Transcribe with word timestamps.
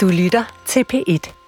Du 0.00 0.08
lytter 0.08 0.44
til 0.66 0.84
P1. 0.92 1.39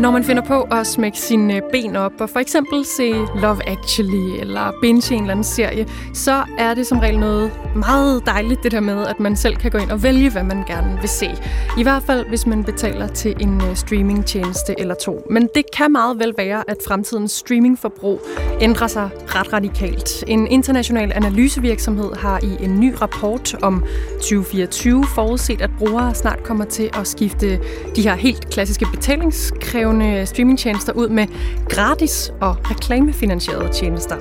Når 0.00 0.10
man 0.10 0.24
finder 0.24 0.42
på 0.42 0.62
at 0.62 0.86
smække 0.86 1.18
sine 1.18 1.62
ben 1.72 1.96
op 1.96 2.12
og 2.20 2.30
for 2.30 2.40
eksempel 2.40 2.84
se 2.84 3.12
Love 3.12 3.68
Actually 3.68 4.40
eller 4.40 4.72
binge 4.80 5.14
en 5.14 5.20
eller 5.20 5.32
anden 5.32 5.44
serie, 5.44 5.86
så 6.14 6.44
er 6.58 6.74
det 6.74 6.86
som 6.86 6.98
regel 6.98 7.18
noget 7.18 7.52
meget 7.76 8.26
dejligt 8.26 8.62
det 8.62 8.72
der 8.72 8.80
med, 8.80 9.06
at 9.06 9.20
man 9.20 9.36
selv 9.36 9.56
kan 9.56 9.70
gå 9.70 9.78
ind 9.78 9.90
og 9.90 10.02
vælge, 10.02 10.30
hvad 10.30 10.42
man 10.42 10.64
gerne 10.66 10.98
vil 11.00 11.08
se. 11.08 11.30
I 11.78 11.82
hvert 11.82 12.02
fald, 12.02 12.28
hvis 12.28 12.46
man 12.46 12.64
betaler 12.64 13.06
til 13.06 13.36
en 13.40 13.60
øh, 13.60 13.76
streamingtjeneste 13.76 14.74
eller 14.80 14.94
to. 14.94 15.26
Men 15.30 15.48
det 15.54 15.64
kan 15.76 15.92
meget 15.92 16.18
vel 16.18 16.34
være, 16.36 16.64
at 16.70 16.76
fremtidens 16.86 17.32
streamingforbrug 17.32 18.20
ændrer 18.60 18.86
sig 18.86 19.10
ret 19.26 19.52
radikalt. 19.52 20.24
En 20.26 20.46
international 20.46 21.12
analysevirksomhed 21.14 22.16
har 22.16 22.40
i 22.42 22.64
en 22.64 22.80
ny 22.80 22.94
rapport 23.00 23.54
om 23.62 23.84
2024 24.14 25.04
forudset, 25.14 25.60
at 25.60 25.70
brugere 25.78 26.14
snart 26.14 26.42
kommer 26.42 26.64
til 26.64 26.90
at 26.94 27.06
skifte 27.06 27.60
de 27.96 28.02
her 28.02 28.14
helt 28.14 28.50
klassiske 28.50 28.86
betalingskrævende 28.94 29.89
krævende 29.90 30.26
streamingtjenester 30.26 30.92
ud 30.92 31.08
med 31.08 31.26
gratis 31.68 32.32
og 32.40 32.56
reklamefinansierede 32.70 33.72
tjenester. 33.72 34.16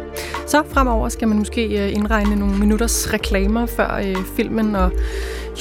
Så 0.48 0.64
fremover 0.70 1.10
skal 1.10 1.28
man 1.28 1.38
måske 1.38 1.86
øh, 1.88 1.94
indregne 1.94 2.36
nogle 2.36 2.58
minutters 2.58 3.14
reklamer 3.14 3.66
før 3.66 3.96
øh, 3.96 4.16
filmen 4.36 4.76
og 4.76 4.92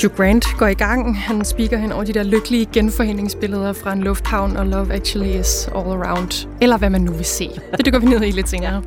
Hugh 0.03 0.17
Grant 0.17 0.45
går 0.59 0.67
i 0.67 0.75
gang. 0.75 1.19
Han 1.19 1.45
speaker 1.45 1.79
hen 1.79 1.93
over 1.93 2.05
de 2.05 2.13
der 2.13 2.23
lykkelige 2.23 2.67
genforeningsbilleder 2.73 3.73
fra 3.73 3.93
en 3.93 4.01
lufthavn, 4.01 4.57
og 4.57 4.67
Love 4.67 4.93
Actually 4.93 5.41
is 5.41 5.69
all 5.75 5.87
around. 5.87 6.49
Eller 6.61 6.79
hvad 6.79 6.91
man 6.91 7.01
nu 7.01 7.13
vil 7.13 7.25
se. 7.25 7.51
Det 7.77 7.87
dykker 7.87 7.99
vi 7.99 8.07
ned 8.07 8.23
i 8.23 8.31
lidt 8.31 8.49
senere. 8.49 8.83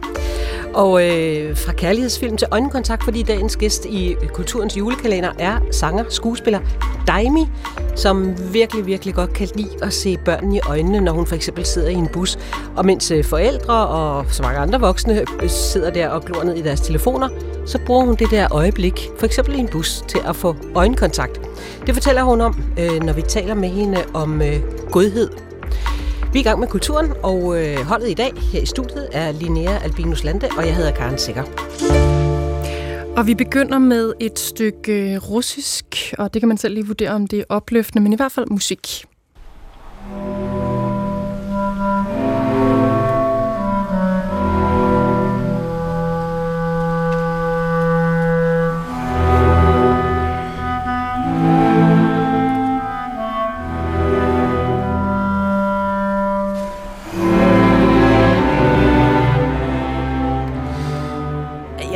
Og 0.74 1.08
øh, 1.08 1.58
fra 1.58 1.74
kærlighedsfilm 1.74 2.38
til 2.38 2.48
øjenkontakt, 2.52 3.04
fordi 3.04 3.24
dagens 3.24 3.56
gæst 3.56 3.86
i 3.86 4.16
Kulturens 4.34 4.78
julekalender 4.78 5.32
er 5.40 5.60
sanger, 5.72 6.04
skuespiller 6.10 6.60
Daimi, 7.08 7.48
som 7.96 8.36
virkelig, 8.54 8.86
virkelig 8.86 9.14
godt 9.14 9.34
kan 9.34 9.48
lide 9.56 9.70
at 9.82 9.94
se 9.94 10.18
børnene 10.26 10.56
i 10.56 10.60
øjnene, 10.68 11.02
når 11.02 11.12
hun 11.12 11.26
for 11.26 11.36
eksempel 11.36 11.66
sidder 11.66 11.90
i 11.90 11.94
en 11.94 12.08
bus. 12.08 12.40
Og 12.76 12.86
mens 12.86 13.12
øh, 13.12 13.24
forældre 13.24 13.88
og 13.88 14.26
så 14.30 14.44
mange 14.44 14.60
andre 14.60 14.80
voksne 14.80 15.26
øh, 15.44 15.50
sidder 15.50 15.90
der 15.90 16.10
og 16.10 16.26
glor 16.26 16.44
ned 16.44 16.56
i 16.56 16.62
deres 16.62 16.82
telefoner, 16.82 17.30
så 17.72 17.80
bruger 17.86 18.06
hun 18.06 18.16
det 18.16 18.32
der 18.32 18.54
øjeblik, 18.56 19.10
for 19.20 19.26
eksempel 19.26 19.56
i 19.56 19.58
en 19.58 19.68
bus, 19.68 20.04
til 20.08 20.20
at 20.26 20.36
få 20.36 20.56
øjenkontakt. 20.76 21.42
Det 21.86 21.94
fortæller 21.94 22.24
hun 22.24 22.42
om, 22.42 22.64
øh, 22.80 23.04
når 23.04 23.14
vi 23.14 23.22
taler 23.22 23.56
med 23.56 23.70
hende 23.70 24.04
om 24.14 24.42
øh, 24.42 24.62
godhed 24.92 25.30
vi 26.34 26.40
er 26.40 26.42
i 26.42 26.44
gang 26.44 26.60
med 26.60 26.68
kulturen, 26.68 27.14
og 27.24 27.62
øh, 27.62 27.78
holdet 27.78 28.10
i 28.10 28.14
dag 28.14 28.32
her 28.36 28.62
i 28.62 28.66
studiet 28.66 29.10
er 29.12 29.32
Linnea 29.32 29.84
Albinus 29.84 30.24
Lande, 30.24 30.50
og 30.58 30.66
jeg 30.66 30.76
hedder 30.76 30.92
Karen 30.92 31.18
Sikker. 31.18 31.44
Og 33.18 33.28
vi 33.28 33.36
begynder 33.36 33.80
med 33.80 34.14
et 34.20 34.40
stykke 34.40 35.14
øh, 35.14 35.30
russisk, 35.30 36.14
og 36.18 36.34
det 36.34 36.42
kan 36.42 36.50
man 36.50 36.58
selv 36.58 36.74
lige 36.74 36.88
vurdere, 36.88 37.10
om 37.10 37.28
det 37.28 37.40
er 37.40 37.44
opløftende, 37.50 38.04
men 38.04 38.14
i 38.14 38.16
hvert 38.16 38.32
fald 38.32 38.46
musik. 38.50 39.06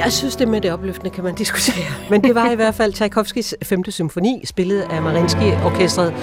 Jeg 0.06 0.14
synes, 0.14 0.36
det 0.36 0.48
med 0.48 0.62
det 0.62 0.72
opløftende 0.72 1.10
kan 1.10 1.24
man 1.24 1.36
diskutere. 1.36 1.86
Men 2.10 2.24
det 2.24 2.36
var 2.36 2.52
i 2.52 2.56
hvert 2.56 2.76
fald 2.76 2.94
Tchaikovskis 2.94 3.56
5. 3.64 3.92
symfoni, 3.92 4.42
spillet 4.46 4.82
af 4.82 5.02
Marinsky-orkestret, 5.02 6.14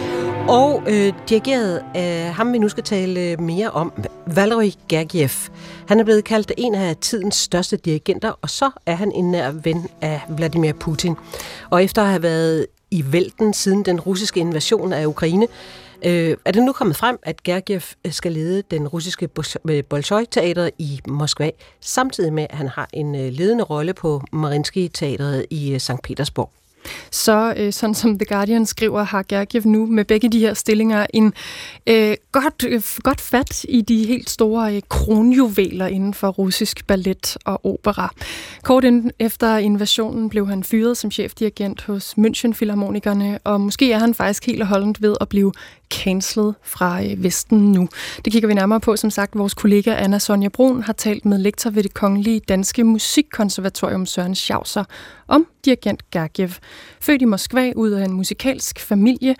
og 0.48 0.83
øh, 0.86 1.12
dirigeret 1.28 1.83
af 1.94 2.34
ham, 2.34 2.53
vi 2.53 2.58
nu 2.58 2.69
skal 2.69 2.84
tale 2.84 3.37
mere 3.37 3.70
om, 3.70 3.93
Valery 4.26 4.70
Gergiev. 4.88 5.31
Han 5.88 6.00
er 6.00 6.04
blevet 6.04 6.25
kaldt 6.25 6.53
en 6.59 6.75
af 6.75 6.97
tidens 6.97 7.34
største 7.34 7.76
dirigenter, 7.76 8.32
og 8.43 8.50
så 8.50 8.70
er 8.87 8.94
han 8.94 9.12
en 9.12 9.31
nær 9.31 9.50
ven 9.50 9.88
af 10.00 10.20
Vladimir 10.28 10.72
Putin. 10.72 11.14
Og 11.70 11.84
efter 11.84 12.03
at 12.03 12.09
have 12.09 12.22
været 12.22 12.66
i 12.91 13.04
vælten 13.12 13.54
siden 13.54 13.82
den 13.82 14.00
russiske 14.00 14.41
invasion 14.41 14.93
af 14.93 15.06
Ukraine, 15.06 15.47
Øh, 16.04 16.36
er 16.44 16.50
det 16.52 16.62
nu 16.62 16.72
kommet 16.72 16.96
frem, 16.96 17.18
at 17.22 17.42
Gergiev 17.42 17.80
øh, 18.04 18.12
skal 18.12 18.32
lede 18.32 18.62
den 18.70 18.88
russiske 18.88 19.28
Bolshoi-teater 19.88 20.64
øh, 20.64 20.70
i 20.78 21.00
Moskva, 21.08 21.50
samtidig 21.80 22.32
med, 22.32 22.46
at 22.50 22.56
han 22.56 22.68
har 22.68 22.88
en 22.92 23.14
øh, 23.14 23.32
ledende 23.32 23.64
rolle 23.64 23.94
på 23.94 24.22
Marinsky-teateret 24.32 25.46
i 25.50 25.78
St. 25.78 26.02
Petersborg? 26.02 26.50
så 27.10 27.54
øh, 27.56 27.72
sådan 27.72 27.94
som 27.94 28.18
The 28.18 28.26
Guardian 28.26 28.66
skriver, 28.66 29.02
har 29.02 29.24
Gergiev 29.28 29.62
nu 29.64 29.86
med 29.86 30.04
begge 30.04 30.28
de 30.28 30.38
her 30.38 30.54
stillinger 30.54 31.06
en 31.14 31.34
øh, 31.86 32.16
godt, 32.32 32.64
øh, 32.69 32.82
godt 33.02 33.20
fat 33.20 33.64
i 33.69 33.80
de 33.80 34.06
helt 34.06 34.30
store 34.30 34.76
øh, 34.76 34.82
kronjuveler 34.88 35.86
inden 35.86 36.14
for 36.14 36.28
russisk 36.28 36.86
ballet 36.86 37.36
og 37.44 37.66
opera. 37.66 38.14
Kort 38.62 38.84
inden 38.84 39.12
efter 39.19 39.56
invasionen 39.56 40.28
blev 40.28 40.48
han 40.48 40.64
fyret 40.64 40.96
som 40.96 41.10
chefdirigent 41.10 41.82
hos 41.82 42.14
München 42.19 42.52
Philharmonikerne, 42.52 43.38
og 43.44 43.60
måske 43.60 43.92
er 43.92 43.98
han 43.98 44.14
faktisk 44.14 44.46
helt 44.46 44.62
og 44.62 44.69
holdent 44.69 45.02
ved 45.02 45.16
at 45.20 45.28
blive 45.28 45.52
cancelled 45.92 46.53
fra 46.62 47.03
øh, 47.03 47.25
Vesten 47.25 47.72
nu. 47.72 47.88
Det 48.25 48.32
kigger 48.32 48.48
vi 48.48 48.54
nærmere 48.54 48.80
på. 48.80 48.97
Som 48.97 49.10
sagt, 49.10 49.38
vores 49.38 49.54
kollega 49.54 49.94
Anna 49.94 50.19
Sonja 50.19 50.48
Brun 50.48 50.82
har 50.82 50.92
talt 50.92 51.25
med 51.25 51.38
lektor 51.38 51.70
ved 51.70 51.82
det 51.82 51.94
Kongelige 51.94 52.41
Danske 52.41 52.84
Musikkonservatorium 52.84 54.06
Søren 54.06 54.34
Schauser 54.34 54.84
om 55.28 55.47
dirigent 55.64 56.10
Gergiev. 56.10 56.50
Født 57.00 57.22
i 57.22 57.25
Moskva 57.25 57.72
ud 57.76 57.91
af 57.91 58.04
en 58.04 58.12
musikalsk 58.12 58.81
familie. 58.81 59.34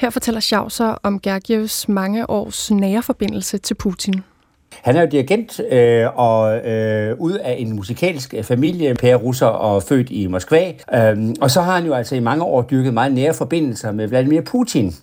Her 0.00 0.10
fortæller 0.10 0.40
Schauser 0.40 0.94
om 1.02 1.20
Gergievs 1.20 1.88
mange 1.88 2.30
års 2.30 2.70
nære 2.70 3.02
forbindelse 3.02 3.58
til 3.58 3.74
Putin. 3.74 4.22
Han 4.72 4.96
er 4.96 5.00
jo 5.00 5.08
dirigent 5.10 5.60
øh, 5.70 6.18
og 6.18 6.66
øh, 6.66 7.16
ud 7.20 7.32
af 7.32 7.56
en 7.58 7.76
musikalsk 7.76 8.34
øh, 8.34 8.42
familie, 8.44 8.94
Per 8.94 9.16
Russer 9.16 9.46
og 9.46 9.82
født 9.82 10.10
i 10.10 10.26
Moskva. 10.26 10.72
Øh, 10.94 11.34
og 11.40 11.50
så 11.50 11.60
har 11.60 11.74
han 11.74 11.86
jo 11.86 11.94
altså 11.94 12.16
i 12.16 12.20
mange 12.20 12.44
år 12.44 12.62
dyrket 12.62 12.94
meget 12.94 13.12
nære 13.12 13.34
forbindelser 13.34 13.92
med 13.92 14.06
Vladimir 14.08 14.40
Putin. 14.40 14.94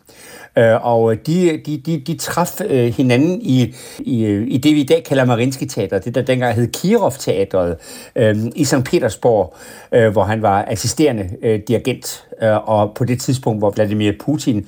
Øh, 0.57 0.85
og 0.85 1.27
de, 1.27 1.61
de, 1.66 1.77
de, 1.77 1.99
de 1.99 2.17
traf 2.17 2.61
øh, 2.66 2.93
hinanden 2.93 3.41
i, 3.41 3.75
i, 3.99 4.25
i 4.47 4.57
det, 4.57 4.75
vi 4.75 4.81
i 4.81 4.85
dag 4.85 5.03
kalder 5.03 5.25
Marinsky 5.25 5.63
Teater, 5.63 5.99
det 5.99 6.16
der 6.16 6.21
dengang 6.21 6.55
hed 6.55 6.67
Kirov 6.67 7.13
Teatret 7.19 7.77
øh, 8.16 8.35
i 8.55 8.63
St. 8.66 8.83
Petersborg, 8.85 9.55
øh, 9.91 10.11
hvor 10.11 10.23
han 10.23 10.41
var 10.41 10.66
assisterende 10.67 11.29
dirigent, 11.67 12.25
og 12.41 12.93
på 12.95 13.05
det 13.05 13.21
tidspunkt, 13.21 13.61
hvor 13.61 13.69
Vladimir 13.69 14.11
Putin 14.19 14.67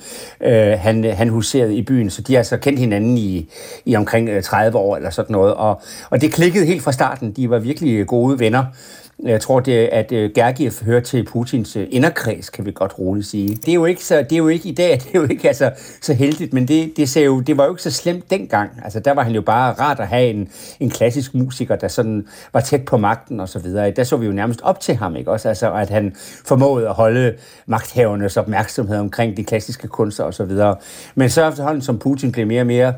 han, 0.78 1.04
han 1.04 1.30
huserede 1.30 1.76
i 1.76 1.82
byen, 1.82 2.10
så 2.10 2.22
de 2.22 2.34
har 2.34 2.38
altså 2.38 2.58
kendt 2.58 2.80
hinanden 2.80 3.18
i, 3.18 3.50
i 3.86 3.96
omkring 3.96 4.44
30 4.44 4.78
år 4.78 4.96
eller 4.96 5.10
sådan 5.10 5.34
noget, 5.34 5.54
og, 5.54 5.82
og 6.10 6.22
det 6.22 6.34
klikkede 6.34 6.66
helt 6.66 6.84
fra 6.84 6.92
starten, 6.92 7.32
de 7.32 7.50
var 7.50 7.60
virkelig 7.60 8.08
gode 8.08 8.40
venner. 8.40 8.66
Øh, 9.24 9.30
jeg 9.30 9.42
tror, 9.42 9.60
det, 9.60 9.72
at 9.72 10.12
øh, 10.12 10.32
Gergiev 10.36 10.72
hører 10.86 11.00
til 11.00 11.26
Putins 11.26 11.76
øh, 11.76 11.88
inderkreds, 11.92 12.50
kan 12.50 12.66
vi 12.66 12.72
godt 12.72 13.00
roligt 13.00 13.28
sige. 13.28 13.56
Det 13.56 13.70
er 13.70 13.74
jo 13.74 13.86
ikke, 13.86 14.06
så, 14.06 14.18
det 14.18 14.32
er 14.32 14.38
jo 14.38 14.48
ikke 14.48 14.70
i 14.70 14.74
dag, 14.74 14.92
det 15.04 15.16
er 15.16 15.20
jo 15.20 15.28
ikke 15.30 15.48
altså, 15.48 15.72
så 16.02 16.14
heldigt, 16.14 16.54
men 16.54 16.68
det, 16.68 16.98
det, 16.98 17.10
ser 17.10 17.26
jo, 17.26 17.40
det 17.40 17.58
var 17.58 17.64
jo 17.64 17.72
ikke 17.72 17.84
så 17.84 17.92
slemt 17.92 18.32
dengang. 18.32 18.70
Altså, 18.84 19.00
der 19.00 19.12
var 19.12 19.24
han 19.24 19.34
jo 19.34 19.42
bare 19.42 19.74
rart 19.74 20.00
at 20.00 20.08
have 20.08 20.30
en, 20.30 20.50
en 20.80 20.90
klassisk 20.90 21.34
musiker, 21.34 21.76
der 21.76 21.88
sådan 21.88 22.28
var 22.54 22.60
tæt 22.60 22.86
på 22.86 22.98
magten 22.98 23.40
og 23.40 23.50
så 23.50 23.60
videre. 23.60 23.92
Der 23.92 24.04
så 24.04 24.18
vi 24.18 24.26
jo 24.26 24.32
nærmest 24.32 24.62
op 24.62 24.80
til 24.80 24.96
ham, 24.96 25.16
ikke 25.16 25.32
også? 25.32 25.50
Altså, 25.50 25.74
at 25.74 25.90
han 25.90 26.16
formåede 26.46 26.88
at 26.88 26.94
holde 26.94 27.36
magthavernes 27.66 28.38
opmærksomhed 28.38 28.98
omkring 28.98 29.38
de 29.38 29.44
klassiske 29.44 29.88
kunster 29.88 30.24
og 30.24 30.34
så 30.34 30.44
videre. 30.44 30.76
Men 31.16 31.30
så 31.30 31.50
efterhånden, 31.50 31.82
som 31.82 32.00
Putin 32.00 32.32
blev 32.32 32.48
mere 32.48 32.62
og 32.62 32.68
mere 32.68 32.94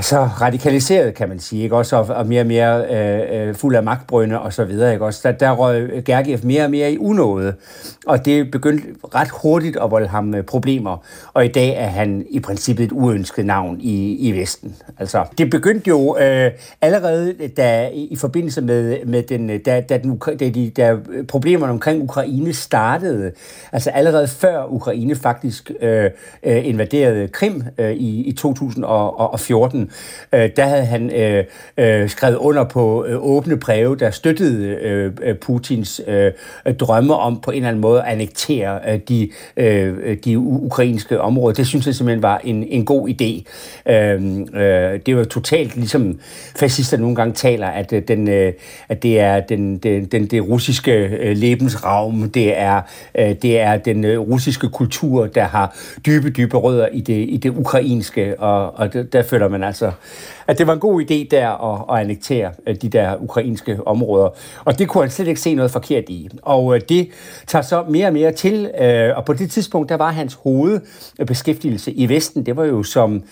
så 0.00 0.18
radikaliseret, 0.40 1.14
kan 1.14 1.28
man 1.28 1.38
sige, 1.38 1.62
ikke? 1.62 1.76
Også, 1.76 1.96
og, 1.96 2.06
og 2.16 2.26
mere 2.26 2.40
og 2.40 2.46
mere 2.46 2.84
øh, 2.90 3.48
øh, 3.48 3.54
fuld 3.54 3.76
af 3.76 3.82
magtbrønde 3.82 4.40
og 4.40 4.52
så 4.52 4.64
videre, 4.64 4.92
ikke? 4.92 5.04
Også, 5.04 5.20
der, 5.22 5.32
der 5.32 5.50
røg 5.50 6.02
Gergiev 6.04 6.38
mere 6.42 6.64
og 6.64 6.70
mere 6.70 6.92
i 6.92 6.98
unåde, 6.98 7.54
og 8.06 8.24
det 8.24 8.50
begyndte 8.50 8.86
ret 9.14 9.28
hurtigt 9.42 9.76
at 9.76 9.90
volde 9.90 10.08
ham 10.08 10.34
øh, 10.34 10.44
problemer, 10.44 10.96
og 11.34 11.44
i 11.44 11.48
dag 11.48 11.74
er 11.76 11.86
han 11.86 12.26
i 12.30 12.40
princippet 12.40 12.84
et 12.84 12.92
uønsket 12.92 13.46
navn 13.46 13.80
i, 13.80 14.28
i 14.28 14.40
Vesten. 14.40 14.76
Altså, 14.98 15.24
det 15.38 15.50
begyndte 15.50 15.88
jo 15.88 16.16
øh, 16.18 16.50
allerede 16.80 17.34
da, 17.56 17.88
i, 17.88 18.04
i 18.04 18.16
forbindelse 18.16 18.60
med, 18.60 19.04
med 19.06 19.22
den, 19.22 19.50
øh, 19.50 19.60
da, 19.66 19.80
da, 19.80 19.98
den, 19.98 20.18
da, 20.18 20.48
de, 20.48 20.70
da 20.70 20.92
øh, 20.92 21.26
problemerne 21.26 21.72
omkring 21.72 22.02
Ukraine 22.02 22.52
startede, 22.52 23.32
altså 23.72 23.90
allerede 23.90 24.28
før 24.28 24.64
Ukraine 24.68 25.16
faktisk 25.16 25.70
øh, 25.80 26.10
øh, 26.42 26.66
invaderede 26.66 27.28
Krim 27.28 27.62
øh, 27.78 27.92
i, 27.92 28.24
i 28.24 28.32
2014, 28.32 29.79
14, 29.80 29.90
øh, 30.32 30.50
der 30.56 30.64
havde 30.64 30.84
han 30.84 31.10
øh, 31.10 31.44
øh, 31.76 32.08
skrevet 32.08 32.36
under 32.36 32.64
på 32.64 33.04
øh, 33.04 33.24
åbne 33.24 33.58
breve, 33.58 33.96
der 33.96 34.10
støttede 34.10 34.66
øh, 34.66 35.12
Putins 35.40 36.00
øh, 36.06 36.32
drømme 36.74 37.14
om 37.14 37.40
på 37.40 37.50
en 37.50 37.56
eller 37.56 37.68
anden 37.68 37.80
måde 37.80 38.02
at 38.02 38.12
annektere 38.12 38.78
øh, 38.88 39.00
de, 39.08 39.30
øh, 39.56 40.16
de 40.24 40.38
ukrainske 40.38 41.20
områder. 41.20 41.54
Det 41.54 41.66
synes 41.66 41.86
jeg 41.86 41.94
simpelthen 41.94 42.22
var 42.22 42.40
en, 42.44 42.64
en 42.64 42.84
god 42.84 43.08
idé. 43.08 43.44
Øh, 43.92 44.22
øh, 44.54 45.00
det 45.06 45.16
var 45.16 45.24
totalt 45.24 45.76
ligesom 45.76 46.20
fascister 46.56 46.96
nogle 46.96 47.16
gange 47.16 47.34
taler, 47.34 47.66
at, 47.66 47.92
øh, 47.92 48.02
den, 48.08 48.28
øh, 48.28 48.52
at 48.88 49.02
det 49.02 49.20
er 49.20 49.40
den, 49.40 49.78
den, 49.78 50.04
den, 50.04 50.26
det 50.26 50.48
russiske 50.48 50.92
øh, 50.92 51.36
lebensraum, 51.36 52.30
det 52.30 52.58
er, 52.58 52.80
øh, 53.18 53.34
det 53.42 53.60
er 53.60 53.76
den 53.76 54.04
øh, 54.04 54.18
russiske 54.18 54.68
kultur, 54.68 55.26
der 55.26 55.44
har 55.44 55.76
dybe, 56.06 56.30
dybe 56.30 56.56
rødder 56.56 56.88
i 56.92 57.00
det, 57.00 57.26
i 57.28 57.36
det 57.36 57.50
ukrainske, 57.50 58.40
og, 58.40 58.78
og 58.78 58.92
der, 58.92 59.02
der 59.02 59.22
føler 59.22 59.48
man 59.48 59.62
altså, 59.70 59.92
at 60.50 60.58
det 60.58 60.66
var 60.66 60.72
en 60.72 60.80
god 60.80 61.02
idé 61.02 61.28
der 61.30 61.48
at, 61.48 61.84
at 61.90 62.00
annektere 62.00 62.52
øh, 62.66 62.76
de 62.82 62.88
der 62.88 63.16
ukrainske 63.22 63.78
områder. 63.86 64.28
Og 64.64 64.78
det 64.78 64.88
kunne 64.88 65.04
han 65.04 65.10
slet 65.10 65.28
ikke 65.28 65.40
se 65.40 65.54
noget 65.54 65.70
forkert 65.70 66.04
i. 66.08 66.28
Og 66.42 66.74
øh, 66.74 66.80
det 66.88 67.08
tager 67.46 67.62
så 67.62 67.84
mere 67.88 68.06
og 68.06 68.12
mere 68.12 68.32
til, 68.32 68.70
øh, 68.80 69.16
og 69.16 69.24
på 69.24 69.32
det 69.32 69.50
tidspunkt, 69.50 69.88
der 69.88 69.96
var 69.96 70.10
hans 70.10 70.38
hovedbeskæftigelse 70.42 71.92
i 71.92 72.08
Vesten, 72.08 72.46
det 72.46 72.56
var 72.56 72.64
jo 72.64 72.82
som, 72.82 73.22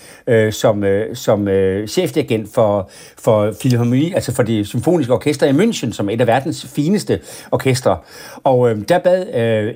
som, 0.50 0.85
som 1.15 1.49
chefdirigent 1.87 2.55
for, 2.55 2.91
for 3.19 3.53
Philharmonie, 3.61 4.15
altså 4.15 4.35
for 4.35 4.43
det 4.43 4.67
symfoniske 4.67 5.12
orkester 5.12 5.47
i 5.47 5.50
München, 5.50 5.93
som 5.93 6.09
er 6.09 6.12
et 6.12 6.20
af 6.20 6.26
verdens 6.26 6.67
fineste 6.67 7.20
orkestre. 7.50 7.99
Og 8.44 8.75
der 8.88 8.99
bad 8.99 9.26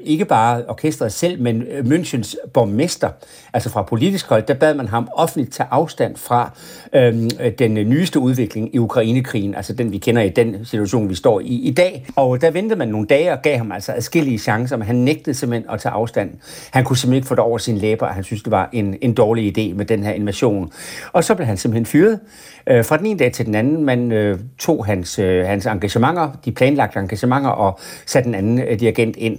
ikke 0.04 0.24
bare 0.24 0.62
orkestret 0.68 1.12
selv, 1.12 1.42
men 1.42 1.62
Münchens 1.62 2.34
borgmester, 2.52 3.08
altså 3.52 3.70
fra 3.70 3.82
politisk 3.82 4.28
hold, 4.28 4.42
der 4.42 4.54
bad 4.54 4.74
man 4.74 4.88
ham 4.88 5.08
offentligt 5.14 5.52
tage 5.52 5.66
afstand 5.70 6.16
fra 6.16 6.50
øh, 6.92 7.14
Øh, 7.40 7.52
den 7.58 7.74
nyeste 7.74 8.18
udvikling 8.18 8.74
i 8.74 8.78
Ukrainekrigen, 8.78 9.54
altså 9.54 9.72
den 9.72 9.92
vi 9.92 9.98
kender 9.98 10.22
i 10.22 10.28
den 10.28 10.64
situation, 10.64 11.08
vi 11.08 11.14
står 11.14 11.40
i 11.40 11.54
i 11.54 11.72
dag. 11.72 12.06
Og 12.16 12.40
der 12.40 12.50
ventede 12.50 12.78
man 12.78 12.88
nogle 12.88 13.06
dage 13.06 13.32
og 13.32 13.42
gav 13.42 13.56
ham 13.56 13.72
altså 13.72 13.92
adskillige 13.92 14.38
chancer, 14.38 14.76
men 14.76 14.86
han 14.86 14.96
nægtede 14.96 15.34
simpelthen 15.34 15.70
at 15.70 15.80
tage 15.80 15.92
afstand. 15.92 16.30
Han 16.70 16.84
kunne 16.84 16.96
simpelthen 16.96 17.16
ikke 17.16 17.28
få 17.28 17.34
det 17.34 17.44
over 17.44 17.58
sin 17.58 17.78
læber, 17.78 18.06
og 18.06 18.14
han 18.14 18.24
synes, 18.24 18.42
det 18.42 18.50
var 18.50 18.68
en, 18.72 18.96
en 19.00 19.14
dårlig 19.14 19.58
idé 19.58 19.74
med 19.74 19.84
den 19.84 20.04
her 20.04 20.12
invasion. 20.12 20.72
Og 21.12 21.24
så 21.24 21.34
blev 21.34 21.46
han 21.46 21.56
simpelthen 21.56 21.86
fyret. 21.86 22.20
Øh, 22.66 22.84
fra 22.84 22.96
den 22.96 23.06
ene 23.06 23.18
dag 23.18 23.32
til 23.32 23.46
den 23.46 23.54
anden, 23.54 23.84
man 23.84 24.12
øh, 24.12 24.38
tog 24.58 24.86
hans, 24.86 25.18
øh, 25.18 25.46
hans 25.46 25.66
engagementer, 25.66 26.30
de 26.44 26.52
planlagte 26.52 26.98
engagementer, 26.98 27.50
og 27.50 27.78
satte 28.06 28.28
en 28.28 28.34
anden 28.34 28.58
øh, 28.58 28.80
dirigent 28.80 29.16
ind. 29.16 29.38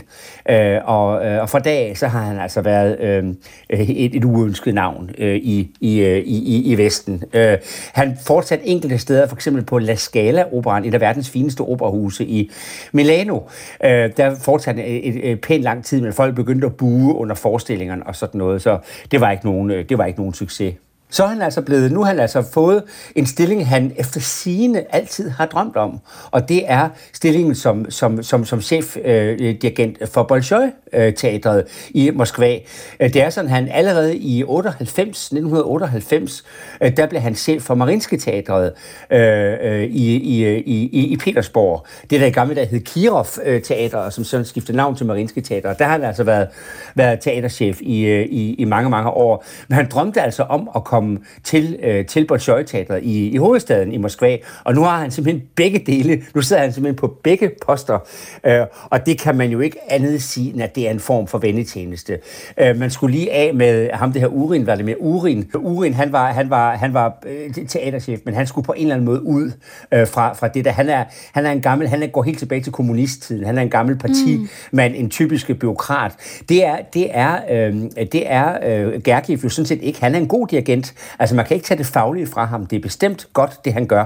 Øh, 0.49 0.79
og, 0.85 1.25
øh, 1.25 1.41
og 1.41 1.49
fra 1.49 1.59
dag 1.59 1.97
så 1.97 2.07
har 2.07 2.21
han 2.21 2.39
altså 2.39 2.61
været 2.61 2.99
øh, 2.99 3.23
et, 3.69 4.15
et 4.15 4.25
uønsket 4.25 4.73
navn 4.73 5.09
øh, 5.17 5.35
i, 5.35 5.71
i, 5.81 5.99
øh, 5.99 6.17
i, 6.17 6.71
i 6.71 6.77
Vesten. 6.77 7.23
Øh, 7.33 7.57
han 7.93 8.17
fortsatte 8.25 8.67
enkelte 8.67 8.97
steder, 8.97 9.27
for 9.27 9.35
eksempel 9.35 9.65
på 9.65 9.79
La 9.79 9.95
Scala-operan, 9.95 10.85
et 10.85 10.93
af 10.93 11.01
verdens 11.01 11.29
fineste 11.29 11.61
operahuse 11.61 12.25
i 12.25 12.51
Milano. 12.91 13.39
Øh, 13.83 14.11
der 14.17 14.35
fortsatte 14.35 14.81
øh, 14.81 14.87
et, 14.87 15.15
et, 15.15 15.31
et 15.31 15.41
pænt 15.41 15.63
lang 15.63 15.85
tid, 15.85 16.01
men 16.01 16.13
folk 16.13 16.35
begyndte 16.35 16.67
at 16.67 16.75
bue 16.75 17.15
under 17.15 17.35
forestillingerne 17.35 18.07
og 18.07 18.15
sådan 18.15 18.37
noget, 18.37 18.61
så 18.61 18.79
det 19.11 19.21
var 19.21 19.31
ikke 19.31 19.45
nogen, 19.45 19.71
øh, 19.71 19.89
det 19.89 19.97
var 19.97 20.05
ikke 20.05 20.19
nogen 20.19 20.33
succes 20.33 20.73
så 21.13 21.23
er 21.23 21.27
han 21.27 21.41
altså 21.41 21.61
blevet, 21.61 21.91
nu 21.91 21.99
har 21.99 22.07
han 22.07 22.19
altså 22.19 22.41
fået 22.53 22.83
en 23.15 23.25
stilling, 23.25 23.67
han 23.67 23.91
efter 23.97 24.19
sigende 24.19 24.85
altid 24.89 25.29
har 25.29 25.45
drømt 25.45 25.77
om. 25.77 25.99
Og 26.31 26.49
det 26.49 26.63
er 26.65 26.89
stillingen 27.13 27.55
som, 27.55 27.91
som, 27.91 28.23
som, 28.23 28.45
som 28.45 28.61
chefdirigent 28.61 29.97
øh, 30.01 30.07
for 30.07 30.23
Bolshoi-teatret 30.23 31.63
i 31.89 32.11
Moskva. 32.13 32.57
Øh, 32.99 33.13
det 33.13 33.23
er 33.23 33.29
sådan, 33.29 33.49
han 33.49 33.69
allerede 33.71 34.17
i 34.17 34.43
98, 34.43 35.25
1998, 35.25 36.43
øh, 36.81 36.97
der 36.97 37.07
blev 37.07 37.21
han 37.21 37.35
chef 37.35 37.61
for 37.61 37.75
Marinske-teatret 37.75 38.71
øh, 39.11 39.53
øh 39.61 39.83
i, 39.83 40.15
i, 40.15 40.57
i, 40.65 41.07
i 41.07 41.17
Petersborg. 41.17 41.85
Det 42.09 42.21
der 42.21 42.27
i 42.27 42.29
gamle 42.29 42.55
dage 42.55 42.67
hed 42.67 42.79
Kirov-teatret, 42.79 44.13
som 44.13 44.23
sådan 44.23 44.45
skiftede 44.45 44.77
navn 44.77 44.95
til 44.95 45.05
Marinske-teatret. 45.05 45.79
Der 45.79 45.85
har 45.85 45.91
han 45.91 46.03
altså 46.03 46.23
været, 46.23 46.47
været 46.95 47.19
teaterchef 47.19 47.81
i, 47.81 48.01
øh, 48.05 48.25
i, 48.25 48.53
i 48.53 48.65
mange, 48.65 48.89
mange 48.89 49.09
år. 49.09 49.45
Men 49.67 49.75
han 49.75 49.89
drømte 49.89 50.21
altså 50.21 50.43
om 50.43 50.69
at 50.75 50.83
komme 50.83 51.02
komme 51.03 51.19
til, 51.43 51.79
øh, 51.83 52.05
til 52.05 52.27
Bolshoi-teatret 52.27 53.03
i, 53.03 53.27
i 53.27 53.37
hovedstaden 53.37 53.91
i 53.91 53.97
Moskva. 53.97 54.37
Og 54.63 54.75
nu 54.75 54.81
har 54.81 54.99
han 54.99 55.11
simpelthen 55.11 55.43
begge 55.55 55.79
dele. 55.79 56.23
Nu 56.35 56.41
sidder 56.41 56.61
han 56.61 56.73
simpelthen 56.73 56.95
på 56.95 57.17
begge 57.23 57.51
poster. 57.65 57.99
Øh, 58.43 58.61
og 58.89 59.05
det 59.05 59.19
kan 59.19 59.35
man 59.37 59.49
jo 59.49 59.59
ikke 59.59 59.77
andet 59.89 60.23
sige, 60.23 60.53
end 60.53 60.63
at 60.63 60.75
det 60.75 60.87
er 60.87 60.91
en 60.91 60.99
form 60.99 61.27
for 61.27 61.37
vendetjeneste. 61.37 62.19
Øh, 62.57 62.77
man 62.77 62.91
skulle 62.91 63.15
lige 63.15 63.33
af 63.33 63.53
med 63.53 63.89
ham, 63.93 64.11
det 64.11 64.21
her 64.21 64.27
Urin, 64.27 64.67
var 64.67 64.75
det 64.75 64.85
med 64.85 64.95
Urin. 64.99 65.49
Urin, 65.55 65.93
han 65.93 66.11
var, 66.11 66.31
han 66.31 66.49
var, 66.49 66.75
han 66.75 66.93
var 66.93 67.17
øh, 67.25 67.67
teaterchef, 67.67 68.19
men 68.25 68.33
han 68.33 68.47
skulle 68.47 68.65
på 68.65 68.73
en 68.73 68.81
eller 68.81 68.95
anden 68.95 69.05
måde 69.05 69.23
ud 69.23 69.51
øh, 69.93 70.07
fra, 70.07 70.33
fra 70.33 70.47
det 70.47 70.65
der. 70.65 70.71
Han 70.71 70.89
er, 70.89 71.03
han 71.33 71.45
er 71.45 71.51
en 71.51 71.61
gammel, 71.61 71.87
han 71.87 72.09
går 72.13 72.23
helt 72.23 72.39
tilbage 72.39 72.61
til 72.61 72.71
kommunisttiden. 72.71 73.45
Han 73.45 73.57
er 73.57 73.61
en 73.61 73.69
gammel 73.69 73.97
partimand, 73.97 74.93
mm. 74.93 75.03
en 75.03 75.09
typisk 75.09 75.51
byråkrat. 75.59 76.11
Det 76.49 76.65
er, 76.65 76.77
det 76.93 77.07
er, 77.11 77.37
øh, 77.51 77.73
det 78.11 78.31
er 78.31 78.57
øh, 78.65 79.01
Gergiev 79.01 79.39
jo 79.43 79.49
sådan 79.49 79.65
set 79.65 79.81
ikke. 79.81 80.01
Han 80.01 80.15
er 80.15 80.19
en 80.19 80.27
god 80.27 80.47
dirigent, 80.47 80.92
Altså 81.19 81.35
man 81.35 81.45
kan 81.45 81.55
ikke 81.55 81.67
tage 81.67 81.77
det 81.77 81.85
faglige 81.85 82.27
fra 82.27 82.45
ham. 82.45 82.65
Det 82.65 82.75
er 82.75 82.81
bestemt 82.81 83.27
godt, 83.33 83.65
det 83.65 83.73
han 83.73 83.85
gør. 83.85 84.05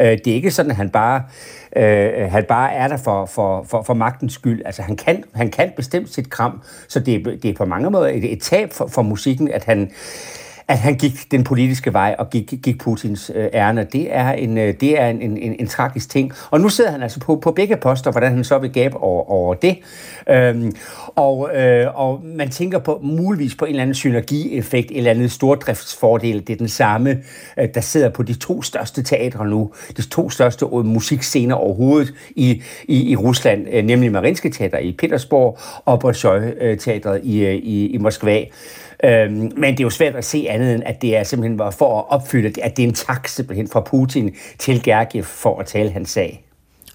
Øh, 0.00 0.06
det 0.06 0.26
er 0.26 0.34
ikke 0.34 0.50
sådan, 0.50 0.70
at 0.70 0.76
han 0.76 0.90
bare, 0.90 1.22
øh, 1.76 2.30
han 2.30 2.44
bare 2.48 2.72
er 2.72 2.88
der 2.88 2.96
for, 2.96 3.26
for, 3.26 3.62
for, 3.68 3.82
for 3.82 3.94
magtens 3.94 4.32
skyld. 4.32 4.62
Altså 4.64 4.82
han 4.82 4.96
kan, 4.96 5.24
han 5.34 5.50
kan 5.50 5.72
bestemt 5.76 6.14
sit 6.14 6.30
kram, 6.30 6.62
så 6.88 7.00
det, 7.00 7.14
er, 7.14 7.36
det 7.42 7.50
er 7.50 7.54
på 7.54 7.64
mange 7.64 7.90
måder 7.90 8.08
et, 8.08 8.32
et 8.32 8.42
tab 8.42 8.72
for, 8.72 8.86
for 8.86 9.02
musikken, 9.02 9.50
at 9.50 9.64
han 9.64 9.90
at 10.68 10.78
han 10.78 10.94
gik 10.94 11.30
den 11.30 11.44
politiske 11.44 11.92
vej 11.92 12.14
og 12.18 12.30
gik, 12.30 12.54
gik 12.62 12.78
Putins 12.78 13.30
øh, 13.34 13.48
ærne. 13.52 13.86
Det 13.92 14.14
er, 14.16 14.32
en, 14.32 14.58
øh, 14.58 14.74
det 14.80 15.00
er 15.00 15.06
en, 15.06 15.22
en, 15.22 15.36
en, 15.36 15.56
en 15.58 15.66
tragisk 15.66 16.10
ting. 16.10 16.32
Og 16.50 16.60
nu 16.60 16.68
sidder 16.68 16.90
han 16.90 17.02
altså 17.02 17.20
på, 17.20 17.36
på 17.36 17.52
begge 17.52 17.76
poster, 17.76 18.10
hvordan 18.10 18.32
han 18.32 18.44
så 18.44 18.58
vil 18.58 18.72
gabe 18.72 18.96
over, 18.96 19.30
over 19.30 19.54
det. 19.54 19.78
Øhm, 20.28 20.72
og, 21.06 21.56
øh, 21.56 22.00
og 22.00 22.20
man 22.24 22.50
tænker 22.50 22.78
på 22.78 23.00
muligvis 23.02 23.54
på 23.54 23.64
en 23.64 23.70
eller 23.70 23.82
anden 23.82 23.94
synergieffekt, 23.94 24.90
en 24.90 24.96
eller 24.96 25.10
anden 25.10 25.28
stordriftsfordel. 25.28 26.46
Det 26.46 26.50
er 26.50 26.56
den 26.56 26.68
samme, 26.68 27.22
øh, 27.58 27.68
der 27.74 27.80
sidder 27.80 28.08
på 28.08 28.22
de 28.22 28.34
to 28.34 28.62
største 28.62 29.02
teatre 29.02 29.46
nu, 29.46 29.70
de 29.96 30.02
to 30.02 30.30
største 30.30 30.64
øh, 30.64 30.84
musikscener 30.84 31.54
overhovedet 31.54 32.14
i, 32.36 32.62
i, 32.84 33.10
i 33.10 33.16
Rusland, 33.16 33.66
øh, 33.72 33.84
nemlig 33.84 34.12
Marinske 34.12 34.50
Teater 34.50 34.78
i 34.78 34.92
Petersborg 34.92 35.58
og 35.84 36.00
Bolshoi-teatret 36.00 37.20
øh, 37.20 37.26
i, 37.26 37.46
øh, 37.46 37.54
i, 37.54 37.86
i 37.86 37.98
Moskva. 37.98 38.44
Øhm, 39.04 39.52
men 39.56 39.64
det 39.64 39.80
er 39.80 39.84
jo 39.84 39.90
svært 39.90 40.16
at 40.16 40.24
se 40.24 40.46
andet 40.48 40.74
end, 40.74 40.82
at 40.86 41.02
det 41.02 41.16
er 41.16 41.24
simpelthen 41.24 41.58
var 41.58 41.70
for 41.70 41.98
at 41.98 42.04
opfylde, 42.08 42.62
at 42.62 42.76
det 42.76 42.82
er 42.82 42.88
en 42.88 42.94
tak 42.94 43.28
simpelthen 43.28 43.68
fra 43.68 43.80
Putin 43.80 44.34
til 44.58 44.82
Gergiev 44.82 45.24
for 45.24 45.60
at 45.60 45.66
tale 45.66 45.90
hans 45.90 46.10
sag. 46.10 46.44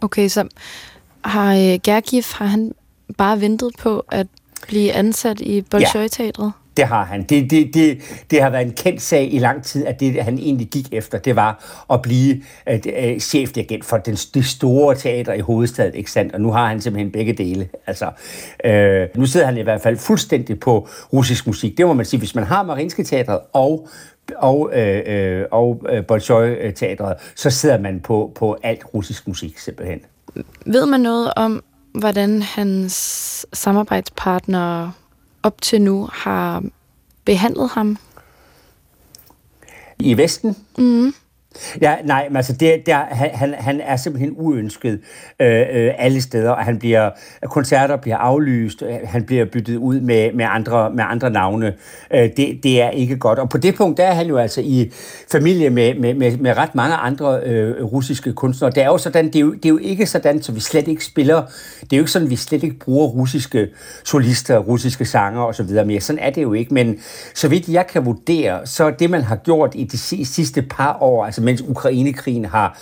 Okay, 0.02 0.28
så 0.28 0.48
har 1.24 1.54
øh, 1.54 1.80
Gergiev, 1.84 2.24
har 2.34 2.46
han 2.46 2.72
bare 3.18 3.42
ventet 3.42 3.72
på 3.80 4.06
at 4.12 4.28
blive 4.68 4.94
ansat 4.94 5.42
i 5.42 5.62
Bolshoi-teatret? 5.62 6.52
Det 6.78 6.88
har 6.88 7.04
han. 7.04 7.24
Det, 7.24 7.52
det, 7.52 7.74
det, 7.74 8.02
det 8.32 8.42
har 8.42 8.50
været 8.50 8.66
en 8.66 8.74
kendt 8.74 9.02
sag 9.02 9.34
i 9.34 9.40
lang 9.40 9.64
tid, 9.64 9.86
at 9.86 10.00
det, 10.00 10.24
han 10.24 10.38
egentlig 10.38 10.68
gik 10.68 10.88
efter, 10.92 11.18
det 11.18 11.36
var 11.36 11.84
at 11.94 12.02
blive 12.02 12.42
uh, 12.72 13.20
chefdirigent 13.20 13.86
for 13.86 13.98
den, 13.98 14.16
det 14.16 14.46
store 14.46 14.96
teater 14.96 15.34
i 15.34 15.40
hovedstaden, 15.40 15.94
ikke 15.94 16.12
sandt? 16.12 16.34
Og 16.34 16.42
nu 16.42 16.52
har 16.52 16.68
han 16.68 16.82
simpelthen 16.82 17.12
begge 17.12 17.34
dele. 17.34 17.70
Altså, 17.88 18.12
øh, 18.66 19.08
nu 19.16 19.26
sidder 19.26 19.46
han 19.46 19.58
i 19.58 19.62
hvert 19.62 19.82
fald 19.82 19.98
fuldstændig 19.98 20.60
på 20.60 20.88
russisk 21.14 21.48
musik. 21.48 21.78
Det 21.78 21.88
må 21.88 21.94
man 21.94 22.06
sige, 22.06 22.20
hvis 22.20 22.36
man 22.36 22.44
har 22.44 22.64
Marinske 22.64 23.04
Teatret 23.04 23.40
og 23.54 23.88
og, 24.38 24.70
øh, 24.74 25.02
øh, 25.06 25.46
og 25.52 25.82
øh, 25.90 26.06
Bolshoi-teatret, 26.06 27.16
så 27.36 27.50
sidder 27.50 27.80
man 27.80 28.00
på, 28.00 28.32
på 28.36 28.58
alt 28.64 28.82
russisk 28.94 29.28
musik 29.28 29.58
simpelthen. 29.58 30.00
Ved 30.66 30.86
man 30.86 31.00
noget 31.00 31.34
om, 31.36 31.64
hvordan 31.94 32.42
hans 32.42 32.94
samarbejdspartnere 33.54 34.92
op 35.50 35.62
til 35.62 35.82
nu 35.82 36.10
har 36.14 36.64
behandlet 37.26 37.70
ham? 37.70 37.98
I 40.00 40.18
Vesten? 40.18 40.56
Mm. 40.78 41.14
Ja, 41.82 41.96
nej, 42.04 42.28
men 42.30 42.36
altså, 42.36 42.54
det, 42.54 42.86
der, 42.86 42.98
han, 43.12 43.56
han 43.58 43.82
er 43.82 43.96
simpelthen 43.96 44.34
uønsket 44.38 45.00
øh, 45.40 45.60
øh, 45.60 45.94
alle 45.98 46.22
steder, 46.22 46.52
og 46.52 46.64
han 46.64 46.80
bliver, 46.80 47.10
koncerter 47.44 47.96
bliver 47.96 48.18
aflyst, 48.18 48.82
øh, 48.82 48.96
han 49.06 49.24
bliver 49.24 49.46
byttet 49.46 49.76
ud 49.76 50.00
med, 50.00 50.34
med, 50.34 50.46
andre, 50.50 50.92
med 50.92 51.04
andre 51.08 51.30
navne. 51.30 51.74
Øh, 52.14 52.30
det, 52.38 52.60
det 52.64 52.82
er 52.82 52.90
ikke 52.90 53.18
godt. 53.18 53.40
Og 53.40 53.50
på 53.50 53.58
det 53.58 53.76
punkt, 53.76 53.98
der 53.98 54.04
er 54.04 54.14
han 54.14 54.28
jo 54.28 54.38
altså 54.38 54.62
i 54.62 54.92
familie 55.32 55.70
med, 55.70 55.96
med, 55.96 56.14
med, 56.14 56.38
med 56.38 56.58
ret 56.58 56.76
mange 56.76 56.96
andre 56.96 57.40
øh, 57.40 57.84
russiske 57.84 58.34
kunstnere. 58.34 58.72
Det 58.72 58.84
er 58.84 58.88
jo 58.88 58.98
sådan, 58.98 59.26
det 59.26 59.36
er 59.36 59.40
jo, 59.40 59.54
det 59.54 59.66
er 59.66 59.70
jo 59.70 59.78
ikke 59.78 60.06
sådan, 60.06 60.42
så 60.42 60.52
vi 60.52 60.60
slet 60.60 60.88
ikke 60.88 61.06
spiller, 61.06 61.42
det 61.82 61.94
er 61.94 61.98
jo 61.98 62.02
ikke 62.02 62.12
sådan, 62.12 62.30
vi 62.30 62.36
slet 62.36 62.64
ikke 62.64 62.80
bruger 62.80 63.08
russiske 63.08 63.68
solister, 64.04 64.58
russiske 64.58 65.06
sanger 65.06 65.42
osv. 65.42 65.86
mere. 65.86 66.02
Sådan 66.02 66.20
er 66.20 66.30
det 66.30 66.42
jo 66.42 66.54
ikke, 66.54 66.74
men 66.74 67.00
så 67.34 67.48
vidt 67.48 67.68
jeg 67.68 67.88
kan 67.88 68.06
vurdere, 68.06 68.68
så 68.68 68.92
det, 69.00 69.10
man 69.10 69.22
har 69.22 69.36
gjort 69.36 69.72
i 69.76 69.84
de 69.84 69.98
sidste 70.26 70.62
par 70.62 70.98
år, 71.02 71.26
altså 71.26 71.39
mens 71.42 71.62
Ukrainekrigen 71.62 72.46
har, 72.46 72.78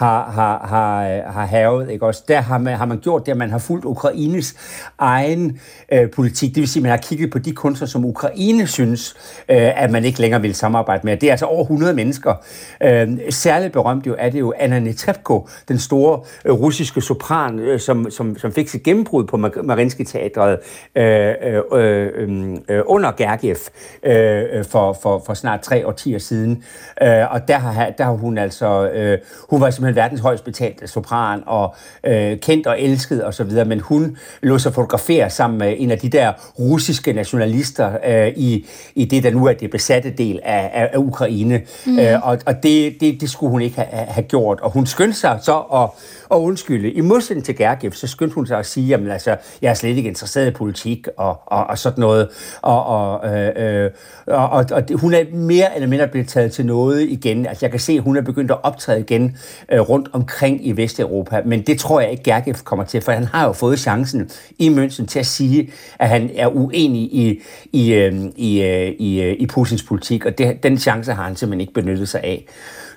har, 0.00 0.30
har, 0.30 0.66
har, 0.66 1.30
har 1.32 1.46
havet. 1.46 1.90
Ikke? 1.90 2.06
Også 2.06 2.24
der 2.28 2.40
har 2.40 2.58
man, 2.58 2.76
har 2.76 2.86
man 2.86 2.98
gjort 2.98 3.26
det, 3.26 3.32
at 3.32 3.38
man 3.38 3.50
har 3.50 3.58
fulgt 3.58 3.84
Ukraines 3.84 4.54
egen 4.98 5.60
øh, 5.92 6.10
politik. 6.10 6.54
Det 6.54 6.60
vil 6.60 6.68
sige, 6.68 6.80
at 6.80 6.82
man 6.82 6.90
har 6.90 6.98
kigget 6.98 7.30
på 7.30 7.38
de 7.38 7.52
kunstnere, 7.52 7.88
som 7.88 8.04
Ukraine 8.04 8.66
synes, 8.66 9.16
øh, 9.48 9.82
at 9.82 9.90
man 9.90 10.04
ikke 10.04 10.20
længere 10.20 10.40
vil 10.42 10.54
samarbejde 10.54 11.00
med. 11.04 11.16
Det 11.16 11.26
er 11.26 11.30
altså 11.30 11.46
over 11.46 11.62
100 11.62 11.94
mennesker. 11.94 12.34
Øh, 12.82 13.08
særligt 13.30 13.72
berømt 13.72 14.06
jo 14.06 14.14
er 14.18 14.30
det 14.30 14.40
jo 14.40 14.52
Anna 14.58 14.78
Netrebko, 14.78 15.48
den 15.68 15.78
store 15.78 16.20
øh, 16.44 16.52
russiske 16.52 17.00
sopran, 17.00 17.58
øh, 17.58 17.80
som, 17.80 18.10
som, 18.10 18.38
som 18.38 18.52
fik 18.52 18.68
sit 18.68 18.82
gennembrud 18.82 19.24
på 19.24 19.36
Marinsky-teatret 19.36 20.58
øh, 20.96 21.34
øh, 21.42 21.62
øh, 21.72 22.56
øh, 22.68 22.82
under 22.86 23.12
Gergiev 23.12 23.56
øh, 24.02 24.64
for, 24.64 24.92
for, 25.02 25.22
for 25.26 25.34
snart 25.34 25.60
tre 25.60 25.86
årtier 25.86 26.18
siden. 26.18 26.64
Øh, 27.02 27.32
og 27.32 27.48
der 27.48 27.58
har, 27.58 27.90
der 27.90 28.04
har 28.04 28.12
hun 28.12 28.38
altså, 28.38 28.90
øh, 28.90 29.18
hun 29.50 29.60
var 29.60 29.70
simpelthen 29.70 29.89
verdens 29.94 30.20
højst 30.20 30.44
betalte 30.44 30.86
sopran, 30.86 31.42
og 31.46 31.74
øh, 32.04 32.38
kendt 32.38 32.66
og 32.66 32.80
elsket 32.80 33.26
osv., 33.26 33.66
men 33.66 33.80
hun 33.80 34.16
lå 34.42 34.58
sig 34.58 34.74
fotografere 34.74 35.30
sammen 35.30 35.58
med 35.58 35.74
en 35.78 35.90
af 35.90 35.98
de 35.98 36.08
der 36.08 36.32
russiske 36.58 37.12
nationalister 37.12 37.92
øh, 38.06 38.32
i, 38.36 38.66
i 38.94 39.04
det, 39.04 39.22
der 39.22 39.30
nu 39.30 39.46
er 39.46 39.52
det 39.52 39.70
besatte 39.70 40.10
del 40.10 40.40
af, 40.42 40.70
af, 40.74 40.90
af 40.92 40.98
Ukraine. 40.98 41.62
Mm. 41.86 41.98
Øh, 41.98 42.26
og 42.26 42.38
og 42.46 42.62
det, 42.62 43.00
det, 43.00 43.20
det 43.20 43.30
skulle 43.30 43.50
hun 43.50 43.62
ikke 43.62 43.76
have, 43.76 44.06
have 44.06 44.24
gjort. 44.24 44.60
Og 44.60 44.70
hun 44.70 44.86
skyndte 44.86 45.18
sig 45.18 45.38
så 45.42 45.58
at 45.58 45.90
og 46.30 46.42
undskylde. 46.42 46.90
I 46.90 47.00
modsætning 47.00 47.44
til 47.44 47.56
Gergiev, 47.56 47.92
så 47.92 48.06
skyndte 48.06 48.34
hun 48.34 48.46
sig 48.46 48.58
at 48.58 48.66
sige, 48.66 48.86
jamen 48.86 49.10
altså, 49.10 49.36
jeg 49.62 49.70
er 49.70 49.74
slet 49.74 49.96
ikke 49.96 50.08
interesseret 50.08 50.46
i 50.46 50.50
politik 50.50 51.08
og, 51.16 51.38
og, 51.46 51.66
og 51.66 51.78
sådan 51.78 52.00
noget. 52.00 52.28
Og, 52.62 52.86
og, 52.86 53.36
øh, 53.36 53.84
øh, 53.84 53.90
og, 54.26 54.50
og, 54.50 54.64
og 54.72 54.84
hun 54.94 55.14
er 55.14 55.24
mere 55.32 55.74
eller 55.74 55.88
mindre 55.88 56.08
blevet 56.08 56.28
taget 56.28 56.52
til 56.52 56.66
noget 56.66 57.02
igen. 57.02 57.46
Altså, 57.46 57.66
jeg 57.66 57.70
kan 57.70 57.80
se, 57.80 57.92
at 57.92 58.02
hun 58.02 58.16
er 58.16 58.20
begyndt 58.20 58.50
at 58.50 58.58
optræde 58.62 59.00
igen 59.00 59.36
øh, 59.72 59.80
rundt 59.80 60.08
omkring 60.12 60.66
i 60.66 60.72
Vesteuropa, 60.72 61.42
men 61.44 61.62
det 61.62 61.78
tror 61.78 62.00
jeg 62.00 62.10
ikke, 62.10 62.22
Gergiev 62.22 62.54
kommer 62.64 62.84
til, 62.84 63.00
for 63.00 63.12
han 63.12 63.24
har 63.24 63.46
jo 63.46 63.52
fået 63.52 63.78
chancen 63.78 64.30
i 64.58 64.68
München 64.68 65.06
til 65.06 65.18
at 65.18 65.26
sige, 65.26 65.72
at 65.98 66.08
han 66.08 66.30
er 66.36 66.48
uenig 66.56 67.02
i, 67.02 67.42
i, 67.72 67.92
øh, 67.92 68.14
i, 68.36 68.62
øh, 68.62 68.88
i, 68.98 69.22
øh, 69.22 69.36
i 69.38 69.46
Putins 69.46 69.82
politik, 69.82 70.26
og 70.26 70.38
det, 70.38 70.62
den 70.62 70.78
chance 70.78 71.12
har 71.12 71.24
han 71.24 71.36
simpelthen 71.36 71.60
ikke 71.60 71.72
benyttet 71.72 72.08
sig 72.08 72.20
af. 72.20 72.46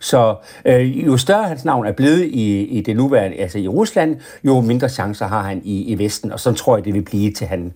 Så 0.03 0.35
øh, 0.65 1.05
jo 1.05 1.17
større 1.17 1.43
hans 1.43 1.65
navn 1.65 1.85
er 1.85 1.91
blevet 1.91 2.25
i, 2.25 2.61
i 2.61 2.81
det 2.81 2.95
nuværende, 2.95 3.37
altså 3.37 3.59
i 3.59 3.67
Rusland, 3.67 4.17
jo 4.43 4.61
mindre 4.61 4.89
chancer 4.89 5.27
har 5.27 5.41
han 5.41 5.61
i, 5.63 5.91
i 5.91 5.97
Vesten, 5.97 6.31
og 6.31 6.39
så 6.39 6.51
tror 6.51 6.77
jeg, 6.77 6.85
det 6.85 6.93
vil 6.93 7.01
blive 7.01 7.31
til 7.31 7.47
han, 7.47 7.73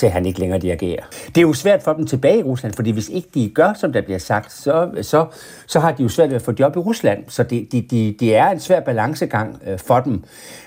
til 0.00 0.08
han 0.10 0.26
ikke 0.26 0.40
længere 0.40 0.60
dirigerer. 0.60 1.02
Det 1.26 1.36
er 1.38 1.42
jo 1.42 1.52
svært 1.52 1.82
for 1.82 1.92
dem 1.92 2.06
tilbage 2.06 2.38
i 2.38 2.42
Rusland, 2.42 2.72
fordi 2.74 2.90
hvis 2.90 3.08
ikke 3.08 3.28
de 3.34 3.48
gør, 3.54 3.72
som 3.72 3.92
der 3.92 4.00
bliver 4.00 4.18
sagt, 4.18 4.52
så, 4.52 4.88
så, 5.02 5.26
så 5.66 5.80
har 5.80 5.92
de 5.92 6.02
jo 6.02 6.08
svært 6.08 6.28
ved 6.28 6.36
at 6.36 6.42
få 6.42 6.52
job 6.58 6.76
i 6.76 6.78
Rusland. 6.78 7.24
Så 7.28 7.42
det 7.42 7.72
de, 7.72 7.82
de, 7.82 8.16
de 8.20 8.34
er 8.34 8.50
en 8.50 8.60
svær 8.60 8.80
balancegang 8.80 9.62
øh, 9.66 9.78
for 9.78 10.00
dem, 10.00 10.24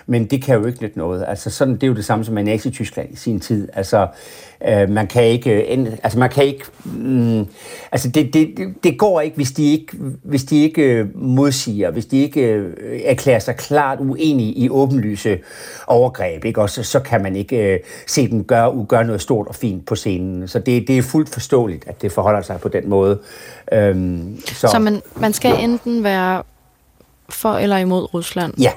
men 0.08 0.25
det 0.25 0.44
kan 0.44 0.60
jo 0.60 0.66
ikke 0.66 0.82
nytte 0.82 0.98
noget. 0.98 1.25
Altså 1.28 1.50
sådan, 1.50 1.74
det 1.74 1.84
er 1.84 1.88
jo 1.88 1.94
det 1.94 2.06
samme 2.06 2.25
som 2.25 2.34
med 2.34 2.44
Nazi-Tyskland 2.44 3.13
i 3.13 3.16
sin 3.16 3.40
tid. 3.40 3.70
Altså, 3.74 4.08
øh, 4.68 4.90
man 4.90 5.08
kan 5.08 5.24
ikke, 5.24 5.78
øh, 5.78 5.88
altså 6.04 6.20
man 6.20 6.30
kan 6.30 6.46
ikke, 6.46 6.66
mm, 6.86 7.48
altså 7.92 8.10
det, 8.10 8.34
det, 8.34 8.74
det 8.84 8.98
går 8.98 9.22
ikke, 9.22 9.36
hvis 9.36 9.52
de 9.52 9.72
ikke, 9.72 9.98
hvis 10.24 10.44
de 10.44 10.63
ikke 10.63 10.82
øh, 10.82 11.08
modsiger, 11.16 11.92
hvis 11.92 12.06
de 12.06 12.22
ikke 12.22 12.42
øh, 12.42 12.74
erklærer 13.06 13.40
sig 13.40 13.56
klart 13.56 14.00
uenige 14.00 14.54
i 14.54 14.70
åbenlyse 14.70 15.40
overgreb, 15.88 16.46
ikke? 16.46 16.62
Også, 16.62 16.84
så 16.84 17.00
kan 17.00 17.24
man 17.24 17.36
ikke 17.36 17.74
øh, 17.74 17.80
se 18.08 18.30
dem 18.30 18.44
gøre, 18.44 18.86
gøre 18.90 19.04
noget 19.04 19.22
stort 19.24 19.48
og 19.48 19.56
fint 19.56 19.86
på 19.86 19.96
scenen. 19.96 20.48
Så 20.48 20.60
det, 20.60 20.88
det 20.88 20.98
er 20.98 21.01
fuldt 21.01 21.30
forståeligt, 21.30 21.88
at 21.88 22.01
det 22.01 22.12
forholder 22.12 22.42
sig 22.42 22.60
på 22.60 22.68
den 22.68 22.89
måde. 22.89 23.20
Øhm, 23.72 24.39
så 24.46 24.68
så 24.68 24.80
man, 24.80 25.01
man 25.15 25.34
skal 25.34 25.60
enten 25.60 26.03
være 26.03 26.44
for 27.30 27.53
eller 27.53 27.77
imod 27.77 28.13
Rusland? 28.13 28.53
Ja, 28.60 28.72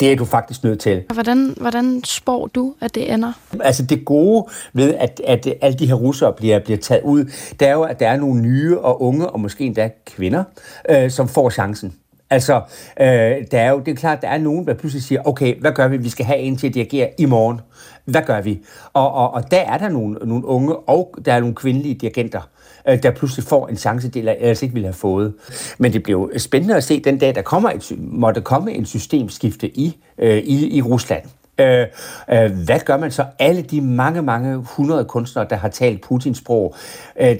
det 0.00 0.12
er 0.12 0.16
du 0.16 0.24
faktisk 0.24 0.64
nødt 0.64 0.80
til. 0.80 1.02
Hvordan, 1.14 1.54
hvordan 1.60 2.04
spår 2.04 2.46
du, 2.46 2.74
at 2.80 2.94
det 2.94 3.12
ender? 3.12 3.32
Altså 3.60 3.82
det 3.82 4.04
gode 4.04 4.46
ved, 4.72 4.94
at, 4.94 5.20
at 5.26 5.48
alle 5.60 5.78
de 5.78 5.86
her 5.86 5.94
russere 5.94 6.32
bliver, 6.32 6.58
bliver 6.58 6.78
taget 6.78 7.02
ud, 7.02 7.24
det 7.60 7.68
er 7.68 7.72
jo, 7.72 7.82
at 7.82 8.00
der 8.00 8.08
er 8.08 8.16
nogle 8.16 8.42
nye 8.42 8.78
og 8.78 9.02
unge, 9.02 9.30
og 9.30 9.40
måske 9.40 9.64
endda 9.64 9.90
kvinder, 10.06 10.44
øh, 10.88 11.10
som 11.10 11.28
får 11.28 11.50
chancen. 11.50 11.94
Altså, 12.30 12.54
øh, 13.00 13.06
der 13.50 13.60
er 13.60 13.70
jo, 13.70 13.78
det 13.78 13.92
er 13.92 13.96
klart, 13.96 14.22
der 14.22 14.28
er 14.28 14.38
nogen, 14.38 14.66
der 14.66 14.74
pludselig 14.74 15.02
siger, 15.02 15.22
okay, 15.24 15.60
hvad 15.60 15.72
gør 15.72 15.88
vi? 15.88 15.96
Vi 15.96 16.08
skal 16.08 16.26
have 16.26 16.38
en 16.38 16.56
til 16.56 16.68
at 16.68 16.74
dirigere 16.74 17.10
i 17.18 17.24
morgen. 17.24 17.60
Hvad 18.06 18.22
gør 18.26 18.40
vi? 18.40 18.60
Og, 18.92 19.12
og, 19.12 19.34
og 19.34 19.50
der 19.50 19.60
er 19.60 19.78
der 19.78 19.88
nogle, 19.88 20.18
nogle 20.24 20.44
unge, 20.44 20.76
og 20.76 21.14
der 21.24 21.32
er 21.32 21.40
nogle 21.40 21.54
kvindelige 21.54 21.94
dirigenter, 21.94 22.40
øh, 22.88 23.02
der 23.02 23.10
pludselig 23.10 23.44
får 23.44 23.68
en 23.68 23.76
chance, 23.76 24.08
de 24.08 24.18
ellers 24.18 24.62
ikke 24.62 24.72
ville 24.72 24.86
have 24.86 24.94
fået. 24.94 25.34
Men 25.78 25.92
det 25.92 26.02
blev 26.02 26.30
spændende 26.36 26.76
at 26.76 26.84
se 26.84 27.00
den 27.00 27.18
dag, 27.18 27.34
der 27.34 27.42
kommer 27.42 27.70
et, 27.70 27.92
måtte 27.98 28.40
komme 28.40 28.72
en 28.72 28.86
systemskifte 28.86 29.78
i, 29.78 29.98
øh, 30.18 30.38
i, 30.38 30.76
i 30.76 30.82
Rusland. 30.82 31.22
Øh, 31.58 31.86
øh, 32.32 32.50
hvad 32.64 32.80
gør 32.84 32.96
man 32.96 33.10
så? 33.10 33.24
Alle 33.38 33.62
de 33.62 33.80
mange, 33.80 34.22
mange 34.22 34.56
hundrede 34.56 35.04
kunstnere, 35.04 35.46
der 35.50 35.56
har 35.56 35.68
talt 35.68 36.00
Putins 36.00 36.38
sprog. 36.38 36.74
Øh, 37.20 37.36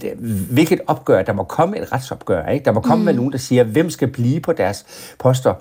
hvilket 0.51 0.81
opgør? 0.87 1.23
Der 1.23 1.33
må 1.33 1.43
komme 1.43 1.79
et 1.79 1.93
retsopgør. 1.93 2.47
Ikke? 2.47 2.65
Der 2.65 2.73
må 2.73 2.81
komme 2.81 3.03
mm. 3.03 3.05
med 3.05 3.15
nogen, 3.15 3.33
der 3.33 3.39
siger, 3.39 3.65
hvem 3.65 3.91
skal 3.91 4.09
blive 4.09 4.41
på 4.41 4.53
deres 4.53 4.87
poster. 5.19 5.55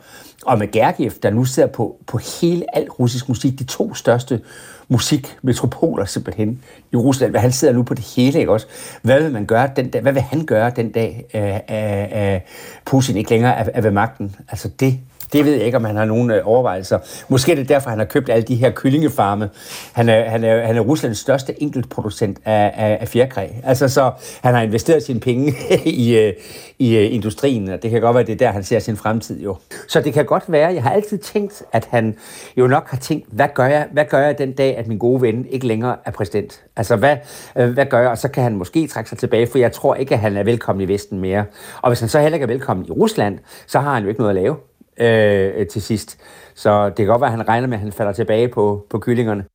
Og 0.45 0.59
med 0.59 0.71
Gergiev, 0.71 1.11
der 1.23 1.29
nu 1.29 1.45
sidder 1.45 1.69
på, 1.69 1.97
på 2.07 2.17
hele 2.41 2.77
al 2.77 2.89
russisk 2.89 3.29
musik, 3.29 3.59
de 3.59 3.63
to 3.63 3.93
største 3.93 4.41
musikmetropoler 4.87 6.05
simpelthen 6.05 6.61
i 6.91 6.95
Rusland. 6.95 7.35
Han 7.35 7.51
sidder 7.51 7.73
nu 7.73 7.83
på 7.83 7.93
det 7.93 8.13
hele, 8.15 8.39
ikke 8.39 8.51
også? 8.51 8.67
Hvad 9.01 9.21
vil 9.21 9.31
man 9.31 9.45
gøre 9.45 9.69
den 9.75 9.89
dag? 9.89 10.01
Hvad 10.01 10.13
vil 10.13 10.21
han 10.21 10.45
gøre 10.45 10.71
den 10.75 10.91
dag, 10.91 11.25
øh, 11.33 11.75
øh, 11.77 12.33
øh 12.33 12.41
Putin 12.85 13.17
ikke 13.17 13.29
længere 13.29 13.55
er, 13.55 13.69
er 13.73 13.81
ved 13.81 13.91
magten? 13.91 14.35
Altså 14.49 14.69
det 14.79 14.99
det 15.35 15.45
ved 15.45 15.53
jeg 15.53 15.65
ikke, 15.65 15.77
om 15.77 15.85
han 15.85 15.95
har 15.95 16.05
nogen 16.05 16.31
øh, 16.31 16.41
overvejelser. 16.43 16.99
Måske 17.29 17.51
er 17.51 17.55
det 17.55 17.69
derfor, 17.69 17.89
han 17.89 17.99
har 17.99 18.05
købt 18.05 18.29
alle 18.29 18.43
de 18.43 18.55
her 18.55 18.71
kyllingefarme. 18.71 19.49
Han 19.93 20.09
er, 20.09 20.29
han 20.29 20.43
er, 20.43 20.65
han 20.65 20.75
er 20.75 20.81
Ruslands 20.81 21.17
største 21.17 21.61
enkeltproducent 21.63 22.39
af, 22.45 22.73
af, 22.75 22.97
af 23.01 23.07
fjerkræ. 23.07 23.47
Altså, 23.63 23.89
så 23.89 24.11
han 24.41 24.53
har 24.53 24.61
investeret 24.61 25.03
sine 25.03 25.19
penge 25.19 25.53
i, 25.85 26.17
øh, 26.17 26.33
i 26.79 26.97
øh, 26.97 27.13
industrien, 27.13 27.69
og 27.69 27.83
det 27.83 27.91
kan 27.91 28.01
godt 28.01 28.15
være, 28.15 28.23
det 28.23 28.33
er 28.33 28.37
der, 28.37 28.51
han 28.51 28.63
ser 28.63 28.79
sin 28.79 28.97
fremtid 28.97 29.41
jo. 29.41 29.55
Så 29.87 30.01
det 30.01 30.13
kan 30.13 30.25
godt 30.25 30.43
være, 30.47 30.73
jeg 30.73 30.83
har 30.83 30.91
altid 30.91 31.17
tænkt, 31.17 31.63
at 31.71 31.87
han 31.91 32.15
jo 32.57 32.67
nok 32.67 32.89
har 32.89 32.97
tænkt, 32.97 33.27
hvad 33.31 33.47
gør 33.53 33.65
jeg, 33.65 33.87
hvad 33.91 34.05
gør 34.05 34.19
jeg 34.19 34.37
den 34.37 34.51
dag, 34.51 34.77
at 34.77 34.87
min 34.87 34.97
gode 34.97 35.21
ven 35.21 35.45
ikke 35.49 35.67
længere 35.67 35.95
er 36.05 36.11
præsident? 36.11 36.63
Altså, 36.75 36.95
hvad, 36.95 37.17
øh, 37.55 37.69
hvad 37.69 37.85
gør 37.85 37.99
jeg? 37.99 38.09
Og 38.09 38.17
så 38.17 38.27
kan 38.27 38.43
han 38.43 38.55
måske 38.55 38.87
trække 38.87 39.09
sig 39.09 39.17
tilbage, 39.17 39.47
for 39.47 39.57
jeg 39.57 39.71
tror 39.71 39.95
ikke, 39.95 40.13
at 40.13 40.19
han 40.19 40.37
er 40.37 40.43
velkommen 40.43 40.89
i 40.89 40.93
Vesten 40.93 41.19
mere. 41.19 41.45
Og 41.81 41.89
hvis 41.89 41.99
han 41.99 42.09
så 42.09 42.19
heller 42.19 42.35
ikke 42.35 42.43
er 42.43 42.47
velkommen 42.47 42.85
i 42.85 42.91
Rusland, 42.91 43.39
så 43.67 43.79
har 43.79 43.93
han 43.93 44.03
jo 44.03 44.09
ikke 44.09 44.21
noget 44.21 44.37
at 44.37 44.43
lave 44.43 44.55
øh, 44.97 45.67
til 45.67 45.81
sidst. 45.81 46.17
Så 46.55 46.89
det 46.89 46.95
kan 46.95 47.05
godt 47.05 47.21
være, 47.21 47.31
at 47.31 47.37
han 47.37 47.47
regner 47.47 47.67
med, 47.67 47.77
at 47.77 47.81
han 47.81 47.91
falder 47.91 48.13
tilbage 48.13 48.47
på, 48.47 48.87
på 48.89 48.99
kyllingerne. 48.99 49.45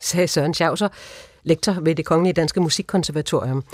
Sagde 0.00 0.28
Søren 0.28 0.54
Schauser, 0.54 0.88
lektor 1.44 1.76
ved 1.80 1.94
det 1.94 2.04
Kongelige 2.04 2.32
Danske 2.32 2.60
Musikkonservatorium, 2.60 3.64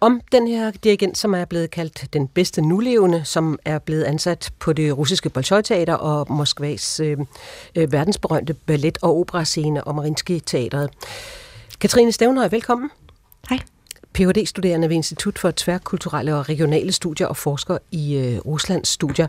om 0.00 0.20
den 0.32 0.48
her 0.48 0.70
dirigent, 0.70 1.18
som 1.18 1.34
er 1.34 1.44
blevet 1.44 1.70
kaldt 1.70 2.12
den 2.12 2.28
bedste 2.28 2.62
nulevende, 2.62 3.24
som 3.24 3.58
er 3.64 3.78
blevet 3.78 4.04
ansat 4.04 4.50
på 4.58 4.72
det 4.72 4.98
russiske 4.98 5.28
Bolshoi-teater 5.30 5.94
og 5.94 6.26
Moskvas 6.32 7.00
øh, 7.00 7.18
øh, 7.76 7.92
verdensberømte 7.92 8.54
ballet- 8.54 8.98
og 9.02 9.16
operascene 9.18 9.84
og 9.84 9.94
Marinsky-teatret. 9.94 10.90
Katrine 11.80 12.12
Stævnhøj, 12.12 12.48
velkommen. 12.48 12.90
Hej. 13.48 13.58
Ph.D.-studerende 14.14 14.88
ved 14.88 14.96
Institut 14.96 15.38
for 15.38 15.50
Tværkulturelle 15.56 16.36
og 16.36 16.48
Regionale 16.48 16.92
Studier 16.92 17.26
og 17.26 17.36
forsker 17.36 17.78
i 17.90 18.16
øh, 18.16 18.38
Ruslands 18.38 18.88
studier. 18.88 19.26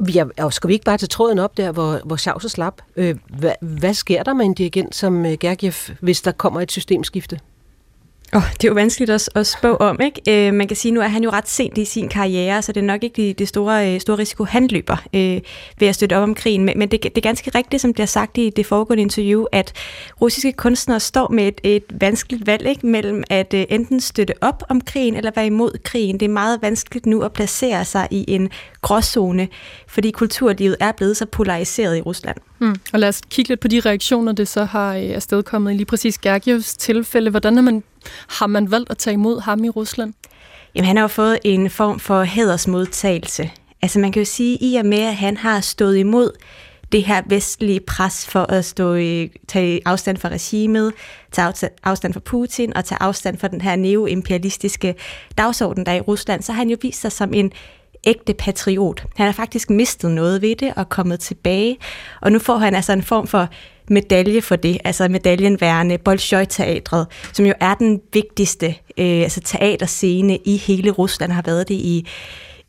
Vi 0.00 0.20
og 0.38 0.52
skal 0.52 0.68
vi 0.68 0.72
ikke 0.72 0.84
bare 0.84 0.98
til 0.98 1.08
tråden 1.08 1.38
op 1.38 1.56
der, 1.56 1.72
hvor, 1.72 2.00
hvor 2.04 2.16
Schauser 2.16 2.48
slap? 2.48 2.82
Øh, 2.96 3.16
hvad, 3.38 3.52
hvad 3.60 3.94
sker 3.94 4.22
der 4.22 4.32
med 4.32 4.44
en 4.44 4.54
dirigent 4.54 4.94
som 4.94 5.26
øh, 5.26 5.32
Gergiev, 5.40 5.72
hvis 6.00 6.22
der 6.22 6.32
kommer 6.32 6.60
et 6.60 6.72
systemskifte? 6.72 7.40
Oh, 8.32 8.42
det 8.52 8.64
er 8.64 8.68
jo 8.68 8.74
vanskeligt 8.74 9.10
at, 9.10 9.28
at 9.34 9.46
spå 9.46 9.74
om, 9.76 10.00
ikke? 10.00 10.48
Øh, 10.48 10.54
man 10.54 10.68
kan 10.68 10.76
sige, 10.76 10.92
nu 10.92 11.00
er 11.00 11.08
han 11.08 11.22
jo 11.22 11.30
ret 11.30 11.48
sent 11.48 11.78
i 11.78 11.84
sin 11.84 12.08
karriere, 12.08 12.62
så 12.62 12.72
det 12.72 12.80
er 12.80 12.84
nok 12.84 13.04
ikke 13.04 13.22
det, 13.22 13.38
det 13.38 13.48
store, 13.48 13.94
øh, 13.94 14.00
store 14.00 14.18
risiko, 14.18 14.44
han 14.44 14.66
løber 14.66 14.96
øh, 15.14 15.40
ved 15.78 15.88
at 15.88 15.94
støtte 15.94 16.16
op 16.16 16.22
om 16.22 16.34
krigen. 16.34 16.64
Men, 16.64 16.78
men 16.78 16.88
det, 16.88 17.02
det 17.02 17.16
er 17.16 17.20
ganske 17.20 17.50
rigtigt, 17.54 17.82
som 17.82 17.94
det 17.94 18.02
er 18.02 18.06
sagt 18.06 18.38
i 18.38 18.50
det 18.50 18.66
foregående 18.66 19.02
interview, 19.02 19.44
at 19.52 19.72
russiske 20.20 20.52
kunstnere 20.52 21.00
står 21.00 21.28
med 21.28 21.48
et, 21.48 21.60
et 21.64 21.84
vanskeligt 22.00 22.46
valg 22.46 22.66
ikke? 22.66 22.86
mellem 22.86 23.24
at 23.30 23.54
øh, 23.54 23.64
enten 23.68 24.00
støtte 24.00 24.34
op 24.40 24.62
om 24.68 24.80
krigen 24.80 25.16
eller 25.16 25.30
være 25.36 25.46
imod 25.46 25.78
krigen. 25.84 26.20
Det 26.20 26.26
er 26.26 26.32
meget 26.32 26.62
vanskeligt 26.62 27.06
nu 27.06 27.22
at 27.22 27.32
placere 27.32 27.84
sig 27.84 28.08
i 28.10 28.24
en 28.28 28.50
gråzone, 28.82 29.48
fordi 29.88 30.10
kulturlivet 30.10 30.76
er 30.80 30.92
blevet 30.92 31.16
så 31.16 31.26
polariseret 31.26 31.96
i 31.96 32.00
Rusland. 32.00 32.36
Mm. 32.58 32.76
Og 32.92 32.98
lad 32.98 33.08
os 33.08 33.20
kigge 33.30 33.48
lidt 33.48 33.60
på 33.60 33.68
de 33.68 33.80
reaktioner, 33.80 34.32
det 34.32 34.48
så 34.48 34.64
har 34.64 34.94
øh, 34.94 35.02
afstedkommet 35.02 35.72
i 35.72 35.74
lige 35.74 35.86
præcis 35.86 36.18
Gergievs 36.18 36.76
tilfælde. 36.76 37.30
Hvordan 37.30 37.58
er 37.58 37.62
man, 37.62 37.82
har 38.28 38.46
man 38.46 38.70
valgt 38.70 38.90
at 38.90 38.98
tage 38.98 39.14
imod 39.14 39.40
ham 39.40 39.64
i 39.64 39.68
Rusland? 39.68 40.14
Jamen, 40.74 40.86
han 40.86 40.96
har 40.96 41.02
jo 41.02 41.08
fået 41.08 41.38
en 41.44 41.70
form 41.70 42.00
for 42.00 42.22
hædersmodtagelse. 42.22 43.50
Altså 43.82 43.98
man 43.98 44.12
kan 44.12 44.20
jo 44.20 44.26
sige, 44.26 44.58
i 44.60 44.76
og 44.76 44.86
med, 44.86 45.00
at 45.00 45.16
han 45.16 45.36
har 45.36 45.60
stået 45.60 45.96
imod 45.96 46.30
det 46.92 47.04
her 47.04 47.22
vestlige 47.26 47.80
pres 47.80 48.26
for 48.26 48.42
at 48.42 48.64
stå 48.64 48.94
i, 48.94 49.30
tage 49.48 49.80
afstand 49.84 50.16
fra 50.16 50.28
regimet, 50.28 50.92
tage 51.32 51.70
afstand 51.84 52.12
fra 52.12 52.20
Putin 52.20 52.76
og 52.76 52.84
tage 52.84 53.02
afstand 53.02 53.38
fra 53.38 53.48
den 53.48 53.60
her 53.60 53.76
neoimperialistiske 53.76 54.94
dagsorden, 55.38 55.86
der 55.86 55.92
er 55.92 55.96
i 55.96 56.00
Rusland, 56.00 56.42
så 56.42 56.52
har 56.52 56.58
han 56.58 56.70
jo 56.70 56.76
vist 56.82 57.00
sig 57.00 57.12
som 57.12 57.34
en 57.34 57.52
ægte 58.04 58.34
patriot. 58.34 59.04
Han 59.16 59.26
har 59.26 59.32
faktisk 59.32 59.70
mistet 59.70 60.10
noget 60.10 60.42
ved 60.42 60.56
det 60.56 60.72
og 60.76 60.88
kommet 60.88 61.20
tilbage, 61.20 61.76
og 62.20 62.32
nu 62.32 62.38
får 62.38 62.56
han 62.56 62.74
altså 62.74 62.92
en 62.92 63.02
form 63.02 63.26
for 63.26 63.48
medalje 63.90 64.42
for 64.42 64.56
det, 64.56 64.78
altså 64.84 65.08
medaljen 65.08 65.60
værende 65.60 65.98
Bolshoi-teatret, 65.98 67.06
som 67.32 67.46
jo 67.46 67.54
er 67.60 67.74
den 67.74 68.00
vigtigste 68.12 68.66
øh, 68.98 69.22
altså 69.22 69.40
teaterscene 69.40 70.36
i 70.36 70.56
hele 70.56 70.90
Rusland, 70.90 71.32
har 71.32 71.42
været 71.42 71.68
det 71.68 71.74
i 71.74 72.08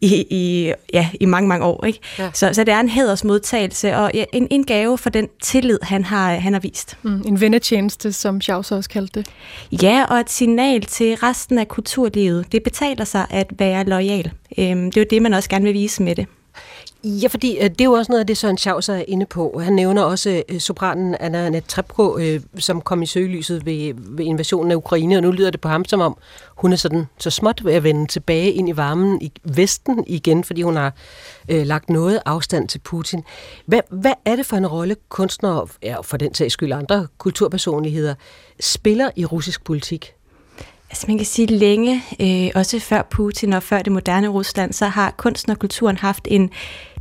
i, 0.02 0.26
i, 0.30 0.74
ja, 0.94 1.10
i 1.20 1.26
mange, 1.26 1.48
mange 1.48 1.66
år. 1.66 1.86
Ikke? 1.86 2.00
Ja. 2.20 2.30
Så, 2.34 2.50
så 2.54 2.64
det 2.64 2.74
er 2.74 2.80
en 2.80 2.90
hædersmodtagelse 2.90 3.96
og 3.96 4.12
ja, 4.14 4.26
en, 4.34 4.48
en 4.52 4.64
gave 4.64 4.98
for 4.98 5.10
den 5.10 5.28
tillid, 5.44 5.80
han 5.82 6.06
har, 6.06 6.34
han 6.34 6.54
har 6.54 6.60
vist. 6.60 6.98
Mm, 7.04 7.24
en 7.26 7.42
vennetjeneste, 7.42 8.14
som 8.14 8.42
Schaus 8.42 8.72
også 8.72 8.90
kaldte 8.90 9.20
det. 9.20 9.30
Ja, 9.84 10.06
og 10.10 10.18
et 10.18 10.30
signal 10.30 10.82
til 10.82 11.16
resten 11.16 11.58
af 11.60 11.68
kulturlivet. 11.68 12.52
Det 12.52 12.64
betaler 12.64 13.06
sig 13.06 13.26
at 13.30 13.48
være 13.60 13.84
lojal. 13.84 14.32
Øhm, 14.58 14.92
det 14.92 14.98
er 14.98 15.02
jo 15.02 15.08
det, 15.10 15.22
man 15.22 15.34
også 15.34 15.50
gerne 15.50 15.66
vil 15.66 15.74
vise 15.74 16.04
med 16.04 16.16
det. 16.16 16.26
Ja, 17.04 17.28
fordi 17.28 17.58
øh, 17.58 17.64
det 17.64 17.82
er 17.82 17.86
jo 17.86 17.92
også 17.92 18.12
noget 18.12 18.20
af 18.20 18.28
det, 18.28 18.38
Søren 18.38 18.58
Schaus 18.58 18.90
er 18.90 19.04
inde 19.08 19.26
på. 19.26 19.60
Han 19.64 19.74
nævner 19.74 20.02
også 20.02 20.44
øh, 20.50 20.60
sopranen 20.60 21.16
Anna 21.20 21.50
Netrebko, 21.50 22.18
øh, 22.18 22.42
som 22.58 22.82
kom 22.82 23.02
i 23.02 23.06
søgelyset 23.06 23.66
ved, 23.66 23.94
ved 23.96 24.26
invasionen 24.26 24.72
af 24.72 24.76
Ukraine, 24.76 25.16
og 25.18 25.22
nu 25.22 25.32
lyder 25.32 25.50
det 25.50 25.62
på 25.62 25.68
ham 25.68 25.86
som 25.86 26.02
om, 26.02 26.18
hun 26.56 26.74
er 26.74 26.76
sådan 26.76 27.06
så 27.18 27.30
småt 27.30 27.66
ved 27.66 27.74
at 27.74 27.84
vende 27.84 28.08
tilbage 28.08 28.52
ind 28.52 28.70
i 28.70 28.78
varmen 28.78 29.22
i 29.22 29.32
Vesten 29.44 30.04
igen, 30.08 30.44
fordi 30.44 30.62
hun 30.62 30.76
har 30.76 30.94
øh, 31.50 31.66
lagt 31.66 31.90
noget 31.90 32.20
afstand 32.26 32.68
til 32.68 32.80
Putin. 32.80 33.24
Hvad, 33.66 33.82
hvad 33.90 34.14
er 34.26 34.36
det 34.36 34.46
for 34.46 34.58
en 34.58 34.68
rolle 34.68 34.96
kunstnere, 35.10 35.68
ja, 35.84 36.02
for 36.02 36.18
den 36.18 36.34
sags 36.34 36.54
skyld 36.54 36.72
andre 36.72 37.08
kulturpersonligheder, 37.18 38.16
spiller 38.60 39.10
i 39.16 39.26
russisk 39.26 39.64
politik? 39.64 40.14
Altså 40.90 41.06
man 41.08 41.18
kan 41.18 41.26
sige 41.26 41.46
længe, 41.46 42.04
øh, 42.20 42.52
også 42.56 42.80
før 42.80 43.02
Putin 43.02 43.54
og 43.54 43.64
før 43.64 43.82
det 43.82 43.92
moderne 43.92 44.28
Rusland, 44.28 44.74
så 44.74 44.86
har 44.86 45.12
kunsten 45.18 45.52
og 45.52 45.60
kulturen 45.60 45.98
haft 45.98 46.28
en 46.32 46.50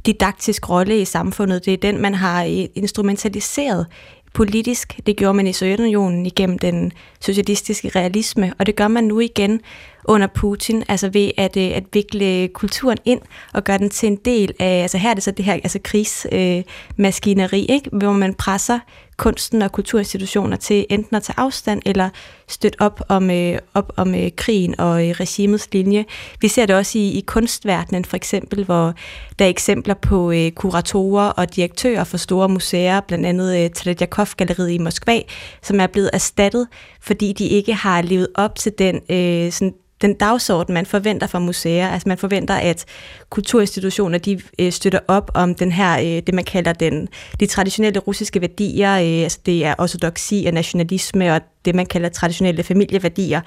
didaktisk 0.08 0.70
rolle 0.70 1.00
i 1.00 1.04
samfundet. 1.04 1.64
Det 1.64 1.72
er 1.72 1.76
den, 1.76 2.00
man 2.00 2.14
har 2.14 2.44
øh, 2.44 2.64
instrumentaliseret 2.74 3.86
politisk. 4.34 5.00
Det 5.06 5.16
gjorde 5.16 5.34
man 5.34 5.46
i 5.46 5.52
Sovjetunionen 5.52 6.26
igennem 6.26 6.58
den 6.58 6.92
socialistiske 7.20 7.88
realisme, 7.88 8.52
og 8.58 8.66
det 8.66 8.76
gør 8.76 8.88
man 8.88 9.04
nu 9.04 9.20
igen 9.20 9.60
under 10.04 10.26
Putin, 10.26 10.84
altså 10.88 11.08
ved 11.08 11.30
at, 11.36 11.56
øh, 11.56 11.70
at 11.74 11.84
vikle 11.92 12.48
kulturen 12.48 12.98
ind 13.04 13.20
og 13.54 13.64
gøre 13.64 13.78
den 13.78 13.90
til 13.90 14.06
en 14.06 14.16
del 14.16 14.52
af, 14.58 14.82
altså 14.82 14.98
her 14.98 15.10
er 15.10 15.14
det 15.14 15.22
så 15.22 15.30
det 15.30 15.44
her 15.44 15.52
altså 15.52 15.78
krigsmaskineri, 15.84 17.66
øh, 17.70 17.74
ikke? 17.74 17.90
hvor 17.92 18.12
man 18.12 18.34
presser 18.34 18.78
kunsten 19.18 19.62
og 19.62 19.72
kulturinstitutioner 19.72 20.56
til 20.56 20.86
enten 20.90 21.16
at 21.16 21.22
tage 21.22 21.38
afstand 21.38 21.82
eller 21.86 22.08
støtte 22.48 22.80
op 22.80 23.00
om, 23.08 23.30
øh, 23.30 23.58
op 23.74 23.92
om 23.96 24.14
øh, 24.14 24.30
krigen 24.36 24.80
og 24.80 25.08
øh, 25.08 25.10
regimets 25.10 25.68
linje. 25.72 26.04
Vi 26.40 26.48
ser 26.48 26.66
det 26.66 26.76
også 26.76 26.98
i, 26.98 27.10
i 27.10 27.20
kunstverdenen 27.20 28.04
for 28.04 28.16
eksempel, 28.16 28.64
hvor 28.64 28.94
der 29.38 29.44
er 29.44 29.48
eksempler 29.48 29.94
på 29.94 30.30
øh, 30.32 30.50
kuratorer 30.50 31.28
og 31.28 31.56
direktører 31.56 32.04
for 32.04 32.16
store 32.16 32.48
museer, 32.48 33.00
blandt 33.00 33.26
andet 33.26 33.64
øh, 33.64 33.70
Tredjakov-galleriet 33.70 34.70
i 34.70 34.78
Moskva, 34.78 35.20
som 35.62 35.80
er 35.80 35.86
blevet 35.86 36.10
erstattet, 36.12 36.68
fordi 37.00 37.32
de 37.32 37.46
ikke 37.46 37.74
har 37.74 38.02
levet 38.02 38.28
op 38.34 38.54
til 38.54 38.72
den 38.78 39.00
øh, 39.10 39.52
sådan 39.52 39.74
den 40.02 40.14
dagsorden, 40.14 40.74
man 40.74 40.86
forventer 40.86 41.26
fra 41.26 41.38
museer. 41.38 41.88
Altså 41.88 42.08
man 42.08 42.18
forventer, 42.18 42.54
at 42.54 42.84
kulturinstitutioner 43.30 44.18
de 44.18 44.40
øh, 44.58 44.72
støtter 44.72 44.98
op 45.08 45.30
om 45.34 45.54
den 45.54 45.72
her, 45.72 45.98
øh, 45.98 46.22
det 46.26 46.34
man 46.34 46.44
kalder 46.44 46.72
den, 46.72 47.08
de 47.40 47.46
traditionelle 47.46 48.00
russiske 48.00 48.40
værdier. 48.40 48.98
Øh, 49.08 49.22
altså 49.22 49.38
det 49.46 49.64
er 49.64 49.74
ortodoksi 49.78 50.44
og 50.46 50.54
nationalisme 50.54 51.34
og 51.34 51.40
det, 51.64 51.74
man 51.74 51.86
kalder 51.86 52.08
traditionelle 52.08 52.62
familieværdier. 52.62 53.40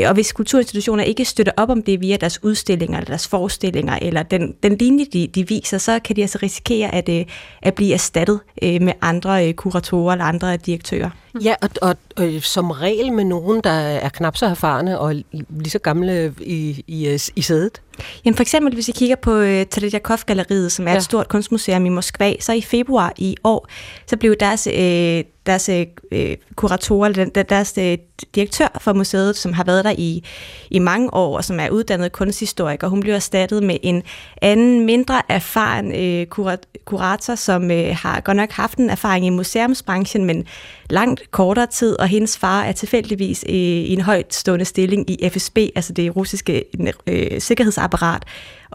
Øh, 0.00 0.08
og 0.08 0.14
hvis 0.14 0.32
kulturinstitutioner 0.32 1.04
ikke 1.04 1.24
støtter 1.24 1.52
op 1.56 1.70
om 1.70 1.82
det 1.82 2.00
via 2.00 2.16
deres 2.16 2.44
udstillinger, 2.44 2.98
eller 2.98 3.08
deres 3.08 3.28
forestillinger, 3.28 3.98
eller 4.02 4.22
den, 4.22 4.54
den 4.62 4.76
linje, 4.76 5.06
de, 5.12 5.26
de 5.26 5.48
viser, 5.48 5.78
så 5.78 5.98
kan 5.98 6.16
de 6.16 6.20
altså 6.20 6.38
risikere 6.42 6.94
at, 6.94 7.08
øh, 7.08 7.24
at 7.62 7.74
blive 7.74 7.92
erstattet 7.92 8.40
øh, 8.62 8.82
med 8.82 8.92
andre 9.00 9.52
kuratorer 9.52 10.12
eller 10.12 10.24
andre 10.24 10.56
direktører. 10.56 11.10
Ja, 11.42 11.54
og, 11.62 11.70
og, 11.82 11.96
og 12.16 12.32
som 12.40 12.70
regel 12.70 13.12
med 13.12 13.24
nogen, 13.24 13.60
der 13.64 13.70
er 13.70 14.08
knap 14.08 14.36
så 14.36 14.46
erfarne 14.46 14.98
og 14.98 15.14
lige 15.50 15.70
så 15.70 15.78
gamle 15.78 16.34
i, 16.40 16.84
i, 16.86 17.18
i 17.36 17.42
sædet. 17.42 17.80
Jamen 18.24 18.36
for 18.36 18.42
eksempel, 18.42 18.74
hvis 18.74 18.88
I 18.88 18.92
kigger 18.92 19.16
på 19.16 19.34
øh, 19.34 19.66
Tredjakov-galleriet, 19.66 20.72
som 20.72 20.86
er 20.86 20.90
ja. 20.90 20.96
et 20.96 21.04
stort 21.04 21.28
kunstmuseum 21.28 21.86
i 21.86 21.88
Moskva, 21.88 22.34
så 22.40 22.52
i 22.52 22.60
februar 22.60 23.12
i 23.16 23.36
år, 23.44 23.68
så 24.06 24.16
blev 24.16 24.36
deres, 24.40 24.66
uh, 24.66 25.20
deres 25.46 25.68
uh, 26.12 26.18
kuratorer, 26.54 27.08
eller 27.08 27.42
deres 27.42 27.74
uh, 27.78 27.94
direktør 28.34 28.78
for 28.80 28.92
museet, 28.92 29.36
som 29.36 29.52
har 29.52 29.64
været 29.64 29.84
der 29.84 29.94
i, 29.98 30.24
i 30.70 30.78
mange 30.78 31.14
år, 31.14 31.36
og 31.36 31.44
som 31.44 31.60
er 31.60 31.70
uddannet 31.70 32.12
kunsthistoriker, 32.12 32.88
hun 32.88 33.00
blev 33.00 33.14
erstattet 33.14 33.62
med 33.62 33.76
en 33.82 34.02
anden, 34.42 34.86
mindre 34.86 35.22
erfaren 35.28 36.26
kurat, 36.26 36.66
kurator, 36.84 37.34
som 37.34 37.62
uh, 37.62 37.70
har 37.92 38.20
godt 38.20 38.36
nok 38.36 38.50
haft 38.50 38.78
en 38.78 38.90
erfaring 38.90 39.26
i 39.26 39.30
museumsbranchen, 39.30 40.24
men 40.24 40.46
langt 40.90 41.30
kortere 41.30 41.66
tid, 41.66 42.00
og 42.00 42.08
hendes 42.08 42.38
far 42.38 42.62
er 42.62 42.72
tilfældigvis 42.72 43.44
i 43.48 43.92
en 43.92 44.00
højt 44.00 44.34
stående 44.34 44.64
stilling 44.64 45.10
i 45.10 45.28
FSB, 45.28 45.58
altså 45.74 45.92
det 45.92 46.16
russiske 46.16 46.64
øh, 47.06 47.40
sikkerhedsapparat, 47.40 48.22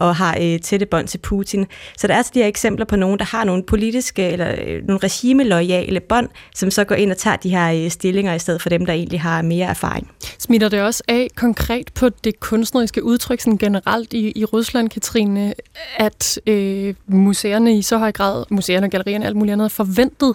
og 0.00 0.16
har 0.16 0.36
øh, 0.40 0.58
tætte 0.60 0.86
bånd 0.86 1.08
til 1.08 1.18
Putin. 1.18 1.66
Så 1.98 2.06
der 2.06 2.12
er 2.12 2.16
altså 2.16 2.32
de 2.34 2.38
her 2.38 2.46
eksempler 2.46 2.86
på 2.86 2.96
nogen, 2.96 3.18
der 3.18 3.24
har 3.24 3.44
nogle 3.44 3.62
politiske 3.62 4.28
eller 4.28 4.54
øh, 4.66 4.86
nogle 4.86 5.00
regimeloyale 5.04 6.00
bånd, 6.00 6.28
som 6.54 6.70
så 6.70 6.84
går 6.84 6.94
ind 6.94 7.10
og 7.10 7.16
tager 7.16 7.36
de 7.36 7.50
her 7.50 7.84
øh, 7.84 7.90
stillinger 7.90 8.34
i 8.34 8.38
stedet 8.38 8.62
for 8.62 8.68
dem, 8.68 8.86
der 8.86 8.92
egentlig 8.92 9.20
har 9.20 9.42
mere 9.42 9.66
erfaring. 9.66 10.10
Smitter 10.38 10.68
det 10.68 10.82
også 10.82 11.02
af 11.08 11.28
konkret 11.34 11.92
på 11.94 12.08
det 12.08 12.40
kunstneriske 12.40 13.04
udtryk 13.04 13.40
sådan 13.40 13.58
generelt 13.58 14.12
i, 14.12 14.32
i 14.36 14.44
Rusland, 14.44 14.88
Katrine, 14.88 15.54
at 15.96 16.40
øh, 16.46 16.94
museerne 17.06 17.78
i 17.78 17.82
så 17.82 17.98
høj 17.98 18.12
grad, 18.12 18.44
museerne, 18.50 18.90
gallerierne 18.90 19.24
og 19.24 19.26
alt 19.26 19.36
muligt 19.36 19.52
andet, 19.52 19.72
forventet 19.72 20.34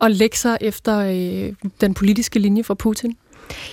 at 0.00 0.10
lægge 0.10 0.36
sig 0.36 0.58
efter 0.60 0.98
øh, 0.98 1.52
den 1.80 1.94
politiske 1.94 2.38
linje 2.38 2.64
fra 2.64 2.74
Putin? 2.74 3.16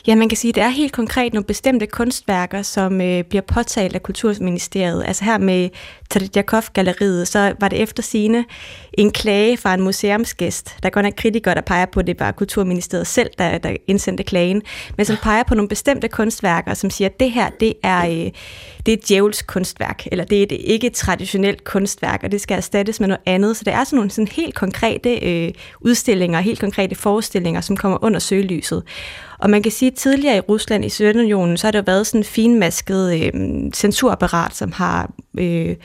Ja, 0.07 0.15
man 0.15 0.29
kan 0.29 0.37
sige, 0.37 0.49
at 0.49 0.55
det 0.55 0.63
er 0.63 0.69
helt 0.69 0.91
konkret 0.91 1.33
nogle 1.33 1.45
bestemte 1.45 1.87
kunstværker, 1.87 2.61
som 2.61 3.01
øh, 3.01 3.23
bliver 3.23 3.41
påtalt 3.41 3.95
af 3.95 4.03
Kulturministeriet. 4.03 5.03
Altså 5.07 5.23
her 5.23 5.37
med 5.37 5.69
Tredjakov-galleriet, 6.09 7.27
så 7.27 7.53
var 7.59 7.67
det 7.67 7.81
efter 7.81 8.03
sine 8.03 8.45
en 8.93 9.11
klage 9.11 9.57
fra 9.57 9.73
en 9.73 9.81
museumsgæst. 9.81 10.75
Der 10.83 10.89
går 10.89 11.01
nok 11.01 11.13
kritikere, 11.17 11.55
der 11.55 11.61
peger 11.61 11.85
på, 11.85 11.99
at 11.99 12.07
det 12.07 12.19
var 12.19 12.31
Kulturministeriet 12.31 13.07
selv, 13.07 13.29
der, 13.37 13.57
der 13.57 13.75
indsendte 13.87 14.23
klagen, 14.23 14.61
men 14.97 15.05
som 15.05 15.17
peger 15.23 15.43
på 15.43 15.55
nogle 15.55 15.69
bestemte 15.69 16.07
kunstværker, 16.07 16.73
som 16.73 16.89
siger, 16.89 17.09
at 17.09 17.19
det 17.19 17.31
her, 17.31 17.49
det 17.59 17.73
er, 17.83 18.05
øh, 18.05 18.31
det 18.85 18.93
er 18.93 18.97
et 18.97 19.09
djævels 19.09 19.41
kunstværk, 19.41 20.07
eller 20.11 20.25
det 20.25 20.39
er 20.39 20.43
et, 20.43 20.51
ikke 20.51 20.87
et 20.87 20.93
traditionelt 20.93 21.63
kunstværk, 21.63 22.23
og 22.23 22.31
det 22.31 22.41
skal 22.41 22.57
erstattes 22.57 22.99
med 22.99 23.07
noget 23.07 23.21
andet. 23.25 23.57
Så 23.57 23.63
det 23.63 23.73
er 23.73 23.83
sådan 23.83 23.95
nogle 23.97 24.11
sådan 24.11 24.27
helt 24.27 24.55
konkrete 24.55 25.19
øh, 25.19 25.53
udstillinger, 25.81 26.39
helt 26.39 26.59
konkrete 26.59 26.95
forestillinger, 26.95 27.61
som 27.61 27.77
kommer 27.77 28.03
under 28.03 28.19
søgelyset. 28.19 28.83
Og 29.39 29.49
man 29.49 29.63
kan 29.63 29.71
sige, 29.71 29.91
at 29.91 29.97
tidligere 29.97 30.37
i 30.37 30.39
Rusland, 30.39 30.85
i 30.85 30.89
Sovjetunionen, 30.89 31.57
så 31.57 31.67
har 31.67 31.71
der 31.71 31.81
været 31.81 32.07
sådan 32.07 32.21
en 32.21 32.25
finmasket 32.25 33.13
øh, 33.13 33.31
censurapparat, 33.73 34.55
som 34.55 34.71
har... 34.71 35.11
Øh, 35.39 35.75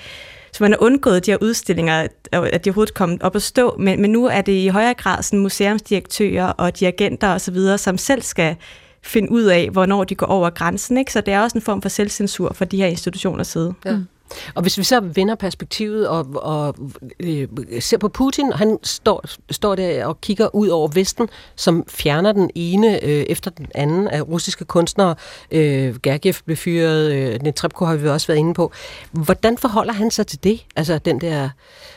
så 0.52 0.64
man 0.64 0.72
har 0.72 0.82
undgået 0.82 1.26
de 1.26 1.30
her 1.30 1.38
udstillinger, 1.40 1.94
at 2.32 2.64
de 2.64 2.70
overhovedet 2.70 2.94
kom 2.94 3.18
op 3.20 3.36
at 3.36 3.42
stå, 3.42 3.76
men, 3.78 4.00
men 4.00 4.10
nu 4.10 4.26
er 4.26 4.40
det 4.40 4.52
i 4.52 4.68
højere 4.68 4.94
grad 4.94 5.22
sådan 5.22 5.38
museumsdirektører 5.38 6.46
og 6.46 6.80
dirigenter 6.80 7.34
osv., 7.34 7.56
som 7.76 7.98
selv 7.98 8.22
skal 8.22 8.56
finde 9.02 9.32
ud 9.32 9.42
af, 9.42 9.68
hvornår 9.70 10.04
de 10.04 10.14
går 10.14 10.26
over 10.26 10.50
grænsen. 10.50 10.96
Ikke? 10.96 11.12
Så 11.12 11.20
det 11.20 11.34
er 11.34 11.40
også 11.40 11.58
en 11.58 11.62
form 11.62 11.82
for 11.82 11.88
selvcensur 11.88 12.52
for 12.52 12.64
de 12.64 12.76
her 12.76 12.86
institutioners 12.86 13.46
side. 13.48 13.74
Ja. 13.84 13.96
Mm. 13.96 14.06
Og 14.54 14.62
hvis 14.62 14.78
vi 14.78 14.84
så 14.84 15.00
vender 15.00 15.34
perspektivet 15.34 16.08
og, 16.08 16.26
og 16.34 16.74
øh, 17.20 17.48
ser 17.80 17.98
på 17.98 18.08
Putin, 18.08 18.52
han 18.52 18.78
står, 18.82 19.24
står 19.50 19.74
der 19.74 20.06
og 20.06 20.20
kigger 20.20 20.54
ud 20.54 20.68
over 20.68 20.88
Vesten, 20.88 21.28
som 21.56 21.84
fjerner 21.88 22.32
den 22.32 22.50
ene 22.54 23.04
øh, 23.04 23.24
efter 23.28 23.50
den 23.50 23.66
anden 23.74 24.08
af 24.08 24.22
russiske 24.28 24.64
kunstnere. 24.64 25.14
Øh, 25.50 25.96
Gergiev 26.02 26.34
blev 26.44 26.56
fyret, 26.56 27.12
øh, 27.12 27.42
Netrebko 27.42 27.84
har 27.84 27.96
vi 27.96 28.08
også 28.08 28.26
været 28.26 28.38
inde 28.38 28.54
på. 28.54 28.72
Hvordan 29.12 29.58
forholder 29.58 29.92
han 29.92 30.10
sig 30.10 30.26
til 30.26 30.44
det? 30.44 30.64
Altså 30.76 30.98
den 30.98 31.20
der 31.20 31.50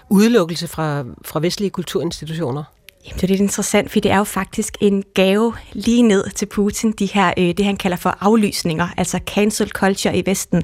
udelukkelse 0.10 0.68
fra, 0.68 1.04
fra 1.26 1.40
vestlige 1.40 1.70
kulturinstitutioner? 1.70 2.64
Jamen, 3.06 3.16
det 3.16 3.24
er 3.24 3.28
lidt 3.28 3.42
interessant, 3.42 3.92
for 3.92 4.00
det 4.00 4.12
er 4.12 4.18
jo 4.18 4.24
faktisk 4.24 4.78
en 4.82 5.04
gave 5.14 5.54
lige 5.74 6.02
ned 6.02 6.30
til 6.30 6.46
Putin, 6.46 6.92
de 6.92 7.06
her, 7.06 7.34
øh, 7.38 7.54
det 7.58 7.66
han 7.66 7.78
kalder 7.78 7.98
for 7.98 8.18
aflysninger, 8.22 8.88
altså 8.98 9.20
cancel 9.26 9.70
culture 9.70 10.18
i 10.18 10.24
Vesten. 10.26 10.64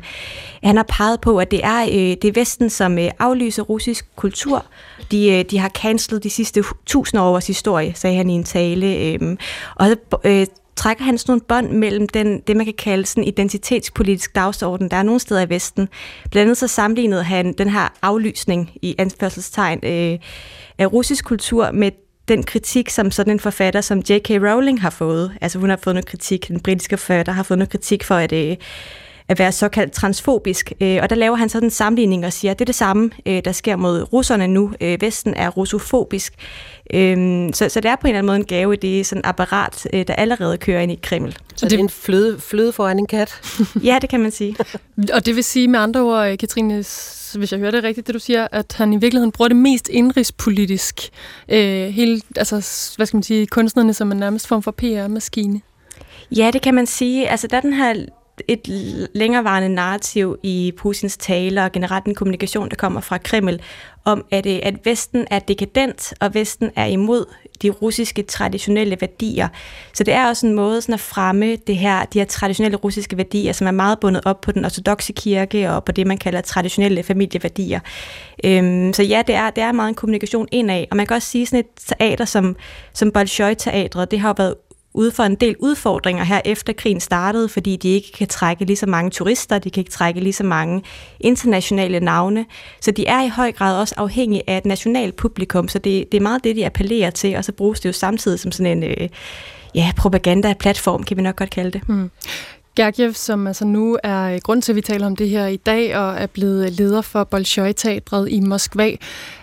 Han 0.63 0.75
har 0.75 0.85
peget 0.89 1.21
på, 1.21 1.37
at 1.37 1.51
det 1.51 1.59
er, 1.63 1.81
øh, 1.83 2.17
det 2.21 2.25
er 2.25 2.31
Vesten, 2.35 2.69
som 2.69 2.97
øh, 2.97 3.09
aflyser 3.19 3.63
russisk 3.63 4.05
kultur. 4.15 4.65
De, 5.11 5.29
øh, 5.31 5.45
de 5.45 5.57
har 5.57 5.69
cancelet 5.69 6.23
de 6.23 6.29
sidste 6.29 6.63
tusind 6.85 7.21
års 7.21 7.47
historie, 7.47 7.93
sagde 7.95 8.17
han 8.17 8.29
i 8.29 8.33
en 8.33 8.43
tale. 8.43 8.95
Øh, 8.95 9.37
og 9.75 9.87
så 9.87 9.95
øh, 10.23 10.47
trækker 10.75 11.03
han 11.03 11.17
sådan 11.17 11.31
nogle 11.31 11.41
bånd 11.41 11.69
mellem 11.77 12.07
den, 12.07 12.39
det, 12.47 12.57
man 12.57 12.65
kan 12.65 12.75
kalde 12.77 13.05
sådan 13.05 13.23
identitetspolitisk 13.23 14.35
dagsorden, 14.35 14.91
der 14.91 14.97
er 14.97 15.03
nogle 15.03 15.19
steder 15.19 15.41
i 15.41 15.49
Vesten. 15.49 15.89
Blandt 16.31 16.45
andet 16.45 16.57
så 16.57 16.67
sammenlignede 16.67 17.23
han 17.23 17.53
den 17.53 17.69
her 17.69 17.93
aflysning 18.01 18.71
i 18.81 18.95
anførselstegn 18.97 19.79
øh, 19.83 20.19
af 20.77 20.93
russisk 20.93 21.25
kultur 21.25 21.71
med 21.71 21.91
den 22.31 22.43
kritik, 22.43 22.89
som 22.89 23.11
sådan 23.11 23.33
en 23.33 23.39
forfatter 23.39 23.81
som 23.81 23.99
J.K. 23.99 24.29
Rowling 24.29 24.81
har 24.81 24.89
fået. 24.89 25.31
Altså 25.41 25.59
hun 25.59 25.69
har 25.69 25.79
fået 25.83 25.93
noget 25.93 26.05
kritik, 26.05 26.47
den 26.47 26.59
britiske 26.59 26.97
forfatter 26.97 27.33
har 27.33 27.43
fået 27.43 27.57
noget 27.57 27.69
kritik 27.69 28.03
for, 28.03 28.15
at, 28.15 28.31
øh, 28.31 28.57
at 29.27 29.39
være 29.39 29.51
såkaldt 29.51 29.93
transfobisk. 29.93 30.73
Øh, 30.81 30.99
og 31.01 31.09
der 31.09 31.15
laver 31.15 31.35
han 31.35 31.49
sådan 31.49 31.67
en 31.67 31.71
sammenligning 31.71 32.25
og 32.25 32.33
siger, 32.33 32.51
at 32.51 32.59
det 32.59 32.63
er 32.63 32.65
det 32.65 32.75
samme, 32.75 33.11
øh, 33.25 33.41
der 33.45 33.51
sker 33.51 33.75
mod 33.75 34.13
russerne 34.13 34.47
nu. 34.47 34.71
Øh, 34.81 35.01
Vesten 35.01 35.33
er 35.33 35.49
russofobisk. 35.49 36.33
Øh, 36.93 37.49
så, 37.53 37.69
så 37.69 37.79
det 37.79 37.91
er 37.91 37.95
på 37.95 38.07
en 38.07 38.09
eller 38.09 38.17
anden 38.17 38.25
måde 38.25 38.37
en 38.37 38.45
gave 38.45 38.73
i 38.73 38.77
det 38.77 39.05
sådan 39.05 39.21
apparat, 39.25 39.87
øh, 39.93 40.07
der 40.07 40.13
allerede 40.13 40.57
kører 40.57 40.81
ind 40.81 40.91
i 40.91 40.99
Kreml. 41.03 41.35
Så 41.55 41.65
det 41.65 41.73
er 41.73 41.79
en 41.79 41.89
fløde, 41.89 42.39
fløde 42.39 42.73
foran 42.73 42.99
en 42.99 43.07
kat? 43.07 43.59
ja, 43.83 43.97
det 44.01 44.09
kan 44.09 44.19
man 44.19 44.31
sige. 44.31 44.55
og 45.15 45.25
det 45.25 45.35
vil 45.35 45.43
sige 45.43 45.67
med 45.67 45.79
andre 45.79 46.01
ord, 46.01 46.37
Katrine, 46.37 46.83
hvis 47.37 47.51
jeg 47.51 47.59
hører 47.59 47.71
det 47.71 47.83
rigtigt, 47.83 48.07
det 48.07 48.13
du 48.13 48.19
siger, 48.19 48.47
at 48.51 48.73
han 48.77 48.93
i 48.93 48.97
virkeligheden 48.97 49.31
bruger 49.31 49.47
det 49.47 49.57
mest 49.57 49.89
indrigspolitisk. 49.89 51.09
Øh, 51.49 51.87
hele, 51.87 52.21
altså, 52.35 52.55
hvad 52.95 53.05
skal 53.05 53.17
man 53.17 53.23
sige, 53.23 53.47
kunstnerne 53.47 53.93
som 53.93 54.11
en 54.11 54.17
nærmest 54.17 54.47
form 54.47 54.63
for 54.63 54.71
PR-maskine. 54.71 55.61
Ja, 56.35 56.51
det 56.53 56.61
kan 56.61 56.73
man 56.73 56.85
sige. 56.85 57.29
Altså, 57.29 57.47
der 57.47 57.57
er 57.57 57.61
den 57.61 57.73
her 57.73 58.05
et 58.47 58.67
længerevarende 59.15 59.69
narrativ 59.69 60.37
i 60.43 60.73
Putins 60.77 61.17
taler 61.17 61.63
og 61.63 61.71
generelt 61.71 62.05
en 62.05 62.15
kommunikation, 62.15 62.69
der 62.69 62.75
kommer 62.75 63.01
fra 63.01 63.17
Kreml, 63.17 63.59
om 64.05 64.25
at, 64.31 64.45
øh, 64.45 64.59
at 64.63 64.85
Vesten 64.85 65.27
er 65.31 65.39
dekadent, 65.39 66.13
og 66.19 66.33
Vesten 66.33 66.71
er 66.75 66.85
imod 66.85 67.25
de 67.61 67.69
russiske 67.69 68.23
traditionelle 68.23 68.97
værdier. 69.01 69.47
Så 69.93 70.03
det 70.03 70.13
er 70.13 70.27
også 70.27 70.47
en 70.47 70.53
måde 70.53 70.81
sådan 70.81 70.93
at 70.93 70.99
fremme 70.99 71.55
det 71.55 71.77
her, 71.77 72.05
de 72.05 72.19
her 72.19 72.25
traditionelle 72.25 72.77
russiske 72.77 73.17
værdier, 73.17 73.53
som 73.53 73.67
er 73.67 73.71
meget 73.71 73.99
bundet 73.99 74.21
op 74.25 74.41
på 74.41 74.51
den 74.51 74.65
ortodoxe 74.65 75.13
kirke 75.13 75.71
og 75.71 75.83
på 75.83 75.91
det, 75.91 76.07
man 76.07 76.17
kalder 76.17 76.41
traditionelle 76.41 77.03
familieværdier. 77.03 77.79
Øhm, 78.43 78.93
så 78.93 79.03
ja, 79.03 79.23
det 79.27 79.35
er, 79.35 79.49
det 79.49 79.63
er 79.63 79.71
meget 79.71 79.89
en 79.89 79.95
kommunikation 79.95 80.47
indad. 80.51 80.85
Og 80.91 80.97
man 80.97 81.05
kan 81.05 81.15
også 81.15 81.27
sige, 81.27 81.45
sådan 81.45 81.59
et 81.59 81.95
teater 81.97 82.25
som, 82.25 82.55
som 82.93 83.11
Bolshoi-teatret, 83.11 84.11
det 84.11 84.19
har 84.19 84.29
jo 84.29 84.35
været 84.37 84.55
ude 84.93 85.11
for 85.11 85.23
en 85.23 85.35
del 85.35 85.55
udfordringer 85.59 86.23
her 86.23 86.41
efter 86.45 86.73
krigen 86.73 86.99
startede, 86.99 87.49
fordi 87.49 87.75
de 87.75 87.89
ikke 87.89 88.11
kan 88.11 88.27
trække 88.27 88.65
lige 88.65 88.77
så 88.77 88.85
mange 88.85 89.11
turister, 89.11 89.59
de 89.59 89.69
kan 89.69 89.81
ikke 89.81 89.91
trække 89.91 90.19
lige 90.19 90.33
så 90.33 90.43
mange 90.43 90.83
internationale 91.19 91.99
navne. 91.99 92.45
Så 92.81 92.91
de 92.91 93.07
er 93.07 93.23
i 93.23 93.29
høj 93.29 93.51
grad 93.51 93.79
også 93.79 93.95
afhængige 93.97 94.43
af 94.47 94.57
et 94.57 94.65
nationalt 94.65 95.15
publikum, 95.15 95.67
så 95.67 95.79
det, 95.79 96.11
det 96.11 96.17
er 96.17 96.21
meget 96.21 96.43
det, 96.43 96.55
de 96.55 96.65
appellerer 96.65 97.09
til, 97.09 97.35
og 97.35 97.45
så 97.45 97.51
bruges 97.51 97.79
det 97.79 97.89
jo 97.89 97.93
samtidig 97.93 98.39
som 98.39 98.51
sådan 98.51 98.77
en 98.77 98.83
øh, 98.83 99.09
ja, 99.75 99.91
propaganda-platform, 99.97 101.03
kan 101.03 101.17
vi 101.17 101.21
nok 101.21 101.35
godt 101.35 101.49
kalde 101.49 101.71
det. 101.71 101.89
Mm. 101.89 102.11
Gergiev, 102.75 103.13
som 103.13 103.47
altså 103.47 103.65
nu 103.65 103.97
er 104.03 104.23
øh, 104.23 104.39
grund 104.43 104.61
til, 104.61 104.71
at 104.71 104.75
vi 104.75 104.81
taler 104.81 105.05
om 105.05 105.15
det 105.15 105.29
her 105.29 105.47
i 105.47 105.57
dag, 105.57 105.97
og 105.97 106.13
er 106.17 106.27
blevet 106.27 106.71
leder 106.71 107.01
for 107.01 107.23
Bolshoi-teatret 107.23 108.27
i 108.29 108.39
Moskva. 108.39 108.91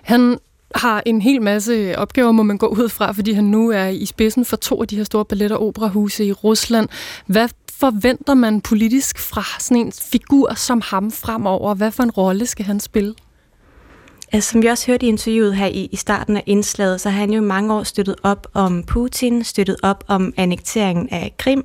Han 0.03 0.39
har 0.75 1.03
en 1.07 1.23
hel 1.23 1.43
masse 1.43 1.99
opgaver, 1.99 2.33
må 2.33 2.43
man 2.43 2.59
gå 2.59 2.67
ud 2.67 2.89
fra, 2.89 3.13
fordi 3.13 3.33
han 3.33 3.45
nu 3.45 3.71
er 3.71 3.87
i 3.87 4.07
spidsen 4.07 4.45
for 4.45 4.57
to 4.57 4.83
af 4.83 4.89
de 4.89 4.97
her 4.97 5.05
store 5.05 5.25
ballet- 5.25 5.53
og 5.53 5.67
operahuse 5.67 6.25
i 6.25 6.33
Rusland. 6.33 6.89
Hvad 7.27 7.49
forventer 7.73 8.35
man 8.35 8.61
politisk 8.61 9.19
fra 9.19 9.45
sådan 9.59 9.87
en 9.87 9.93
figur 9.93 10.55
som 10.55 10.83
ham 10.85 11.11
fremover? 11.11 11.75
Hvad 11.75 11.91
for 11.91 12.03
en 12.03 12.11
rolle 12.11 12.47
skal 12.47 12.65
han 12.65 12.81
spille? 12.81 13.15
Altså, 14.33 14.51
som 14.51 14.63
vi 14.63 14.67
også 14.67 14.87
hørte 14.87 15.07
i 15.07 15.09
interviewet 15.09 15.57
her 15.57 15.67
i, 15.67 15.89
i 15.93 15.97
starten 15.97 16.37
af 16.37 16.43
indslaget, 16.47 17.01
så 17.01 17.11
har 17.11 17.21
han 17.21 17.31
jo 17.31 17.43
mange 17.43 17.75
år 17.75 17.83
støttet 17.83 18.17
op 18.23 18.47
om 18.55 18.83
Putin, 18.83 19.45
støttet 19.45 19.77
op 19.83 20.05
om 20.07 20.33
annekteringen 20.37 21.09
af 21.11 21.35
Krim 21.39 21.65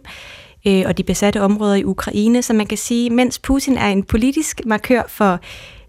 øh, 0.67 0.83
og 0.85 0.97
de 0.97 1.03
besatte 1.03 1.41
områder 1.41 1.75
i 1.75 1.83
Ukraine. 1.83 2.41
Så 2.41 2.53
man 2.53 2.65
kan 2.65 2.77
sige, 2.77 3.09
mens 3.09 3.39
Putin 3.39 3.77
er 3.77 3.87
en 3.87 4.03
politisk 4.03 4.61
markør 4.65 5.03
for 5.07 5.39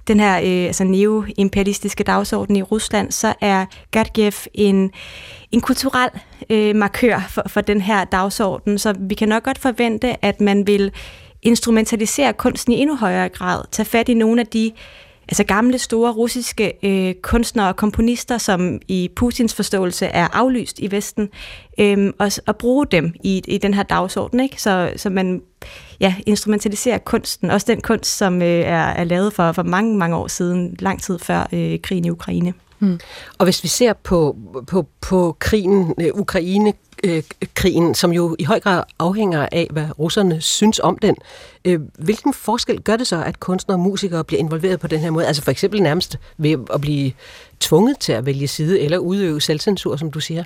den 0.09 0.21
her 0.21 0.37
øh, 0.37 0.67
altså 0.67 0.85
neo-imperialistiske 0.85 2.05
dagsorden 2.05 2.57
i 2.57 2.63
Rusland, 2.63 3.13
så 3.13 3.35
er 3.41 3.67
Gurdjieff 3.93 4.47
en, 4.55 4.91
en 5.53 5.61
kulturel 5.61 6.11
øh, 6.51 6.77
markør 6.77 7.27
for, 7.31 7.43
for 7.47 7.61
den 7.61 7.81
her 7.81 8.05
dagsorden. 8.05 8.79
Så 8.79 8.95
vi 9.01 9.15
kan 9.15 9.29
nok 9.29 9.43
godt 9.43 9.59
forvente, 9.59 10.25
at 10.25 10.41
man 10.41 10.67
vil 10.67 10.93
instrumentalisere 11.43 12.33
kunsten 12.33 12.73
i 12.73 12.77
endnu 12.77 12.97
højere 12.97 13.29
grad, 13.29 13.63
tage 13.71 13.87
fat 13.87 14.09
i 14.09 14.15
nogle 14.15 14.41
af 14.41 14.47
de 14.47 14.73
altså 15.29 15.45
gamle, 15.45 15.79
store 15.79 16.13
russiske 16.13 16.73
øh, 16.83 17.15
kunstnere 17.23 17.69
og 17.69 17.77
komponister, 17.77 18.39
som 18.39 18.81
i 18.89 19.11
Putins 19.17 19.55
forståelse 19.55 20.07
er 20.07 20.29
aflyst 20.33 20.79
i 20.79 20.91
Vesten, 20.91 21.29
øh, 21.79 22.13
og, 22.19 22.31
og 22.47 22.57
bruge 22.57 22.87
dem 22.87 23.15
i, 23.25 23.43
i 23.49 23.59
den 23.59 23.75
her 23.75 23.83
dagsorden, 23.83 24.41
ikke? 24.41 24.63
Så, 24.63 24.93
så 24.97 25.11
man 25.11 25.43
ja, 26.01 26.15
instrumentaliserer 26.27 26.99
kunsten, 26.99 27.51
også 27.51 27.67
den 27.69 27.81
kunst, 27.81 28.17
som 28.17 28.43
øh, 28.43 28.49
er, 28.49 28.87
er 28.87 29.05
lavet 29.05 29.33
for, 29.33 29.53
for 29.53 29.63
mange, 29.63 29.97
mange 29.97 30.17
år 30.17 30.29
siden, 30.29 30.77
lang 30.79 31.03
tid 31.03 31.19
før 31.19 31.49
øh, 31.53 31.79
krigen 31.83 32.05
i 32.05 32.11
Ukraine. 32.11 32.55
Mm. 32.79 33.01
Og 33.39 33.45
hvis 33.45 33.63
vi 33.63 33.69
ser 33.69 33.93
på, 33.93 34.37
på, 34.67 34.87
på 35.01 35.37
krigen, 35.39 35.95
øh, 36.01 36.11
Ukraine, 36.15 36.73
øh, 37.05 37.23
krigen, 37.55 37.95
som 37.95 38.13
jo 38.13 38.37
i 38.39 38.45
høj 38.45 38.61
grad 38.61 38.83
afhænger 38.99 39.49
af, 39.53 39.69
hvad 39.71 39.87
russerne 39.99 40.41
synes 40.41 40.79
om 40.79 40.99
den. 40.99 41.17
Øh, 41.65 41.81
hvilken 41.99 42.35
forskel 42.35 42.81
gør 42.81 42.97
det 42.97 43.07
så, 43.07 43.23
at 43.23 43.41
kunstnere 43.41 43.77
og 43.77 43.81
musikere 43.81 44.25
bliver 44.25 44.41
involveret 44.41 44.81
på 44.81 44.87
den 44.87 45.01
her 45.01 45.11
måde? 45.11 45.27
Altså 45.27 45.43
for 45.43 45.51
eksempel 45.51 45.83
nærmest 45.83 46.19
ved 46.39 46.59
at 46.75 46.81
blive 46.81 47.13
tvunget 47.61 47.99
til 47.99 48.13
at 48.13 48.27
vælge 48.27 48.49
side 48.49 48.81
eller 48.81 48.99
udøve 48.99 49.41
selvcensur, 49.41 49.97
som 49.97 50.11
du 50.11 50.21
siger? 50.21 50.45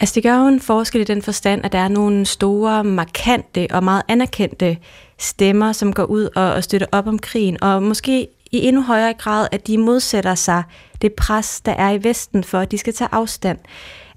Altså 0.00 0.14
det 0.14 0.22
gør 0.22 0.38
jo 0.38 0.46
en 0.46 0.60
forskel 0.60 1.00
i 1.00 1.04
den 1.04 1.22
forstand, 1.22 1.64
at 1.64 1.72
der 1.72 1.78
er 1.78 1.88
nogle 1.88 2.26
store, 2.26 2.84
markante 2.84 3.66
og 3.70 3.84
meget 3.84 4.02
anerkendte 4.08 4.76
stemmer, 5.18 5.72
som 5.72 5.92
går 5.92 6.04
ud 6.04 6.28
og, 6.36 6.52
og 6.52 6.64
støtter 6.64 6.86
op 6.92 7.06
om 7.06 7.18
krigen, 7.18 7.62
og 7.62 7.82
måske 7.82 8.28
i 8.50 8.66
endnu 8.66 8.82
højere 8.82 9.14
grad, 9.14 9.48
at 9.52 9.66
de 9.66 9.78
modsætter 9.78 10.34
sig 10.34 10.62
det 11.02 11.12
pres, 11.12 11.60
der 11.60 11.72
er 11.72 11.90
i 11.90 12.04
Vesten 12.04 12.44
for, 12.44 12.58
at 12.58 12.70
de 12.70 12.78
skal 12.78 12.94
tage 12.94 13.08
afstand. 13.12 13.58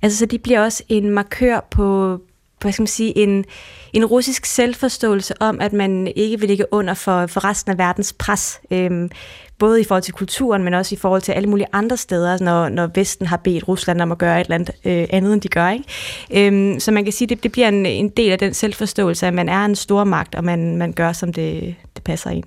Altså, 0.02 0.17
så 0.17 0.26
de 0.26 0.39
bliver 0.39 0.62
også 0.62 0.84
en 0.89 1.10
markør 1.10 1.67
på, 1.72 2.17
hvad 2.62 2.72
skal 2.72 2.82
man 2.82 2.88
sige, 2.88 3.17
en, 3.17 3.46
en 3.94 4.06
russisk 4.06 4.46
selvforståelse 4.46 5.41
om, 5.41 5.62
at 5.62 5.74
man 5.74 6.08
ikke 6.15 6.39
vil 6.39 6.50
ligge 6.50 6.74
under 6.74 6.94
for, 6.94 7.28
for 7.28 7.44
resten 7.44 7.72
af 7.72 7.78
verdens 7.78 8.13
pres. 8.13 8.62
Øhm, 8.72 9.10
både 9.60 9.82
i 9.82 9.84
forhold 9.84 10.04
til 10.04 10.13
kulturen, 10.13 10.63
men 10.63 10.74
også 10.74 10.96
i 10.96 10.98
forhold 10.98 11.22
til 11.22 11.32
alle 11.32 11.50
mulige 11.50 11.67
andre 11.74 11.98
steder, 11.98 12.38
når, 12.44 12.70
når 12.70 12.89
Vesten 12.96 13.28
har 13.28 13.38
bedt 13.38 13.67
Rusland 13.67 14.02
om 14.02 14.12
at 14.12 14.17
gøre 14.17 14.41
et 14.41 14.46
eller 14.46 14.56
andet 14.56 14.72
øh, 14.86 15.08
andet, 15.10 15.34
end 15.34 15.41
de 15.41 15.48
gør. 15.48 15.70
Ikke? 15.70 16.48
Øhm, 16.48 16.80
så 16.80 16.91
man 16.91 17.04
kan 17.04 17.13
sige, 17.13 17.28
det, 17.28 17.44
det 17.44 17.52
bliver 17.52 17.67
en, 17.67 17.86
en 17.86 18.10
del 18.10 18.32
af 18.32 18.39
den 18.39 18.54
selvforståelse, 18.54 19.28
at 19.28 19.34
man 19.34 19.50
er 19.50 19.65
en 19.65 19.76
stor 19.76 20.04
magt, 20.04 20.36
og 20.36 20.44
man, 20.44 20.78
man 20.78 20.94
gør, 20.94 21.13
som 21.13 21.34
det, 21.34 21.76
det 21.96 22.04
passer 22.04 22.30
ind. 22.30 22.44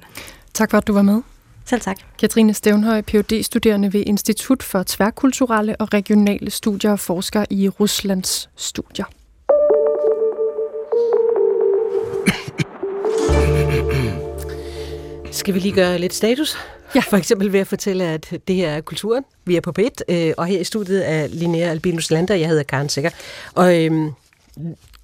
Tak 0.55 0.71
for, 0.71 0.79
at 0.79 0.87
du 0.87 0.93
var 0.93 1.03
med. 1.03 1.23
Selv 1.67 1.81
tak. 1.81 1.97
Katrine 2.19 2.55
Stævnhøj, 2.55 3.03
phd 3.03 3.43
studerende 3.43 3.93
ved 3.93 4.03
Institut 4.07 4.63
for 4.63 4.83
Tværkulturelle 4.87 5.77
og 5.77 5.95
Regionale 5.95 6.51
Studier 6.51 6.91
og 6.91 7.01
forsker 7.01 7.45
i 7.51 7.69
Ruslands 7.69 8.51
studier. 8.57 9.05
Skal 15.31 15.55
vi 15.55 15.59
lige 15.59 15.75
gøre 15.75 15.99
lidt 15.99 16.15
status? 16.15 16.57
Ja. 16.95 17.01
For 17.01 17.17
eksempel 17.17 17.53
ved 17.53 17.61
at 17.61 17.67
fortælle, 17.67 18.05
at 18.05 18.41
det 18.49 18.57
her 18.57 18.71
er 18.71 18.81
kulturen. 18.81 19.25
Vi 19.45 19.57
er 19.57 19.61
på 19.61 19.73
PET, 19.73 20.03
øh, 20.09 20.33
og 20.37 20.47
her 20.47 20.61
i 20.61 20.65
studiet 20.65 21.11
er 21.11 21.27
Linnea 21.27 21.71
Albinus 21.71 22.11
Lander. 22.11 22.35
Jeg 22.35 22.49
hedder 22.49 22.63
Karen 22.63 22.89
Sikker. 22.89 23.11
Og 23.55 23.85
øhm, 23.85 24.11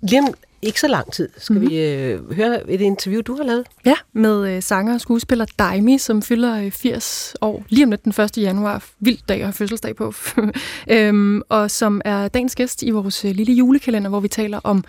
lige 0.00 0.20
om 0.20 0.34
ikke 0.62 0.80
så 0.80 0.88
lang 0.88 1.12
tid 1.12 1.28
skal 1.36 1.54
mm-hmm. 1.54 1.70
vi 1.70 1.78
øh, 1.78 2.34
høre 2.34 2.70
et 2.70 2.80
interview, 2.80 3.20
du 3.20 3.36
har 3.36 3.44
lavet. 3.44 3.66
Ja, 3.84 3.94
med 4.12 4.56
øh, 4.56 4.62
sanger 4.62 4.94
og 4.94 5.00
skuespiller 5.00 5.46
Daimi, 5.58 5.98
som 5.98 6.22
fylder 6.22 6.64
øh, 6.64 6.70
80 6.70 7.36
år 7.40 7.64
lige 7.68 7.84
om 7.84 7.90
lidt 7.90 8.04
den 8.04 8.22
1. 8.22 8.38
januar. 8.38 8.84
Vild 9.00 9.18
dag 9.28 9.44
have 9.44 9.52
fødselsdag 9.52 9.96
på. 9.96 10.12
øhm, 10.90 11.42
og 11.48 11.70
som 11.70 12.00
er 12.04 12.28
dagens 12.28 12.54
gæst 12.54 12.82
i 12.82 12.90
vores 12.90 13.24
øh, 13.24 13.30
lille 13.30 13.52
julekalender, 13.52 14.08
hvor 14.08 14.20
vi 14.20 14.28
taler 14.28 14.60
om 14.64 14.84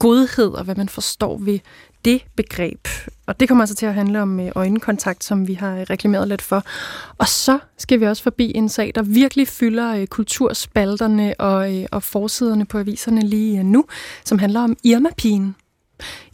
godhed 0.00 0.50
og 0.50 0.64
hvad 0.64 0.74
man 0.74 0.88
forstår 0.88 1.38
ved 1.38 1.58
det 2.04 2.22
begreb. 2.36 2.88
Og 3.26 3.40
det 3.40 3.48
kommer 3.48 3.62
altså 3.62 3.74
til 3.74 3.86
at 3.86 3.94
handle 3.94 4.22
om 4.22 4.40
øh, 4.40 4.52
øjenkontakt, 4.54 5.24
som 5.24 5.48
vi 5.48 5.54
har 5.54 5.76
øh, 5.76 5.86
reklameret 5.90 6.28
lidt 6.28 6.42
for. 6.42 6.62
Og 7.18 7.28
så 7.28 7.58
skal 7.78 8.00
vi 8.00 8.06
også 8.06 8.22
forbi 8.22 8.52
en 8.54 8.68
sag, 8.68 8.92
der 8.94 9.02
virkelig 9.02 9.48
fylder 9.48 9.94
øh, 9.94 10.06
kulturspalterne 10.06 11.34
og, 11.40 11.86
og 11.92 12.02
forsiderne 12.02 12.64
på 12.64 12.78
aviserne 12.78 13.20
lige 13.20 13.62
nu, 13.62 13.84
som 14.24 14.38
handler 14.38 14.60
om 14.60 14.76
Irma-pigen. 14.84 15.54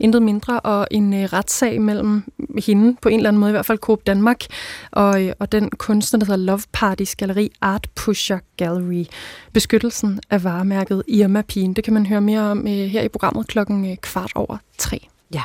Intet 0.00 0.22
mindre 0.22 0.60
og 0.60 0.86
en 0.90 1.14
øh, 1.14 1.24
retssag 1.24 1.80
mellem 1.82 2.22
hende, 2.66 2.96
på 3.02 3.08
en 3.08 3.16
eller 3.16 3.30
anden 3.30 3.40
måde, 3.40 3.50
i 3.50 3.52
hvert 3.52 3.66
fald 3.66 3.78
Coop 3.78 4.06
Danmark, 4.06 4.44
og, 4.90 5.22
øh, 5.22 5.32
og 5.38 5.52
den 5.52 5.70
kunstner, 5.70 6.18
der 6.18 6.26
hedder 6.26 6.44
Love 6.44 6.62
Parties 6.72 7.16
galleri 7.16 7.50
Art 7.60 7.86
Pusher 7.94 8.38
Gallery. 8.56 9.04
Beskyttelsen 9.52 10.20
af 10.30 10.44
varemærket 10.44 11.02
Irma 11.08 11.42
Pigen. 11.42 11.74
Det 11.74 11.84
kan 11.84 11.94
man 11.94 12.06
høre 12.06 12.20
mere 12.20 12.40
om 12.40 12.58
øh, 12.58 12.74
her 12.74 13.02
i 13.02 13.08
programmet 13.08 13.46
klokken 13.46 13.90
øh, 13.90 13.96
kvart 13.96 14.32
over 14.34 14.56
tre. 14.78 15.08
Ja. 15.34 15.42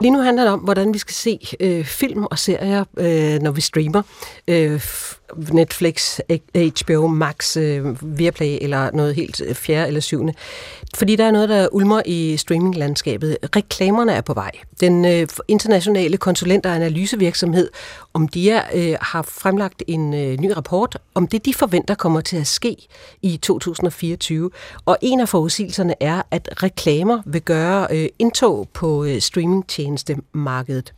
Lige 0.00 0.10
nu 0.10 0.18
handler 0.18 0.44
det 0.44 0.52
om, 0.52 0.60
hvordan 0.60 0.94
vi 0.94 0.98
skal 0.98 1.14
se 1.14 1.38
øh, 1.60 1.84
film 1.84 2.24
og 2.24 2.38
serier, 2.38 2.84
øh, 2.98 3.42
når 3.42 3.50
vi 3.50 3.60
streamer. 3.60 4.02
Øh, 4.48 4.80
Netflix, 5.52 6.18
HBO 6.54 7.06
Max, 7.06 7.56
øh, 7.56 8.18
Viaplay 8.18 8.58
eller 8.60 8.90
noget 8.92 9.14
helt 9.14 9.40
øh, 9.46 9.54
fjerde 9.54 9.86
eller 9.86 10.00
syvende. 10.00 10.34
Fordi 10.94 11.16
der 11.16 11.24
er 11.24 11.30
noget, 11.30 11.48
der 11.48 11.68
ulmer 11.72 12.02
i 12.06 12.36
streaminglandskabet. 12.36 13.38
Reklamerne 13.56 14.12
er 14.12 14.20
på 14.20 14.34
vej. 14.34 14.50
Den 14.80 15.04
øh, 15.04 15.28
internationale 15.48 16.16
konsulent- 16.16 16.66
og 16.66 16.74
analysevirksomhed, 16.74 17.70
om 18.14 18.28
de 18.28 18.50
er, 18.50 18.96
har 19.00 19.22
fremlagt 19.22 19.82
en 19.86 20.10
ny 20.40 20.50
rapport 20.56 20.98
om 21.14 21.26
det, 21.26 21.44
de 21.44 21.54
forventer 21.54 21.94
kommer 21.94 22.20
til 22.20 22.36
at 22.36 22.46
ske 22.46 22.76
i 23.22 23.36
2024. 23.36 24.50
Og 24.84 24.98
en 25.00 25.20
af 25.20 25.28
forudsigelserne 25.28 25.94
er, 26.00 26.22
at 26.30 26.62
reklamer 26.62 27.22
vil 27.26 27.42
gøre 27.42 28.10
indtog 28.18 28.68
på 28.72 29.06
streamingtjenestemarkedet. 29.18 30.92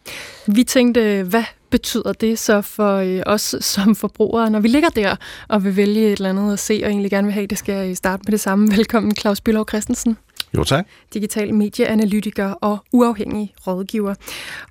Vi 0.46 0.64
tænkte, 0.64 1.22
hvad 1.22 1.44
betyder 1.72 2.12
det 2.12 2.38
så 2.38 2.60
for 2.60 2.96
øh, 2.96 3.22
os 3.26 3.56
som 3.60 3.94
forbrugere, 3.94 4.50
når 4.50 4.60
vi 4.60 4.68
ligger 4.68 4.88
der 4.88 5.16
og 5.48 5.64
vil 5.64 5.76
vælge 5.76 6.06
et 6.06 6.12
eller 6.12 6.30
andet 6.30 6.52
at 6.52 6.58
se, 6.58 6.80
og 6.84 6.90
egentlig 6.90 7.10
gerne 7.10 7.26
vil 7.26 7.34
have, 7.34 7.46
det 7.46 7.58
skal 7.58 7.96
starte 7.96 8.22
med 8.26 8.32
det 8.32 8.40
samme. 8.40 8.68
Velkommen, 8.76 9.16
Claus 9.16 9.40
Billov 9.40 9.68
Christensen. 9.68 10.16
Jo, 10.56 10.64
tak. 10.64 10.86
Digital 11.14 11.54
medieanalytiker 11.54 12.52
og 12.52 12.78
uafhængig 12.92 13.54
rådgiver. 13.66 14.14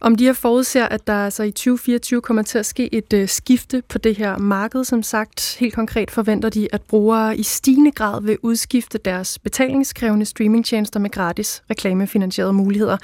Om 0.01 0.15
de 0.15 0.23
her 0.23 0.33
forudser, 0.33 0.85
at 0.85 1.07
der 1.07 1.13
altså 1.13 1.43
i 1.43 1.51
2024 1.51 2.21
kommer 2.21 2.43
til 2.43 2.57
at 2.57 2.65
ske 2.65 2.93
et 2.93 3.13
uh, 3.13 3.27
skifte 3.27 3.83
på 3.89 3.97
det 3.97 4.17
her 4.17 4.37
marked. 4.37 4.83
Som 4.83 5.03
sagt, 5.03 5.57
helt 5.59 5.73
konkret 5.73 6.11
forventer 6.11 6.49
de, 6.49 6.67
at 6.71 6.81
brugere 6.81 7.37
i 7.37 7.43
stigende 7.43 7.91
grad 7.91 8.21
vil 8.21 8.37
udskifte 8.41 8.97
deres 8.97 9.39
betalingskrævende 9.39 10.25
streamingtjenester 10.25 10.99
med 10.99 11.09
gratis 11.09 11.63
reklamefinansierede 11.69 12.53
muligheder. 12.53 12.97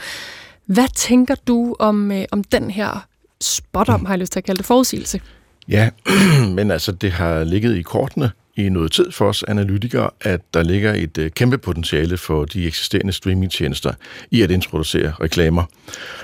Hvad 0.66 0.88
tænker 0.96 1.36
du 1.48 1.76
om, 1.80 2.12
uh, 2.12 2.24
om 2.32 2.44
den 2.44 2.72
her 2.72 3.07
spot 3.41 3.89
om, 3.89 4.06
har 4.06 4.13
jeg 4.13 4.19
lyst 4.19 4.32
til 4.32 4.39
at 4.39 4.43
kalde 4.43 4.58
det, 4.58 4.65
forudsigelse? 4.65 5.21
Ja, 5.67 5.89
men 6.58 6.71
altså 6.71 6.91
det 6.91 7.12
har 7.12 7.43
ligget 7.43 7.78
i 7.78 7.82
kortene 7.82 8.32
i 8.56 8.69
noget 8.69 8.91
tid 8.91 9.12
for 9.12 9.30
os 9.30 9.43
analytikere, 9.43 10.10
at 10.21 10.41
der 10.54 10.63
ligger 10.63 10.93
et 10.93 11.17
øh, 11.17 11.32
kæmpe 11.32 11.58
potentiale 11.58 12.17
for 12.17 12.45
de 12.45 12.67
eksisterende 12.67 13.13
streamingtjenester 13.13 13.93
i 14.32 14.41
at 14.41 14.52
introducere 14.52 15.13
reklamer. 15.21 15.63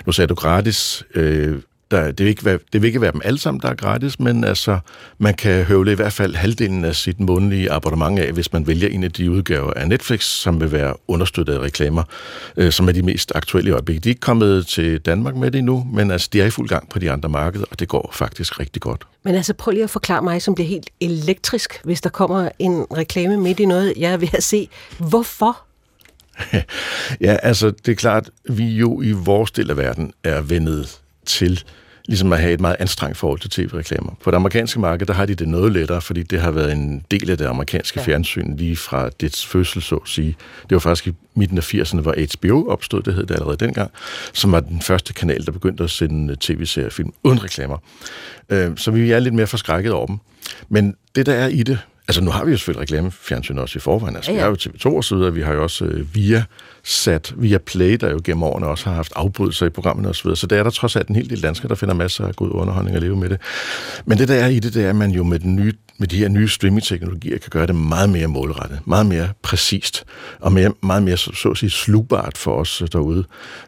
Nu 0.06 0.12
sagde 0.12 0.28
du 0.28 0.34
gratis. 0.34 1.04
Øh, 1.15 1.62
der, 1.93 2.12
det, 2.12 2.19
vil 2.19 2.27
ikke 2.27 2.45
være, 2.45 2.60
det 2.73 2.82
vil 2.82 2.88
ikke 2.88 3.01
være 3.01 3.12
dem 3.12 3.21
alle 3.23 3.39
sammen, 3.39 3.62
der 3.62 3.69
er 3.69 3.75
gratis, 3.75 4.19
men 4.19 4.43
altså, 4.43 4.79
man 5.17 5.34
kan 5.34 5.63
høvle 5.63 5.91
i 5.91 5.95
hvert 5.95 6.13
fald 6.13 6.36
halvdelen 6.36 6.86
af 6.86 6.95
sit 6.95 7.19
månedlige 7.19 7.71
abonnement 7.71 8.19
af, 8.19 8.32
hvis 8.32 8.53
man 8.53 8.67
vælger 8.67 8.88
en 8.88 9.03
af 9.03 9.12
de 9.12 9.32
udgaver 9.32 9.73
af 9.73 9.88
Netflix, 9.88 10.23
som 10.23 10.62
vil 10.62 10.71
være 10.71 10.93
understøttet 11.08 11.53
af 11.53 11.60
reklamer, 11.60 12.03
øh, 12.58 12.71
som 12.71 12.88
er 12.88 12.91
de 12.91 13.01
mest 13.01 13.32
aktuelle 13.36 13.69
i 13.69 13.73
øjeblikket. 13.73 14.03
De 14.03 14.10
er 14.10 14.12
ikke 14.12 14.19
kommet 14.19 14.67
til 14.67 14.99
Danmark 14.99 15.36
med 15.36 15.51
det 15.51 15.60
endnu, 15.60 15.88
men 15.93 16.12
altså, 16.12 16.29
de 16.34 16.41
er 16.41 16.45
i 16.45 16.49
fuld 16.49 16.69
gang 16.69 16.89
på 16.89 16.99
de 16.99 17.12
andre 17.12 17.29
markeder, 17.29 17.65
og 17.71 17.79
det 17.79 17.88
går 17.88 18.10
faktisk 18.13 18.60
rigtig 18.60 18.82
godt. 18.82 19.08
Men 19.23 19.36
altså, 19.36 19.53
prøv 19.53 19.71
lige 19.71 19.84
at 19.84 19.89
forklare 19.89 20.21
mig, 20.21 20.41
som 20.41 20.56
bliver 20.56 20.67
helt 20.67 20.89
elektrisk, 21.01 21.82
hvis 21.84 22.01
der 22.01 22.10
kommer 22.10 22.49
en 22.60 22.86
reklame 22.97 23.38
midt 23.38 23.60
i 23.60 23.65
noget, 23.65 23.93
jeg 23.97 24.13
er 24.13 24.17
ved 24.17 24.34
at 24.34 24.43
se. 24.43 24.69
Hvorfor? 24.97 25.58
ja, 27.27 27.38
altså, 27.43 27.71
det 27.86 27.91
er 27.91 27.95
klart, 27.95 28.29
vi 28.49 28.65
jo 28.65 29.01
i 29.01 29.12
vores 29.12 29.51
del 29.51 29.69
af 29.69 29.77
verden 29.77 30.13
er 30.23 30.41
vendet 30.41 30.99
til 31.25 31.63
ligesom 32.06 32.34
at 32.34 32.39
have 32.39 32.54
et 32.54 32.62
meget 32.62 32.76
anstrengt 32.80 33.18
forhold 33.18 33.39
til 33.39 33.50
tv-reklamer. 33.50 34.12
På 34.24 34.32
det 34.32 34.36
amerikanske 34.36 34.80
marked, 34.80 35.08
der 35.08 35.13
har 35.13 35.26
de 35.26 35.36
det 35.36 35.48
noget 35.48 35.72
lettere, 35.72 36.02
fordi 36.02 36.24
det 36.24 36.42
har 36.42 36.52
været 36.52 36.72
en 36.72 37.06
del 37.12 37.30
af 37.30 37.38
det 37.38 37.46
amerikanske 37.46 38.00
ja. 38.00 38.06
fjernsyn 38.06 38.56
lige 38.56 38.76
fra 38.76 39.10
dets 39.22 39.46
fødsel, 39.46 39.82
så 39.82 39.96
at 39.96 40.02
sige. 40.06 40.36
Det 40.62 40.76
var 40.76 40.80
faktisk 40.80 41.08
i 41.08 41.13
midten 41.36 41.58
af 41.58 41.74
80'erne, 41.74 42.02
hvor 42.02 42.16
HBO 42.38 42.72
opstod, 42.72 43.02
det 43.02 43.13
hed 43.13 43.26
det 43.26 43.36
allerede 43.36 43.58
dengang, 43.58 43.92
som 44.34 44.52
var 44.52 44.60
den 44.60 44.82
første 44.82 45.13
kanal, 45.13 45.46
der 45.46 45.52
begyndte 45.52 45.84
at 45.84 45.89
sende 45.89 46.36
tv-seriefilm 46.39 47.13
uden 47.24 47.44
reklamer. 47.44 47.78
Øh, 48.50 48.72
så 48.78 48.92
vi 48.92 49.12
er 49.12 49.20
lidt 49.20 49.34
mere 49.34 49.48
forskrækket 49.48 49.92
over 49.92 50.06
dem. 50.06 50.18
Men 50.70 50.96
det, 51.16 51.26
der 51.26 51.34
er 51.34 51.48
i 51.48 51.63
det, 51.63 51.80
Altså, 52.08 52.22
nu 52.24 52.32
har 52.32 52.46
vi 52.46 52.52
jo 52.52 52.58
selvfølgelig 52.58 52.82
reklamefjernsyn 52.82 53.58
også 53.58 53.78
i 53.78 53.80
forvejen. 53.80 54.16
Altså, 54.16 54.32
ja, 54.32 54.38
ja. 54.38 54.42
vi 54.42 54.44
har 54.44 54.50
jo 54.50 54.56
TV2 54.72 54.96
og 54.96 55.04
så 55.04 55.16
videre. 55.16 55.34
Vi 55.34 55.42
har 55.42 55.54
jo 55.54 55.63
også 55.63 55.86
øh, 55.86 56.16
via 56.16 56.44
sat, 56.84 57.34
via 57.38 57.58
Play, 57.58 57.98
der 58.02 58.12
jo 58.12 58.22
gennem 58.24 58.44
årene 58.44 58.68
også 58.68 58.86
har 58.89 58.96
haft 58.96 59.13
afbrydelser 59.16 59.66
i 59.66 59.70
programmerne 59.70 60.10
og 60.10 60.16
så 60.16 60.24
videre. 60.24 60.38
Så 60.38 60.48
der 60.48 60.60
er 60.60 60.63
der 60.63 60.70
trods 60.70 60.96
alt 60.96 61.08
en 61.08 61.16
hel 61.16 61.30
del 61.30 61.44
danskere, 61.44 61.70
der 61.70 61.76
finder 61.76 61.96
masser 61.96 62.28
af 62.28 62.36
god 62.36 62.50
underholdning 62.52 62.98
og 62.98 63.02
leve 63.02 63.16
med 63.16 63.30
det. 63.30 63.42
Men 64.06 64.18
det, 64.18 64.28
der 64.28 64.36
er 64.36 64.48
i 64.48 64.60
det, 64.60 64.74
det 64.74 64.86
er, 64.86 64.89
at 64.89 64.96
man 64.96 65.12
jo 65.12 65.24
med, 65.24 65.39
den 65.39 65.56
nye, 65.56 65.74
med 65.98 66.08
de 66.08 66.18
her 66.18 66.28
nye 66.28 66.48
streaming-teknologier 66.48 67.38
kan 67.38 67.50
gøre 67.50 67.68
det 67.68 67.76
meget 67.76 68.10
mere 68.10 68.28
målrettet, 68.28 68.80
meget 68.86 69.06
mere 69.06 69.30
præcist, 69.42 70.06
og 70.39 70.52
mere, 70.52 70.74
meget 70.82 71.04
mere, 71.04 71.18
så, 71.18 71.32
så 71.36 71.50
at 71.50 71.58
sige, 71.58 71.70
slugbart 71.70 72.38
for 72.38 72.56
os 72.56 72.84
derude. 72.92 73.24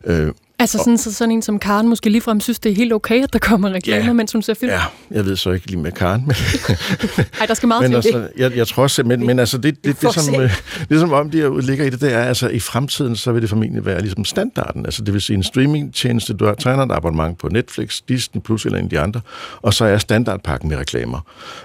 Øh, 0.06 0.32
Altså 0.60 0.78
sådan, 0.78 0.98
så 0.98 1.14
sådan 1.14 1.32
en 1.32 1.42
som 1.42 1.60
Karen 1.60 1.88
måske 1.88 2.10
ligefrem 2.10 2.40
synes, 2.40 2.60
det 2.60 2.72
er 2.72 2.76
helt 2.76 2.94
okay, 2.94 3.24
at 3.24 3.34
der 3.34 3.40
kommer 3.40 3.70
reklamer, 3.70 4.06
ja, 4.06 4.14
mens 4.14 4.32
hun 4.32 4.42
ser 4.42 4.54
film? 4.54 4.72
Ja, 4.72 4.82
jeg 5.12 5.26
ved 5.26 5.36
så 5.36 5.52
ikke 5.52 5.68
lige 5.68 5.80
med 5.80 5.92
Karen. 5.92 6.24
Men 6.28 6.36
Ej, 7.40 7.46
der 7.46 7.54
skal 7.54 7.68
meget 7.68 7.82
men 7.82 8.02
til 8.02 8.08
altså, 8.08 8.30
jeg, 8.38 8.58
jeg 8.58 8.68
tror 8.68 8.84
også, 8.84 9.04
men, 9.04 9.26
men 9.26 9.40
altså, 9.40 9.58
det, 9.58 9.76
det, 9.76 10.02
det, 10.02 10.02
det, 10.02 10.24
som, 10.24 10.42
øh, 10.42 10.52
det, 10.90 11.00
som 11.00 11.14
om 11.14 11.30
de 11.32 11.62
ligger 11.62 11.86
i 11.86 11.90
det, 11.90 12.02
det 12.02 12.14
er, 12.14 12.24
altså 12.24 12.48
i 12.48 12.60
fremtiden, 12.60 13.16
så 13.16 13.32
vil 13.32 13.42
det 13.42 13.50
formentlig 13.50 13.86
være 13.86 14.02
ligesom 14.02 14.26
standarden. 14.26 14.86
Altså 14.86 15.04
det 15.04 15.14
vil 15.14 15.22
sige 15.22 15.38
en 15.38 15.44
streamingtjeneste, 15.44 16.34
du 16.34 16.46
har 16.46 16.54
tegnet 16.54 16.86
et 16.86 16.92
abonnement 16.92 17.38
på 17.38 17.50
Netflix, 17.50 18.02
Disney 18.10 18.42
Plus 18.42 18.66
eller 18.66 18.78
en 18.80 18.84
af 18.84 18.90
de 18.90 19.00
andre, 19.00 19.22
og 19.62 19.74
så 19.74 19.86
er 19.86 19.98
standardpakken 19.98 20.70
med 20.70 20.78
reklamer. 20.78 21.20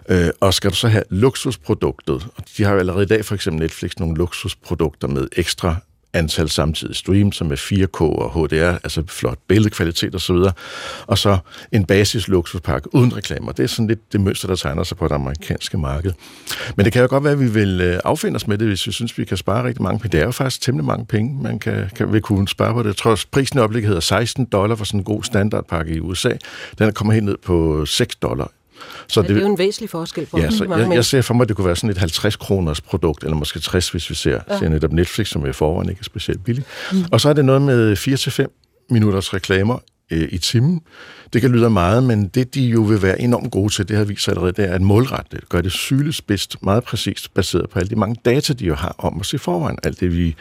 Øh, 0.09 0.29
og 0.40 0.55
skal 0.55 0.70
du 0.70 0.76
så 0.76 0.88
have 0.88 1.05
luksusproduktet, 1.11 2.26
og 2.37 2.44
de 2.57 2.64
har 2.64 2.72
jo 2.72 2.79
allerede 2.79 3.03
i 3.03 3.07
dag 3.07 3.24
for 3.24 3.35
eksempel 3.35 3.62
Netflix 3.62 3.92
nogle 3.98 4.16
luksusprodukter 4.16 5.09
med 5.09 5.29
ekstra 5.37 5.76
antal 6.12 6.48
samtidig 6.48 6.96
stream, 6.96 7.32
som 7.32 7.52
er 7.52 7.56
4K 7.56 8.00
og 8.00 8.32
HDR, 8.32 8.72
altså 8.72 9.02
flot 9.06 9.38
billedkvalitet 9.48 10.14
osv., 10.14 10.34
og, 10.34 10.52
og 11.06 11.18
så 11.18 11.38
en 11.72 11.84
basis 11.84 12.28
luksuspakke 12.28 12.94
uden 12.94 13.16
reklamer. 13.16 13.52
Det 13.52 13.62
er 13.62 13.66
sådan 13.66 13.86
lidt 13.86 14.12
det 14.12 14.20
mønster, 14.20 14.48
der 14.48 14.56
tegner 14.56 14.82
sig 14.82 14.96
på 14.96 15.08
det 15.08 15.14
amerikanske 15.14 15.78
marked. 15.78 16.12
Men 16.76 16.84
det 16.84 16.92
kan 16.92 17.02
jo 17.02 17.08
godt 17.10 17.24
være, 17.24 17.32
at 17.32 17.40
vi 17.40 17.50
vil 17.50 17.80
øh, 17.80 18.00
affinde 18.04 18.36
os 18.36 18.46
med 18.46 18.58
det, 18.58 18.68
hvis 18.68 18.86
vi 18.86 18.92
synes, 18.92 19.18
vi 19.18 19.24
kan 19.24 19.36
spare 19.36 19.64
rigtig 19.64 19.82
mange 19.82 19.98
penge. 19.98 20.12
Det 20.12 20.20
er 20.20 20.24
jo 20.24 20.30
faktisk 20.30 20.62
temmelig 20.62 20.86
mange 20.86 21.06
penge, 21.06 21.42
man 21.42 21.58
kan, 21.58 21.90
kan 21.96 22.12
vil 22.12 22.22
kunne 22.22 22.48
spare 22.48 22.72
på 22.72 22.82
det. 22.82 22.86
Jeg 22.86 22.96
tror, 22.96 23.18
prisen 23.30 23.58
i 23.58 23.60
øjeblikket 23.60 23.88
hedder 23.88 24.00
16 24.00 24.44
dollar 24.44 24.76
for 24.76 24.84
sådan 24.84 25.00
en 25.00 25.04
god 25.04 25.22
standardpakke 25.22 25.94
i 25.94 26.00
USA. 26.00 26.32
Den 26.78 26.92
kommer 26.92 27.12
helt 27.12 27.26
ned 27.26 27.36
på 27.36 27.86
6 27.86 28.16
dollar 28.16 28.52
så 29.06 29.22
det, 29.22 29.28
det 29.28 29.36
er 29.36 29.40
jo 29.40 29.46
en 29.46 29.58
væsentlig 29.58 29.90
forskel 29.90 30.26
på 30.26 30.38
ja, 30.38 30.50
så 30.50 30.64
jeg, 30.64 30.92
jeg 30.92 31.04
ser 31.04 31.22
for 31.22 31.34
mig, 31.34 31.42
at 31.42 31.48
det 31.48 31.56
kunne 31.56 31.66
være 31.66 31.76
sådan 31.76 31.90
et 31.90 31.98
50 31.98 32.36
kroners 32.36 32.80
produkt, 32.80 33.24
eller 33.24 33.36
måske 33.36 33.60
60, 33.60 33.90
hvis 33.90 34.10
vi 34.10 34.14
ser, 34.14 34.40
ja. 34.50 34.58
ser 34.58 34.68
netop 34.68 34.92
Netflix, 34.92 35.28
som 35.28 35.46
i 35.46 35.52
forvejen 35.52 35.88
ikke 35.88 36.00
er 36.00 36.04
specielt 36.04 36.44
billig. 36.44 36.64
Mm. 36.92 37.04
Og 37.12 37.20
så 37.20 37.28
er 37.28 37.32
det 37.32 37.44
noget 37.44 37.62
med 37.62 37.96
4-5 37.96 38.86
minutters 38.90 39.34
reklamer 39.34 39.78
øh, 40.10 40.28
i 40.32 40.38
timen. 40.38 40.80
Det 41.32 41.40
kan 41.40 41.50
lyde 41.50 41.70
meget, 41.70 42.02
men 42.02 42.28
det 42.28 42.54
de 42.54 42.62
jo 42.62 42.80
vil 42.80 43.02
være 43.02 43.20
enormt 43.20 43.50
gode 43.50 43.72
til, 43.72 43.88
det 43.88 43.96
har 43.96 44.04
vist 44.04 44.24
sig 44.24 44.32
allerede, 44.32 44.52
det 44.52 44.64
er 44.70 44.74
at 44.74 44.82
målrette 44.82 45.36
det, 45.36 45.48
gøre 45.48 45.62
det 45.62 45.72
syles 45.72 46.22
bedst, 46.22 46.62
meget 46.62 46.84
præcist, 46.84 47.34
baseret 47.34 47.70
på 47.70 47.78
alle 47.78 47.90
de 47.90 47.96
mange 47.96 48.16
data, 48.24 48.52
de 48.52 48.64
jo 48.64 48.74
har 48.74 48.94
om 48.98 49.20
os 49.20 49.32
i 49.32 49.38
forvejen. 49.38 49.78
Alt 49.82 50.00
det, 50.00 50.16
vi, 50.16 50.36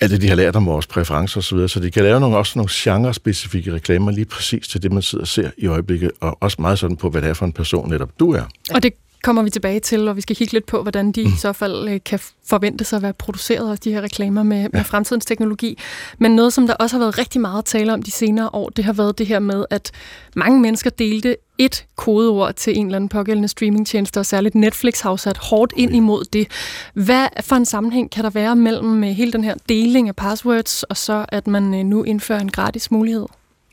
alt 0.00 0.10
det, 0.10 0.22
de 0.22 0.28
har 0.28 0.34
lært 0.34 0.56
om 0.56 0.66
vores 0.66 0.86
præferencer 0.86 1.38
osv., 1.38 1.68
så 1.68 1.80
de 1.80 1.90
kan 1.90 2.02
lave 2.02 2.20
nogle, 2.20 2.36
også 2.36 2.58
nogle 2.58 2.70
genre-specifikke 2.72 3.72
reklamer 3.74 4.10
lige 4.10 4.24
præcis 4.24 4.68
til 4.68 4.82
det, 4.82 4.92
man 4.92 5.02
sidder 5.02 5.22
og 5.22 5.28
ser 5.28 5.50
i 5.58 5.66
øjeblikket, 5.66 6.10
og 6.20 6.38
også 6.40 6.56
meget 6.60 6.78
sådan 6.78 6.96
på, 6.96 7.10
hvad 7.10 7.22
det 7.22 7.30
er 7.30 7.34
for 7.34 7.46
en 7.46 7.52
person 7.52 7.90
netop 7.90 8.10
du 8.20 8.32
er. 8.32 8.42
Og 8.74 8.82
det 8.82 8.92
kommer 9.22 9.42
vi 9.42 9.50
tilbage 9.50 9.80
til, 9.80 10.08
og 10.08 10.16
vi 10.16 10.20
skal 10.20 10.36
kigge 10.36 10.52
lidt 10.52 10.66
på, 10.66 10.82
hvordan 10.82 11.12
de 11.12 11.24
mm. 11.24 11.28
i 11.28 11.36
så 11.38 11.52
fald 11.52 11.88
øh, 11.88 12.00
kan 12.04 12.20
forvente 12.48 12.84
sig 12.84 12.96
at 12.96 13.02
være 13.02 13.12
produceret, 13.12 13.70
også 13.70 13.80
de 13.84 13.92
her 13.92 14.00
reklamer 14.00 14.42
med, 14.42 14.60
ja. 14.60 14.68
med 14.72 14.84
fremtidens 14.84 15.24
teknologi. 15.24 15.78
Men 16.18 16.36
noget, 16.36 16.52
som 16.52 16.66
der 16.66 16.74
også 16.74 16.96
har 16.96 17.00
været 17.00 17.18
rigtig 17.18 17.40
meget 17.40 17.58
at 17.58 17.64
tale 17.64 17.92
om 17.92 18.02
de 18.02 18.10
senere 18.10 18.50
år, 18.52 18.68
det 18.68 18.84
har 18.84 18.92
været 18.92 19.18
det 19.18 19.26
her 19.26 19.38
med, 19.38 19.64
at 19.70 19.90
mange 20.36 20.60
mennesker 20.60 20.90
delte 20.90 21.36
et 21.58 21.86
kodeord 21.96 22.54
til 22.54 22.78
en 22.78 22.86
eller 22.86 22.96
anden 22.96 23.08
pågældende 23.08 23.48
streamingtjeneste, 23.48 24.18
og 24.18 24.26
særligt 24.26 24.54
Netflix 24.54 25.00
har 25.00 25.16
sat 25.16 25.38
hårdt 25.38 25.72
ind 25.76 25.96
imod 25.96 26.24
det. 26.24 26.48
Hvad 26.94 27.28
for 27.40 27.56
en 27.56 27.64
sammenhæng 27.64 28.10
kan 28.10 28.24
der 28.24 28.30
være 28.30 28.56
mellem 28.56 29.04
øh, 29.04 29.10
hele 29.10 29.32
den 29.32 29.44
her 29.44 29.54
deling 29.68 30.08
af 30.08 30.16
passwords, 30.16 30.82
og 30.82 30.96
så 30.96 31.24
at 31.28 31.46
man 31.46 31.74
øh, 31.74 31.84
nu 31.84 32.02
indfører 32.02 32.40
en 32.40 32.50
gratis 32.50 32.90
mulighed? 32.90 33.26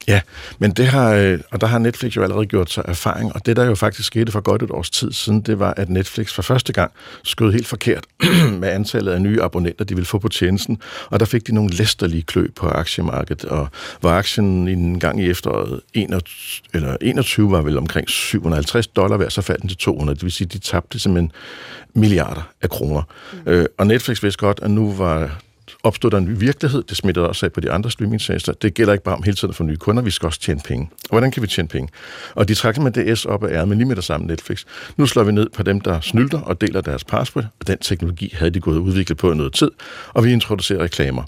Ja, 0.07 0.21
men 0.59 0.71
det 0.71 0.87
har, 0.87 1.13
øh, 1.13 1.39
og 1.51 1.61
der 1.61 1.67
har 1.67 1.77
Netflix 1.77 2.15
jo 2.15 2.23
allerede 2.23 2.45
gjort 2.45 2.71
sig 2.71 2.83
erfaring, 2.87 3.35
og 3.35 3.45
det 3.45 3.55
der 3.55 3.65
jo 3.65 3.75
faktisk 3.75 4.07
skete 4.07 4.31
for 4.31 4.41
godt 4.41 4.63
et 4.63 4.71
års 4.71 4.89
tid 4.89 5.11
siden, 5.11 5.41
det 5.41 5.59
var, 5.59 5.73
at 5.77 5.89
Netflix 5.89 6.33
for 6.33 6.41
første 6.41 6.73
gang 6.73 6.91
skød 7.23 7.51
helt 7.51 7.67
forkert 7.67 8.05
med 8.61 8.69
antallet 8.69 9.11
af 9.11 9.21
nye 9.21 9.41
abonnenter, 9.41 9.85
de 9.85 9.95
ville 9.95 10.05
få 10.05 10.17
på 10.17 10.29
tjenesten, 10.29 10.81
og 11.09 11.19
der 11.19 11.25
fik 11.25 11.47
de 11.47 11.55
nogle 11.55 11.73
læsterlige 11.73 12.23
klø 12.23 12.47
på 12.55 12.67
aktiemarkedet, 12.67 13.45
og 13.45 13.67
hvor 13.99 14.09
aktien 14.09 14.67
en 14.67 14.99
gang 14.99 15.21
i 15.21 15.29
efteråret 15.29 15.81
21, 15.93 16.63
eller 16.73 16.97
21 17.01 17.51
var 17.51 17.61
vel 17.61 17.77
omkring 17.77 18.09
750 18.09 18.87
dollar 18.87 19.17
værd, 19.17 19.29
så 19.29 19.41
faldt 19.41 19.61
den 19.61 19.69
til 19.69 19.77
200, 19.77 20.15
det 20.15 20.23
vil 20.23 20.31
sige, 20.31 20.47
de 20.47 20.59
tabte 20.59 20.99
simpelthen 20.99 21.31
milliarder 21.93 22.49
af 22.61 22.69
kroner. 22.69 23.01
Mm. 23.33 23.51
Øh, 23.51 23.65
og 23.77 23.87
Netflix 23.87 24.23
vidste 24.23 24.39
godt, 24.39 24.59
at 24.63 24.71
nu 24.71 24.93
var 24.93 25.39
opstod 25.83 26.11
der 26.11 26.17
en 26.17 26.25
ny 26.25 26.39
virkelighed. 26.39 26.83
Det 26.83 26.97
smittede 26.97 27.27
også 27.27 27.45
af 27.45 27.53
på 27.53 27.59
de 27.59 27.71
andre 27.71 27.91
streamingtjenester. 27.91 28.53
Det 28.53 28.73
gælder 28.73 28.93
ikke 28.93 29.03
bare 29.03 29.15
om 29.15 29.23
hele 29.23 29.35
tiden 29.35 29.49
at 29.49 29.55
få 29.55 29.63
nye 29.63 29.77
kunder, 29.77 30.03
vi 30.03 30.11
skal 30.11 30.27
også 30.27 30.39
tjene 30.39 30.61
penge. 30.65 30.89
Og 31.03 31.09
hvordan 31.09 31.31
kan 31.31 31.43
vi 31.43 31.47
tjene 31.47 31.67
penge? 31.67 31.89
Og 32.35 32.47
de 32.47 32.55
trækker 32.55 32.81
med 32.81 32.91
DS 33.15 33.25
op 33.25 33.43
af 33.43 33.61
ærmet 33.61 33.77
lige 33.77 33.87
med 33.87 33.95
det 33.95 34.03
samme 34.03 34.27
Netflix. 34.27 34.65
Nu 34.97 35.05
slår 35.05 35.23
vi 35.23 35.31
ned 35.31 35.49
på 35.49 35.63
dem, 35.63 35.81
der 35.81 35.99
snylder 36.01 36.41
og 36.41 36.61
deler 36.61 36.81
deres 36.81 37.03
password, 37.03 37.45
og 37.59 37.67
den 37.67 37.77
teknologi 37.77 38.33
havde 38.37 38.51
de 38.51 38.59
gået 38.59 38.77
udviklet 38.77 39.17
på 39.17 39.31
i 39.31 39.35
noget 39.35 39.53
tid, 39.53 39.71
og 40.13 40.23
vi 40.23 40.31
introducerer 40.31 40.83
reklamer. 40.83 41.23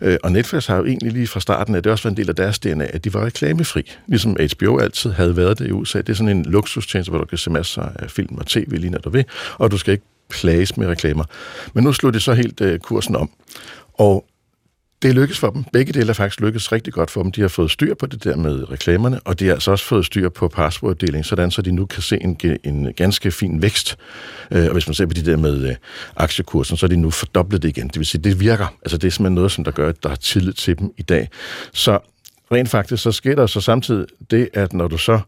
Øh, 0.00 0.16
og 0.22 0.32
Netflix 0.32 0.66
har 0.66 0.76
jo 0.76 0.84
egentlig 0.84 1.12
lige 1.12 1.26
fra 1.26 1.40
starten, 1.40 1.74
at 1.74 1.84
det 1.84 1.92
også 1.92 2.08
var 2.08 2.10
en 2.10 2.16
del 2.16 2.28
af 2.28 2.36
deres 2.36 2.58
DNA, 2.58 2.84
at 2.84 3.04
de 3.04 3.14
var 3.14 3.24
reklamefri. 3.24 3.90
Ligesom 4.06 4.36
HBO 4.58 4.78
altid 4.78 5.10
havde 5.10 5.36
været 5.36 5.58
det 5.58 5.68
i 5.68 5.72
USA. 5.72 5.98
Det 5.98 6.08
er 6.08 6.14
sådan 6.14 6.36
en 6.36 6.44
luksustjeneste, 6.44 7.10
hvor 7.10 7.18
du 7.18 7.26
kan 7.26 7.38
se 7.38 7.50
masser 7.50 7.82
af 7.82 8.10
film 8.10 8.38
og 8.38 8.46
tv 8.46 8.70
lige 8.70 8.90
når 8.90 8.98
du 8.98 9.10
vil, 9.10 9.24
og 9.58 9.70
du 9.70 9.78
skal 9.78 9.92
ikke 9.92 10.04
plages 10.32 10.76
med 10.76 10.86
reklamer. 10.86 11.24
Men 11.74 11.84
nu 11.84 11.92
slog 11.92 12.14
det 12.14 12.22
så 12.22 12.32
helt 12.32 12.60
øh, 12.60 12.78
kursen 12.78 13.16
om. 13.16 13.30
Og 13.94 14.24
det 15.02 15.14
lykkes 15.14 15.38
for 15.38 15.50
dem. 15.50 15.64
Begge 15.72 15.92
dele 15.92 16.08
er 16.08 16.12
faktisk 16.12 16.40
lykkes 16.40 16.72
rigtig 16.72 16.92
godt 16.92 17.10
for 17.10 17.22
dem. 17.22 17.32
De 17.32 17.40
har 17.40 17.48
fået 17.48 17.70
styr 17.70 17.94
på 17.94 18.06
det 18.06 18.24
der 18.24 18.36
med 18.36 18.70
reklamerne, 18.70 19.20
og 19.24 19.40
de 19.40 19.46
har 19.46 19.52
altså 19.52 19.70
også 19.70 19.84
fået 19.84 20.06
styr 20.06 20.28
på 20.28 20.48
passworddeling, 20.48 21.24
sådan 21.24 21.50
så 21.50 21.62
de 21.62 21.72
nu 21.72 21.86
kan 21.86 22.02
se 22.02 22.18
en, 22.20 22.38
en 22.64 22.92
ganske 22.96 23.30
fin 23.30 23.62
vækst. 23.62 23.96
Øh, 24.50 24.64
og 24.64 24.72
hvis 24.72 24.86
man 24.86 24.94
ser 24.94 25.06
på 25.06 25.14
de 25.14 25.24
der 25.24 25.36
med 25.36 25.68
øh, 25.68 25.74
aktiekursen, 26.16 26.76
så 26.76 26.86
er 26.86 26.88
de 26.88 26.96
nu 26.96 27.10
fordoblet 27.10 27.62
det 27.62 27.68
igen. 27.68 27.88
Det 27.88 27.98
vil 27.98 28.06
sige, 28.06 28.22
det 28.22 28.40
virker. 28.40 28.66
Altså 28.82 28.98
det 28.98 29.06
er 29.06 29.10
simpelthen 29.10 29.34
noget, 29.34 29.52
som 29.52 29.64
der 29.64 29.70
gør, 29.70 29.88
at 29.88 30.02
der 30.02 30.10
er 30.10 30.14
tillid 30.14 30.52
til 30.52 30.78
dem 30.78 30.90
i 30.96 31.02
dag. 31.02 31.28
Så 31.72 31.98
rent 32.52 32.68
faktisk, 32.68 33.02
så 33.02 33.12
sker 33.12 33.34
der 33.34 33.46
så 33.46 33.60
samtidig 33.60 34.06
det, 34.30 34.48
at 34.54 34.72
når 34.72 34.88
du 34.88 34.98
så 34.98 35.20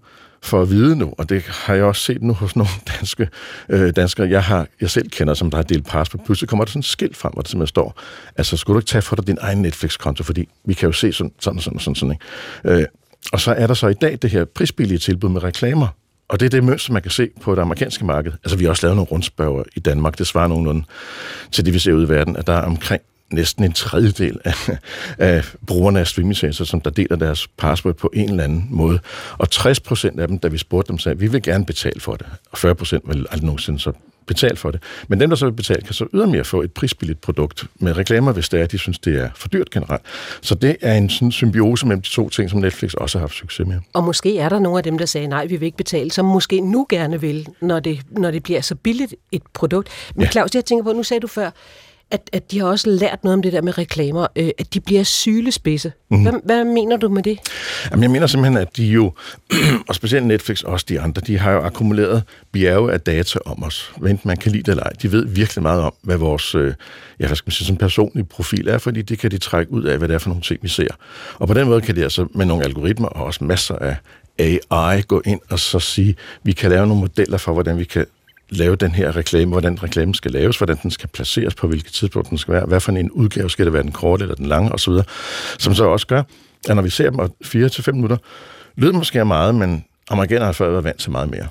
for 0.45 0.63
at 0.63 0.71
vide 0.71 0.97
nu, 0.97 1.15
og 1.19 1.29
det 1.29 1.43
har 1.43 1.75
jeg 1.75 1.85
også 1.85 2.03
set 2.03 2.23
nu 2.23 2.33
hos 2.33 2.57
nogle 2.57 2.71
danske 2.99 3.29
øh, 3.69 3.93
danskere, 3.97 4.29
jeg, 4.29 4.45
har, 4.45 4.67
jeg 4.81 4.91
selv 4.91 5.11
kender, 5.11 5.35
som 5.35 5.51
der 5.51 5.59
har 5.59 5.63
delt 5.63 5.87
passport. 5.87 6.25
Pludselig 6.25 6.49
kommer 6.49 6.65
der 6.65 6.71
sådan 6.71 6.81
et 6.81 6.85
skilt 6.85 7.17
frem, 7.17 7.33
hvor 7.33 7.43
det 7.43 7.51
simpelthen 7.51 7.69
står, 7.69 8.01
altså 8.37 8.57
skulle 8.57 8.75
du 8.75 8.79
ikke 8.79 8.89
tage 8.89 9.03
for 9.03 9.17
dig 9.17 9.27
din 9.27 9.39
egen 9.41 9.63
Netflix-konto, 9.63 10.25
fordi 10.25 10.49
vi 10.65 10.75
kan 10.75 10.87
jo 10.87 10.93
se 10.93 11.13
sådan, 11.13 11.33
sådan, 11.41 11.61
sådan, 11.61 11.79
sådan, 11.79 11.95
sådan 11.95 12.13
ikke? 12.65 12.81
Øh, 12.81 12.87
og 13.33 13.41
så 13.41 13.53
er 13.53 13.67
der 13.67 13.75
så 13.75 13.89
i 13.89 13.95
dag 13.95 14.19
det 14.23 14.31
her 14.31 14.45
prisbillige 14.45 14.99
tilbud 14.99 15.29
med 15.29 15.43
reklamer, 15.43 15.89
og 16.29 16.41
det 16.41 16.47
er 16.47 16.51
det 16.51 16.65
mønster, 16.65 16.93
man 16.93 17.03
kan 17.03 17.11
se 17.11 17.29
på 17.41 17.55
det 17.55 17.61
amerikanske 17.61 18.05
marked. 18.05 18.33
Altså, 18.45 18.57
vi 18.57 18.65
har 18.65 18.71
også 18.71 18.87
lavet 18.87 18.97
nogle 18.97 19.11
rundspørger 19.11 19.63
i 19.77 19.81
Danmark. 19.81 20.19
Det 20.19 20.27
svarer 20.27 20.47
nogenlunde 20.49 20.85
til 21.53 21.65
det, 21.65 21.75
vi 21.75 21.79
ser 21.79 21.93
ud 21.93 22.07
i 22.07 22.09
verden, 22.09 22.37
at 22.37 22.47
der 22.47 22.53
er 22.53 22.63
omkring 22.63 23.03
næsten 23.35 23.65
en 23.65 23.73
tredjedel 23.73 24.41
af, 24.45 24.79
af 25.19 25.45
brugerne 25.67 26.01
af 26.01 26.07
streamingtjenester, 26.07 26.65
som 26.65 26.81
der 26.81 26.91
deler 26.91 27.17
deres 27.17 27.49
password 27.49 27.95
på 27.95 28.11
en 28.15 28.31
eller 28.31 28.45
anden 28.45 28.67
måde. 28.71 28.99
Og 29.39 29.51
60 29.51 29.81
procent 29.81 30.21
af 30.21 30.29
dem, 30.29 30.39
da 30.39 30.49
vi 30.49 30.59
spurgte 30.59 30.89
dem, 30.89 30.99
sagde, 30.99 31.15
at 31.15 31.21
vi 31.21 31.27
vil 31.27 31.43
gerne 31.43 31.67
betale 31.67 32.01
for 32.01 32.15
det. 32.15 32.27
Og 32.51 32.59
40 32.59 32.75
procent 32.75 33.03
vil 33.09 33.27
aldrig 33.31 33.45
nogensinde 33.45 33.79
så 33.79 33.93
betale 34.27 34.57
for 34.57 34.71
det. 34.71 34.83
Men 35.09 35.21
dem, 35.21 35.31
der 35.31 35.37
så 35.37 35.47
vil 35.47 35.53
betale, 35.53 35.83
kan 35.83 35.95
så 35.95 36.07
ydermere 36.15 36.45
få 36.45 36.63
et 36.63 36.73
prisbilligt 36.73 37.21
produkt 37.21 37.67
med 37.77 37.97
reklamer, 37.97 38.33
hvis 38.33 38.49
det 38.49 38.61
er, 38.61 38.67
de 38.67 38.79
synes, 38.79 38.99
det 38.99 39.23
er 39.23 39.29
for 39.35 39.49
dyrt 39.49 39.71
generelt. 39.71 40.03
Så 40.41 40.55
det 40.55 40.77
er 40.81 40.95
en 40.95 41.11
sådan 41.11 41.33
symbiose 41.33 41.87
mellem 41.87 42.03
de 42.03 42.09
to 42.09 42.29
ting, 42.29 42.51
som 42.51 42.61
Netflix 42.61 42.95
også 42.95 43.19
har 43.19 43.23
haft 43.23 43.35
succes 43.35 43.67
med. 43.67 43.77
Og 43.93 44.05
måske 44.05 44.39
er 44.39 44.49
der 44.49 44.59
nogle 44.59 44.79
af 44.79 44.85
dem, 44.85 44.99
der 44.99 45.07
sagde, 45.07 45.27
nej, 45.27 45.47
vi 45.47 45.57
vil 45.57 45.67
ikke 45.67 45.77
betale, 45.77 46.11
som 46.11 46.25
måske 46.25 46.61
nu 46.61 46.87
gerne 46.89 47.21
vil, 47.21 47.47
når 47.61 47.81
det, 47.81 48.01
når 48.11 48.31
det 48.31 48.43
bliver 48.43 48.61
så 48.61 48.75
billigt 48.75 49.15
et 49.33 49.43
produkt. 49.55 49.89
Men 50.15 50.25
ja. 50.25 50.31
Claus, 50.31 50.55
jeg 50.55 50.65
tænker 50.65 50.85
på, 50.85 50.93
nu 50.93 51.03
sagde 51.03 51.21
du 51.21 51.27
før, 51.27 51.51
at, 52.15 52.31
at 52.33 52.51
de 52.51 52.61
har 52.61 52.67
også 52.67 52.91
lært 52.91 53.25
noget 53.25 53.35
om 53.35 53.43
det 53.43 53.53
der 53.53 53.63
med 53.63 53.79
reklamer, 53.79 54.27
øh, 54.37 54.51
at 54.59 54.75
de 54.75 54.81
bliver 54.81 55.03
sylespidse. 55.03 55.93
Mm. 56.11 56.23
Hvad, 56.23 56.33
hvad 56.45 56.65
mener 56.65 56.97
du 56.97 57.09
med 57.09 57.23
det? 57.23 57.39
Jamen, 57.91 58.03
jeg 58.03 58.11
mener 58.11 58.27
simpelthen, 58.27 58.57
at 58.57 58.77
de 58.77 58.87
jo, 58.87 59.13
og 59.89 59.95
specielt 59.95 60.27
Netflix 60.27 60.63
og 60.63 60.73
også 60.73 60.87
de 60.89 61.01
andre, 61.01 61.23
de 61.27 61.39
har 61.39 61.53
jo 61.53 61.61
akkumuleret 61.61 62.23
bjerge 62.53 62.93
af 62.93 63.01
data 63.01 63.39
om 63.47 63.65
os, 63.65 63.93
hvad 63.97 64.17
man 64.25 64.37
kan 64.37 64.53
lide 64.53 64.63
det 64.63 64.69
eller 64.69 64.83
ej. 64.83 64.93
De 65.03 65.13
ved 65.13 65.27
virkelig 65.27 65.63
meget 65.63 65.81
om, 65.81 65.95
hvad 66.03 66.17
vores 66.17 66.55
øh, 66.55 66.75
ja, 67.21 67.27
hvad 67.27 67.37
skal 67.37 67.47
man 67.47 67.53
sige, 67.53 67.67
sådan 67.67 67.79
personlig 67.79 68.29
profil 68.29 68.69
er, 68.69 68.79
fordi 68.79 69.03
det 69.03 69.19
kan 69.19 69.31
de 69.31 69.39
trække 69.39 69.73
ud 69.73 69.85
af, 69.85 69.99
hvad 69.99 70.09
det 70.09 70.15
er 70.15 70.19
for 70.19 70.29
nogle 70.29 70.43
ting, 70.43 70.63
vi 70.63 70.69
ser. 70.69 70.89
Og 71.35 71.49
på 71.49 71.55
den 71.55 71.67
måde 71.69 71.81
kan 71.81 71.97
de 71.97 72.03
altså 72.03 72.27
med 72.35 72.47
nogle 72.47 72.65
algoritmer 72.65 73.09
og 73.09 73.25
også 73.25 73.45
masser 73.45 73.77
af 73.77 73.97
AI 74.39 75.03
gå 75.03 75.23
ind 75.25 75.41
og 75.51 75.59
så 75.59 75.79
sige, 75.79 76.17
vi 76.43 76.53
kan 76.53 76.71
lave 76.71 76.87
nogle 76.87 77.01
modeller 77.01 77.39
for, 77.39 77.53
hvordan 77.53 77.79
vi 77.79 77.85
kan 77.85 78.07
lave 78.57 78.77
den 78.77 78.91
her 78.91 79.17
reklame, 79.17 79.51
hvordan 79.51 79.83
reklamen 79.83 80.15
skal 80.15 80.31
laves, 80.31 80.57
hvordan 80.57 80.77
den 80.83 80.91
skal 80.91 81.09
placeres, 81.09 81.55
på 81.55 81.67
hvilket 81.69 81.93
tidspunkt 81.93 82.31
den 82.31 82.39
skal 82.39 82.55
være, 82.55 82.67
hvad 82.67 82.81
for 82.81 82.93
en 82.93 83.11
udgave 83.11 83.51
skal 83.51 83.65
det 83.65 83.73
være, 83.73 83.83
den 83.83 83.93
korte 83.93 84.23
eller 84.23 84.35
den 84.35 84.47
lange 84.47 84.73
osv., 84.73 84.93
som 85.59 85.75
så 85.75 85.85
også 85.85 86.07
gør, 86.07 86.23
at 86.69 86.77
når 86.77 86.83
vi 86.83 86.91
ser 86.91 87.11
dem 87.11 87.19
og 87.19 87.37
4 87.45 87.69
til 87.69 87.85
fem 87.85 87.95
minutter, 87.95 88.17
lyder 88.77 88.93
måske 88.93 89.25
meget, 89.25 89.55
men 89.55 89.85
amerikanerne 90.11 90.45
har 90.45 90.53
før 90.53 90.71
været 90.71 90.85
vant 90.85 90.99
til 90.99 91.11
meget 91.11 91.31
mere. 91.31 91.49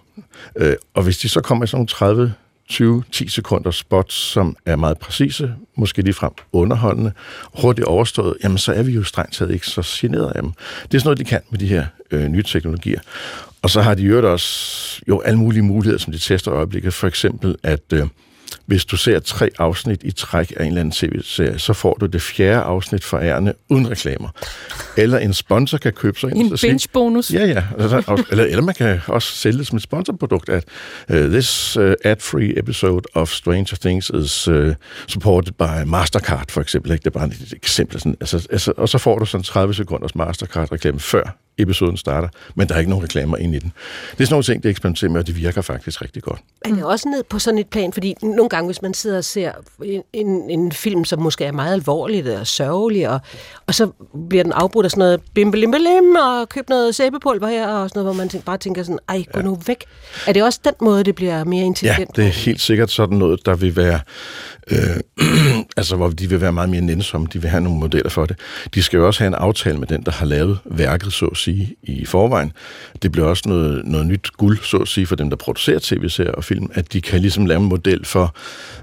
Øh, 0.56 0.76
og 0.94 1.04
hvis 1.04 1.18
de 1.18 1.30
så 1.30 1.42
kommer 1.42 1.64
i 1.64 1.68
sådan 1.68 1.78
nogle 1.78 1.88
30 1.88 2.34
20-10 2.72 3.30
sekunder 3.30 3.72
spots, 3.72 4.16
som 4.16 4.56
er 4.66 4.76
meget 4.76 4.98
præcise, 4.98 5.54
måske 5.76 6.02
ligefrem 6.02 6.32
underholdende, 6.52 7.12
hurtigt 7.62 7.88
overstået, 7.88 8.38
jamen 8.44 8.58
så 8.58 8.74
er 8.74 8.84
vi 8.84 8.92
jo 8.92 9.04
strengt 9.04 9.34
taget 9.34 9.52
ikke 9.52 9.68
så 9.68 9.82
generet 10.02 10.32
af 10.36 10.42
dem. 10.42 10.52
Det 10.84 10.94
er 10.94 11.00
sådan 11.00 11.08
noget, 11.08 11.20
de 11.20 11.24
kan 11.24 11.42
med 11.50 11.60
de 11.60 11.68
her 11.68 11.86
øh, 12.12 12.28
nye 12.28 12.44
teknologier. 12.44 13.00
Og 13.64 13.70
så 13.70 13.82
har 13.82 13.94
de 13.94 14.04
jo 14.04 14.32
også 14.32 15.02
jo 15.08 15.22
alle 15.22 15.40
mulige 15.40 15.64
muligheder, 15.64 16.00
som 16.00 16.14
de 16.14 16.20
tester 16.20 16.52
i 16.52 16.56
øjeblikket. 16.56 16.94
For 16.94 17.08
eksempel, 17.08 17.56
at 17.64 17.94
øh, 17.94 18.08
hvis 18.66 18.86
du 18.86 18.98
ser 18.98 19.20
tre 19.20 19.50
afsnit 19.60 20.02
i 20.04 20.12
træk 20.12 20.54
af 20.58 20.62
en 20.62 20.68
eller 20.68 20.80
anden 20.80 20.92
tv-serie, 20.92 21.60
så 21.60 21.74
får 21.74 21.98
du 22.02 22.06
det 22.06 22.22
fjerde 22.22 22.62
afsnit 22.62 23.04
for 23.04 23.20
ærende 23.20 23.54
uden 23.70 23.92
reklamer. 23.92 24.30
Eller 24.98 25.18
en 25.18 25.34
sponsor 25.34 25.78
kan 25.78 25.94
købe 25.94 26.20
sig 26.20 26.32
En 26.36 26.58
binge-bonus. 26.62 27.34
Ja, 27.34 27.46
ja. 27.46 27.64
Eller, 28.32 28.46
eller 28.46 28.62
man 28.62 28.76
kan 28.76 29.00
også 29.08 29.32
sælge 29.32 29.58
det 29.58 29.68
som 29.68 29.76
et 29.76 29.84
sponsorprodukt, 29.84 30.50
at 30.50 30.66
uh, 31.10 31.18
this 31.18 31.78
uh, 31.78 31.94
ad-free 32.04 32.60
episode 32.60 33.04
of 33.14 33.30
Stranger 33.30 33.78
Things 33.82 34.10
is 34.10 34.48
uh, 34.48 34.74
supported 35.08 35.54
by 35.54 35.88
Mastercard, 35.90 36.46
for 36.50 36.62
eksempel. 36.62 36.92
Ikke? 36.92 37.04
Det 37.04 37.16
er 37.16 37.20
bare 37.20 37.28
et 37.28 37.54
eksempel. 37.56 38.00
Sådan. 38.00 38.18
Altså, 38.22 38.48
altså, 38.52 38.74
og 38.78 38.90
så 38.90 38.98
får 38.98 39.20
du 39.20 39.26
sådan 39.26 39.44
30 39.44 39.74
sekunders 39.74 40.16
Mastercard-reklame 40.16 41.00
før 41.00 41.38
episoden 41.58 41.98
starter, 41.98 42.28
men 42.56 42.68
der 42.68 42.76
er 42.76 42.80
ikke 42.80 42.90
nogen 42.90 43.04
reklamer 43.04 43.38
ind 43.38 43.56
i 43.56 43.60
den. 43.60 43.72
Det 44.12 44.22
er 44.22 44.26
sådan 44.26 44.34
nogle 44.34 44.44
ting, 44.44 44.64
det 44.64 44.70
eksperimenterer 44.70 45.12
med, 45.12 45.20
og 45.20 45.28
det 45.28 45.38
virker 45.38 45.62
faktisk 45.62 46.02
rigtig 46.02 46.24
godt. 46.24 46.40
Er 46.66 46.70
det 46.70 46.84
også 46.84 47.10
ned 47.10 47.24
på 47.24 47.40
sådan 47.40 47.58
et 47.58 47.68
plan? 47.68 47.94
Fordi 47.94 48.16
nogle 48.22 48.50
gange, 48.50 48.66
hvis 48.68 48.82
man 48.82 48.94
sidder 48.94 49.18
og 49.18 49.24
ser 49.24 49.52
en, 50.14 50.50
en 50.50 50.72
film, 50.72 51.06
som 51.06 51.22
måske 51.22 51.46
er 51.46 51.52
meget 51.52 51.74
alvorlig 51.74 52.40
og 52.40 52.48
sørgelig, 52.48 53.10
og, 53.10 53.20
og 53.68 53.76
så 53.76 53.92
bliver 54.30 54.44
den 54.44 54.54
afbrudt 54.54 54.86
af 54.86 54.92
sådan 54.92 55.00
noget 55.00 55.22
bim 55.34 55.52
bim 55.52 55.74
og 56.16 56.50
køb 56.50 56.70
noget 56.70 56.96
sæbepulver 56.96 57.48
her, 57.48 57.68
og 57.68 57.90
sådan 57.90 58.00
noget, 58.00 58.16
hvor 58.16 58.24
man 58.24 58.30
tænker, 58.30 58.46
bare 58.46 58.58
tænker 58.58 58.84
sådan, 58.84 59.00
ej, 59.10 59.24
gå 59.34 59.40
ja. 59.40 59.46
nu 59.46 59.60
væk. 59.68 59.86
Er 60.28 60.34
det 60.34 60.44
også 60.44 60.60
den 60.64 60.74
måde, 60.82 61.04
det 61.04 61.16
bliver 61.16 61.44
mere 61.44 61.66
intelligent? 61.66 62.18
Ja, 62.18 62.22
det 62.22 62.28
er 62.28 62.34
helt 62.34 62.62
sikkert 62.62 62.92
sådan 62.92 63.18
noget, 63.18 63.46
der 63.46 63.56
vil 63.56 63.76
være 63.76 64.00
Øh, 64.72 65.00
altså, 65.78 65.96
hvor 65.96 66.10
de 66.10 66.30
vil 66.30 66.42
være 66.42 66.54
meget 66.54 66.70
mere 66.70 66.82
nænsomme, 66.82 67.28
de 67.34 67.42
vil 67.42 67.50
have 67.50 67.62
nogle 67.62 67.80
modeller 67.80 68.10
for 68.10 68.26
det. 68.26 68.40
De 68.74 68.84
skal 68.84 68.98
jo 68.98 69.08
også 69.08 69.20
have 69.20 69.28
en 69.28 69.34
aftale 69.34 69.78
med 69.78 69.88
den, 69.88 70.04
der 70.04 70.12
har 70.12 70.26
lavet 70.26 70.60
værket, 70.66 71.14
så 71.14 71.36
sige, 71.44 71.76
i 71.84 72.06
forvejen. 72.06 72.52
Det 73.02 73.12
bliver 73.12 73.28
også 73.28 73.44
noget, 73.46 73.86
noget 73.86 74.08
nyt 74.08 74.32
guld, 74.38 74.60
så 74.64 74.78
at 74.78 74.88
sige, 74.88 75.06
for 75.06 75.16
dem, 75.16 75.30
der 75.30 75.38
producerer 75.38 75.80
tv-serier 75.80 76.32
og 76.32 76.44
film, 76.44 76.70
at 76.74 76.94
de 76.94 77.02
kan 77.02 77.22
ligesom 77.22 77.46
lave 77.46 77.62
en 77.62 77.70
model 77.70 78.06
for, 78.06 78.36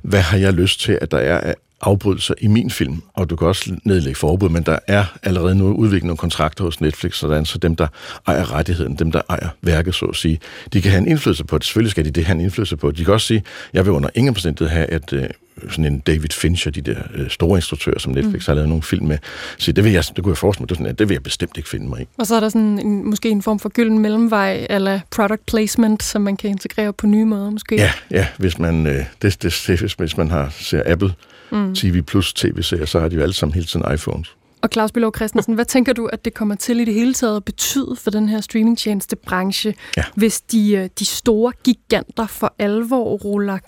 hvad 0.03 0.21
har 0.21 0.39
jeg 0.39 0.53
lyst 0.53 0.81
til, 0.81 0.99
at 1.01 1.11
der 1.11 1.19
er 1.19 1.41
af 1.41 1.55
afbrydelser 1.81 2.35
i 2.39 2.47
min 2.47 2.71
film, 2.71 3.03
og 3.15 3.31
du 3.31 3.37
kan 3.37 3.49
også 3.49 3.77
nedlægge 3.85 4.19
forbud, 4.19 4.49
men 4.49 4.63
der 4.63 4.79
er 4.87 5.05
allerede 5.23 5.55
nu 5.55 5.73
udviklet 5.73 6.05
nogle 6.05 6.17
kontrakter 6.17 6.65
hos 6.65 6.81
Netflix, 6.81 7.17
sådan, 7.17 7.45
så 7.45 7.59
dem, 7.59 7.77
der 7.77 7.87
ejer 8.27 8.55
rettigheden, 8.55 8.95
dem, 8.97 9.13
der 9.13 9.23
ejer 9.29 9.49
værket, 9.63 9.95
så 9.95 10.07
at 10.07 10.17
sige, 10.17 10.39
de 10.73 10.83
kan 10.83 10.91
have 10.91 11.03
en 11.03 11.09
indflydelse 11.09 11.45
på 11.45 11.59
det. 11.59 11.67
Selvfølgelig 11.67 11.91
skal 11.91 12.05
de 12.05 12.11
det 12.11 12.25
have 12.25 12.35
en 12.35 12.41
indflydelse 12.41 12.77
på 12.77 12.91
det. 12.91 12.99
De 12.99 13.05
kan 13.05 13.15
også 13.15 13.27
sige, 13.27 13.43
jeg 13.73 13.85
vil 13.85 13.93
under 13.93 14.09
ingen 14.15 14.29
omstændighed 14.29 14.69
have, 14.69 14.87
at 14.87 15.13
øh, 15.13 15.29
sådan 15.71 15.85
en 15.85 15.99
David 15.99 16.29
Fincher, 16.33 16.73
de 16.73 16.81
der 16.81 16.97
øh, 17.15 17.31
store 17.31 17.59
instruktører, 17.59 17.99
som 17.99 18.13
Netflix 18.13 18.49
mm. 18.49 18.51
har 18.51 18.55
lavet 18.55 18.69
nogle 18.69 18.83
film 18.83 19.07
med, 19.07 19.19
så 19.59 19.73
det 19.73 19.85
vil 19.85 19.93
jeg, 19.93 20.05
det 20.17 20.25
kunne 20.25 20.33
jeg 20.33 20.39
forestille 20.39 20.63
mig, 20.63 20.69
det, 20.69 20.77
sådan, 20.77 20.95
det 20.95 21.09
vil 21.09 21.15
jeg 21.15 21.23
bestemt 21.23 21.57
ikke 21.57 21.69
finde 21.69 21.89
mig 21.89 22.01
i. 22.01 22.07
Og 22.19 22.27
så 22.27 22.37
er 22.37 22.41
der 22.41 22.49
sådan 22.49 22.79
en, 22.79 23.11
måske 23.11 23.29
en 23.29 23.43
form 23.43 23.59
for 23.59 23.69
gylden 23.69 23.99
mellemvej, 23.99 24.67
eller 24.71 25.01
product 25.11 25.47
placement, 25.47 26.03
som 26.03 26.23
man 26.23 26.37
kan 26.37 26.51
integrere 26.51 26.93
på 26.93 27.07
nye 27.07 27.25
måder, 27.25 27.51
måske? 27.51 27.75
Ja, 27.75 27.93
ja 28.11 28.27
hvis 28.39 28.59
man, 28.59 28.87
øh, 28.87 29.05
det, 29.23 29.43
det, 29.43 29.65
det, 29.67 29.95
hvis 29.99 30.17
man 30.17 30.31
har, 30.31 30.49
ser 30.51 30.83
Apple 30.87 31.13
mm. 31.53 31.75
TV 31.75 32.03
Plus 32.03 32.33
tv-serier, 32.33 32.87
så 32.87 33.01
har 33.01 33.09
de 33.09 33.17
jo 33.17 33.23
alle 33.23 33.35
sammen 33.35 33.55
hele 33.55 33.67
tiden 33.67 33.95
iPhones. 33.95 34.37
Og 34.63 34.69
Claus 34.73 34.93
Bilov 34.93 35.13
Christensen, 35.17 35.55
hvad 35.55 35.65
tænker 35.65 35.93
du, 35.93 36.07
at 36.07 36.25
det 36.25 36.35
kommer 36.35 36.55
til 36.55 36.81
i 36.81 36.85
det 36.85 36.95
hele 36.95 37.15
taget 37.15 37.37
at 37.37 37.45
betyde 37.45 37.97
for 37.97 38.11
den 38.11 38.29
her 38.29 38.41
streamingtjeneste 38.41 39.17
branche, 39.17 39.75
ja. 39.97 40.05
hvis 40.15 40.41
de, 40.41 40.73
øh, 40.73 40.89
de 40.99 41.05
store 41.05 41.53
giganter 41.65 42.27
for 42.27 42.55
alvor 42.59 43.17
ruller 43.17 43.59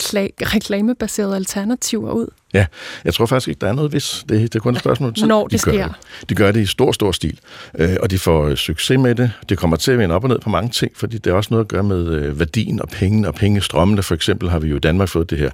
reklamebaserede 0.55 1.35
alternativer 1.35 2.11
ud? 2.11 2.27
Ja, 2.53 2.65
jeg 3.05 3.13
tror 3.13 3.25
faktisk 3.25 3.47
ikke, 3.47 3.59
der 3.59 3.67
er 3.67 3.73
noget 3.73 3.91
hvis. 3.91 4.25
Det, 4.29 4.41
det 4.41 4.55
er 4.55 4.59
kun 4.59 4.73
et 4.73 4.79
spørgsmål 4.79 5.13
tid. 5.13 5.25
Når 5.25 5.43
det 5.43 5.51
de 5.51 5.57
sker. 5.57 5.87
Det. 5.87 6.29
De 6.29 6.35
gør 6.35 6.51
det 6.51 6.59
i 6.59 6.65
stor, 6.65 6.91
stor 6.91 7.11
stil, 7.11 7.39
øh, 7.79 7.95
og 7.99 8.11
de 8.11 8.19
får 8.19 8.47
øh, 8.47 8.57
succes 8.57 8.99
med 8.99 9.15
det. 9.15 9.31
Det 9.49 9.57
kommer 9.57 9.77
til 9.77 9.91
at 9.91 9.97
vende 9.97 10.15
op 10.15 10.23
og 10.23 10.29
ned 10.29 10.39
på 10.39 10.49
mange 10.49 10.69
ting, 10.69 10.91
fordi 10.95 11.17
det 11.17 11.31
er 11.31 11.33
også 11.33 11.47
noget 11.51 11.63
at 11.63 11.67
gøre 11.67 11.83
med 11.83 12.07
øh, 12.07 12.39
værdien 12.39 12.81
og 12.81 12.87
pengene 12.89 13.27
og 13.27 13.35
pengestrømmene. 13.35 14.03
For 14.03 14.15
eksempel 14.15 14.49
har 14.49 14.59
vi 14.59 14.67
jo 14.67 14.75
i 14.75 14.79
Danmark 14.79 15.09
fået 15.09 15.29
det 15.29 15.37
her 15.37 15.49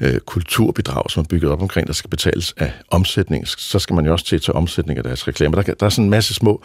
øh, 0.00 0.18
kulturbidrag, 0.18 1.10
som 1.10 1.20
er 1.20 1.26
bygget 1.26 1.52
op 1.52 1.62
omkring, 1.62 1.86
der 1.86 1.92
skal 1.92 2.10
betales 2.10 2.54
af 2.56 2.72
omsætning. 2.90 3.48
Så 3.48 3.78
skal 3.78 3.96
man 3.96 4.06
jo 4.06 4.12
også 4.12 4.24
til 4.24 4.36
at 4.36 4.42
tage 4.42 4.56
omsætning 4.56 4.98
af 4.98 5.04
deres 5.04 5.28
reklamer. 5.28 5.62
Der, 5.62 5.74
der 5.74 5.86
er 5.86 5.90
sådan 5.90 6.04
en 6.04 6.10
masse 6.10 6.34
små 6.34 6.62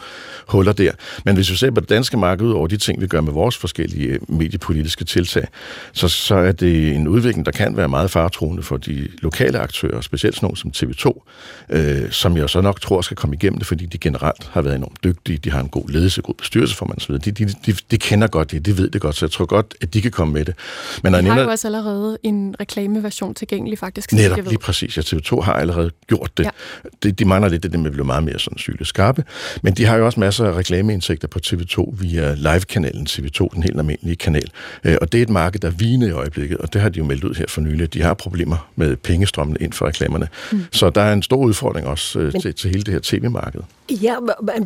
huller 0.47 0.73
der. 0.73 0.91
Men 1.25 1.35
hvis 1.35 1.51
vi 1.51 1.55
ser 1.55 1.71
på 1.71 1.81
det 1.81 1.89
danske 1.89 2.17
marked 2.17 2.45
ud 2.45 2.51
over 2.51 2.67
de 2.67 2.77
ting, 2.77 3.01
vi 3.01 3.07
gør 3.07 3.21
med 3.21 3.33
vores 3.33 3.57
forskellige 3.57 4.07
øh, 4.07 4.19
mediepolitiske 4.27 5.05
tiltag, 5.05 5.47
så, 5.93 6.07
så 6.07 6.35
er 6.35 6.51
det 6.51 6.95
en 6.95 7.07
udvikling, 7.07 7.45
der 7.45 7.51
kan 7.51 7.77
være 7.77 7.89
meget 7.89 8.11
fartroende 8.11 8.63
for 8.63 8.77
de 8.77 9.07
lokale 9.21 9.59
aktører, 9.71 10.01
specielt 10.01 10.35
sådan 10.35 10.45
nogle 10.45 10.57
som 10.57 10.71
TV2, 10.75 11.23
øh, 11.69 12.11
som 12.11 12.37
jeg 12.37 12.49
så 12.49 12.61
nok 12.61 12.81
tror 12.81 13.01
skal 13.01 13.17
komme 13.17 13.35
igennem 13.35 13.57
det, 13.57 13.67
fordi 13.67 13.85
de 13.85 13.97
generelt 13.97 14.49
har 14.51 14.61
været 14.61 14.75
enormt 14.75 15.03
dygtige, 15.03 15.37
de 15.37 15.51
har 15.51 15.59
en 15.59 15.69
god 15.69 15.89
ledelse, 15.89 16.21
god 16.21 16.35
bestyrelsesformand 16.35 16.97
osv. 16.97 17.13
De, 17.13 17.31
de, 17.31 17.45
de, 17.65 17.75
de 17.91 17.97
kender 17.97 18.27
godt 18.27 18.51
det, 18.51 18.65
de 18.65 18.77
ved 18.77 18.89
det 18.89 19.01
godt, 19.01 19.15
så 19.15 19.25
jeg 19.25 19.31
tror 19.31 19.45
godt, 19.45 19.75
at 19.81 19.93
de 19.93 20.01
kan 20.01 20.11
komme 20.11 20.33
med 20.33 20.45
det. 20.45 20.55
Men 21.03 21.13
de 21.13 21.25
har 21.25 21.41
jo 21.41 21.49
også 21.49 21.67
allerede 21.67 22.17
en 22.23 22.55
reklameversion 22.59 23.33
tilgængelig 23.33 23.79
faktisk. 23.79 24.13
Netop, 24.13 24.37
lige 24.47 24.57
præcis. 24.57 24.97
Ja, 24.97 25.01
TV2 25.01 25.41
har 25.41 25.53
allerede 25.53 25.91
gjort 26.07 26.37
det. 26.37 26.43
Ja. 26.43 26.49
De, 27.03 27.11
de 27.11 27.25
mangler 27.25 27.49
lidt 27.49 27.63
det, 27.63 27.71
det 27.71 27.79
med 27.79 27.87
at 27.87 27.93
blive 27.93 28.05
meget 28.05 28.23
mere 28.23 28.39
sådan 28.39 28.57
syle 28.57 28.85
skarpe, 28.85 29.23
men 29.61 29.73
de 29.73 29.85
har 29.85 29.97
jo 29.97 30.05
også 30.05 30.19
masser 30.19 30.45
af 30.45 30.53
reklameindtægter 30.53 31.27
på 31.27 31.39
TV2 31.47 31.95
via 31.99 32.33
live-kanalen 32.33 33.07
TV2, 33.09 33.47
den 33.53 33.63
helt 33.63 33.77
almindelige 33.77 34.15
kanal. 34.15 34.51
Øh, 34.83 34.97
og 35.01 35.11
det 35.11 35.17
er 35.17 35.21
et 35.21 35.29
marked, 35.29 35.59
der 35.59 35.69
viner 35.69 36.07
i 36.07 36.11
øjeblikket, 36.11 36.57
og 36.57 36.73
det 36.73 36.81
har 36.81 36.89
de 36.89 36.97
jo 36.97 37.05
meldt 37.05 37.23
ud 37.23 37.35
her 37.35 37.45
for 37.47 37.61
nylig. 37.61 37.93
De 37.93 38.01
har 38.01 38.13
problemer 38.13 38.69
med 38.75 38.95
pengestrømmen 38.95 39.57
ind 39.61 39.73
for 39.73 39.87
reklamerne. 39.87 40.27
Mm. 40.51 40.65
Så 40.71 40.89
der 40.89 41.01
er 41.01 41.13
en 41.13 41.23
stor 41.23 41.37
udfordring 41.37 41.87
også 41.87 42.19
øh, 42.19 42.33
men, 42.33 42.41
til, 42.41 42.55
til 42.55 42.69
hele 42.69 42.83
det 42.83 42.93
her 42.93 42.99
tv-marked. 43.03 43.61
Ja, 43.89 44.15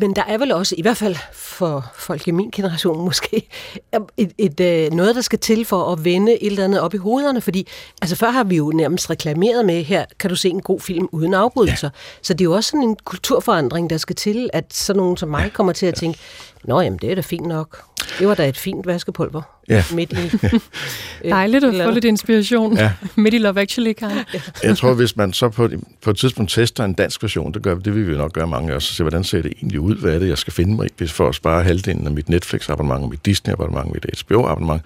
men 0.00 0.16
der 0.16 0.22
er 0.28 0.38
vel 0.38 0.52
også, 0.52 0.74
i 0.78 0.82
hvert 0.82 0.96
fald 0.96 1.16
for 1.32 1.92
folk 1.94 2.28
i 2.28 2.30
min 2.30 2.50
generation 2.50 3.04
måske, 3.04 3.48
et, 4.16 4.32
et, 4.38 4.60
øh, 4.60 4.92
noget, 4.92 5.14
der 5.14 5.20
skal 5.20 5.38
til 5.38 5.64
for 5.64 5.92
at 5.92 6.04
vende 6.04 6.42
et 6.42 6.46
eller 6.46 6.64
andet 6.64 6.80
op 6.80 6.94
i 6.94 6.96
hovederne, 6.96 7.40
fordi 7.40 7.66
altså 8.02 8.16
før 8.16 8.30
har 8.30 8.44
vi 8.44 8.56
jo 8.56 8.70
nærmest 8.74 9.10
reklameret 9.10 9.66
med, 9.66 9.84
her 9.84 10.04
kan 10.18 10.30
du 10.30 10.36
se 10.36 10.48
en 10.48 10.62
god 10.62 10.80
film 10.80 11.08
uden 11.12 11.34
afbrydelser. 11.34 11.88
Ja. 11.94 11.98
Så 12.22 12.34
det 12.34 12.40
er 12.40 12.44
jo 12.44 12.52
også 12.52 12.70
sådan 12.70 12.88
en 12.88 12.96
kulturforandring, 13.04 13.90
der 13.90 13.96
skal 13.96 14.16
til, 14.16 14.50
at 14.52 14.64
sådan 14.74 14.98
nogen 14.98 15.16
som 15.16 15.28
mig 15.28 15.50
kommer 15.52 15.72
til 15.72 15.86
at 15.86 15.94
tænke, 15.94 16.18
Nå, 16.66 16.80
jamen 16.80 16.98
det 17.02 17.10
er 17.10 17.14
da 17.14 17.20
fint 17.20 17.46
nok. 17.46 17.82
Det 18.18 18.28
var 18.28 18.34
da 18.34 18.48
et 18.48 18.56
fint 18.56 18.86
vaskepulver. 18.86 19.42
Ja. 19.68 19.84
Midt 19.94 20.12
i... 20.12 20.48
Dejligt 21.28 21.64
at 21.64 21.74
få 21.84 21.90
lidt 21.90 22.04
inspiration 22.04 22.76
ja. 22.76 22.92
midt 23.16 23.34
i 23.34 23.38
Love 23.38 23.60
Actually, 23.60 23.92
Karen. 23.92 24.18
Jeg 24.62 24.76
tror, 24.76 24.94
hvis 24.94 25.16
man 25.16 25.32
så 25.32 25.48
på, 25.48 25.68
på 26.02 26.10
et 26.10 26.16
tidspunkt 26.16 26.50
tester 26.50 26.84
en 26.84 26.92
dansk 26.94 27.22
version, 27.22 27.54
det, 27.54 27.62
gør, 27.62 27.74
det 27.74 27.94
vil 27.94 28.08
vi 28.08 28.16
nok 28.16 28.32
gøre 28.32 28.46
mange 28.46 28.72
af 28.72 28.76
os, 28.76 28.84
se, 28.84 29.02
hvordan 29.02 29.24
ser 29.24 29.42
det 29.42 29.52
egentlig 29.56 29.80
ud, 29.80 29.96
hvad 29.96 30.14
er 30.14 30.18
det, 30.18 30.28
jeg 30.28 30.38
skal 30.38 30.52
finde 30.52 30.76
mig 30.76 30.88
i, 31.00 31.06
for 31.06 31.28
at 31.28 31.34
spare 31.34 31.62
halvdelen 31.62 32.06
af 32.06 32.12
mit 32.12 32.28
Netflix-abonnement, 32.28 33.10
mit 33.10 33.26
Disney-abonnement, 33.26 33.92
mit 33.92 34.06
HBO-abonnement, 34.20 34.82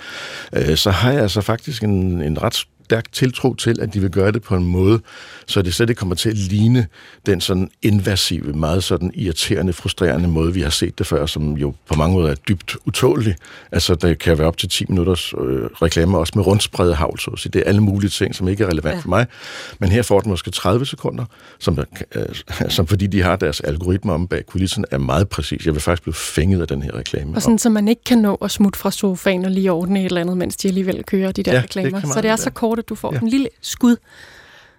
øh, 0.53 0.77
så 0.77 0.91
har 0.91 1.13
jeg 1.13 1.23
altså 1.23 1.41
faktisk 1.41 1.83
en, 1.83 2.23
en 2.23 2.43
ret 2.43 2.67
stærk 2.91 3.13
tiltro 3.13 3.55
til, 3.55 3.81
at 3.81 3.95
de 3.95 4.01
vil 4.01 4.11
gøre 4.11 4.33
det 4.33 4.43
på 4.43 4.57
en 4.57 4.65
måde, 4.65 5.01
så 5.47 5.63
det 5.63 5.75
slet 5.75 5.91
ikke 5.91 5.99
kommer 5.99 6.15
til 6.15 6.29
at 6.29 6.37
ligne 6.37 6.87
den 7.27 7.41
sådan 7.41 7.71
invasive, 7.83 8.53
meget 8.53 8.85
sådan 8.85 9.13
irriterende, 9.15 9.73
frustrerende 9.73 10.29
måde, 10.29 10.55
vi 10.55 10.61
har 10.61 10.71
set 10.71 10.99
det 10.99 11.07
før, 11.07 11.27
som 11.27 11.53
jo 11.53 11.75
på 11.89 11.95
mange 11.95 12.15
måder 12.17 12.31
er 12.31 12.35
dybt 12.35 12.77
utålig. 12.87 13.37
Altså, 13.73 13.95
der 13.95 14.15
kan 14.15 14.39
være 14.39 14.47
op 14.47 14.57
til 14.57 14.69
10 14.69 14.85
minutters 14.89 15.33
øh, 15.33 15.65
reklame, 15.83 16.19
også 16.19 16.33
med 16.37 16.47
rundspredet 16.47 16.97
havl, 16.97 17.19
så 17.19 17.49
Det 17.53 17.57
er 17.57 17.65
alle 17.65 17.81
mulige 17.81 18.11
ting, 18.11 18.35
som 18.35 18.49
ikke 18.49 18.65
er 18.65 18.69
relevant 18.69 18.97
ja. 18.97 19.01
for 19.01 19.09
mig. 19.09 19.27
Men 19.79 19.91
her 19.93 20.03
får 20.03 20.21
den 20.21 20.31
måske 20.31 20.51
30 20.51 20.87
sekunder, 20.87 21.25
som, 21.59 21.79
øh, 22.15 22.25
som 22.77 22.87
fordi 22.87 23.07
de 23.07 23.23
har 23.23 23.37
deres 23.37 23.61
algoritmer 23.61 24.13
om 24.13 24.27
bag 24.27 24.47
kulissen, 24.47 24.85
er 24.91 24.99
meget 24.99 25.29
præcis. 25.29 25.67
Jeg 25.67 25.75
vil 25.75 25.83
faktisk 25.83 26.03
blive 26.03 26.15
fænget 26.15 26.61
af 26.61 26.69
den 26.69 26.83
her 26.83 26.95
reklame. 26.95 27.37
Og 27.37 27.43
sådan, 27.43 27.59
så 27.59 27.71
man 27.71 27.89
ikke 27.89 28.05
kan 28.05 28.19
nå 28.19 28.35
at 28.35 28.51
smutte 28.51 28.79
fra 28.79 28.91
sofaen 28.91 29.45
og 29.45 29.51
lige 29.51 29.73
ordne 29.73 30.01
et 30.01 30.07
eller 30.07 30.21
andet, 30.21 30.37
mens 30.37 30.57
de 30.57 30.69
alligevel 30.69 31.05
kører 31.05 31.33
de 31.33 31.43
der 31.43 31.55
ja, 31.55 31.61
reklamer. 31.61 32.01
Så 32.13 32.21
det 32.21 32.31
er 32.31 32.37
så 32.37 32.51
kort, 32.51 32.80
at 32.81 32.89
du 32.89 32.95
får 32.95 33.15
ja. 33.15 33.19
en 33.19 33.29
lille 33.29 33.49
skud. 33.61 33.97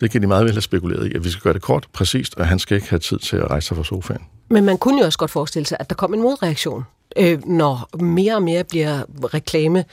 Det 0.01 0.11
kan 0.11 0.21
de 0.21 0.27
meget 0.27 0.45
vel 0.45 0.53
have 0.53 0.61
spekuleret 0.61 1.11
i, 1.11 1.13
at 1.15 1.23
vi 1.23 1.29
skal 1.29 1.41
gøre 1.41 1.53
det 1.53 1.61
kort, 1.61 1.87
præcist, 1.93 2.35
og 2.35 2.47
han 2.47 2.59
skal 2.59 2.75
ikke 2.75 2.89
have 2.89 2.99
tid 2.99 3.19
til 3.19 3.37
at 3.37 3.49
rejse 3.49 3.67
sig 3.67 3.77
fra 3.77 3.83
sofaen. 3.83 4.21
Men 4.49 4.65
man 4.65 4.77
kunne 4.77 4.99
jo 4.99 5.05
også 5.05 5.17
godt 5.17 5.31
forestille 5.31 5.65
sig, 5.65 5.77
at 5.79 5.89
der 5.89 5.95
kom 5.95 6.13
en 6.13 6.21
modreaktion, 6.21 6.83
øh, 7.17 7.45
når 7.45 7.89
mere 8.03 8.35
og 8.35 8.43
mere 8.43 8.63
bliver 8.63 9.03
reklame 9.33 9.85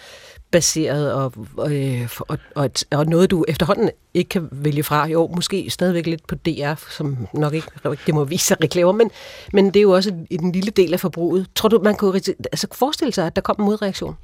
baseret 0.50 1.12
og, 1.12 1.32
øh, 1.72 2.08
og, 2.28 2.38
og, 2.54 2.70
og 2.90 3.06
noget, 3.06 3.30
du 3.30 3.44
efterhånden 3.48 3.90
ikke 4.14 4.28
kan 4.28 4.48
vælge 4.52 4.82
fra. 4.82 5.08
Jo, 5.08 5.30
måske 5.34 5.70
stadigvæk 5.70 6.06
lidt 6.06 6.26
på 6.26 6.34
DR, 6.34 6.74
som 6.90 7.16
nok 7.34 7.54
ikke 7.54 7.68
det 8.06 8.14
må 8.14 8.24
vise 8.24 8.44
sig 8.44 8.56
reklamer, 8.62 8.92
men, 8.92 9.10
men 9.52 9.66
det 9.66 9.76
er 9.76 9.82
jo 9.82 9.90
også 9.90 10.12
en 10.30 10.52
lille 10.52 10.70
del 10.70 10.92
af 10.92 11.00
forbruget. 11.00 11.46
Tror 11.54 11.68
du, 11.68 11.80
man 11.84 11.94
kunne 11.94 12.20
altså 12.52 12.66
forestille 12.72 13.12
sig, 13.12 13.26
at 13.26 13.36
der 13.36 13.42
kom 13.42 13.56
en 13.58 13.64
modreaktion? 13.64 14.14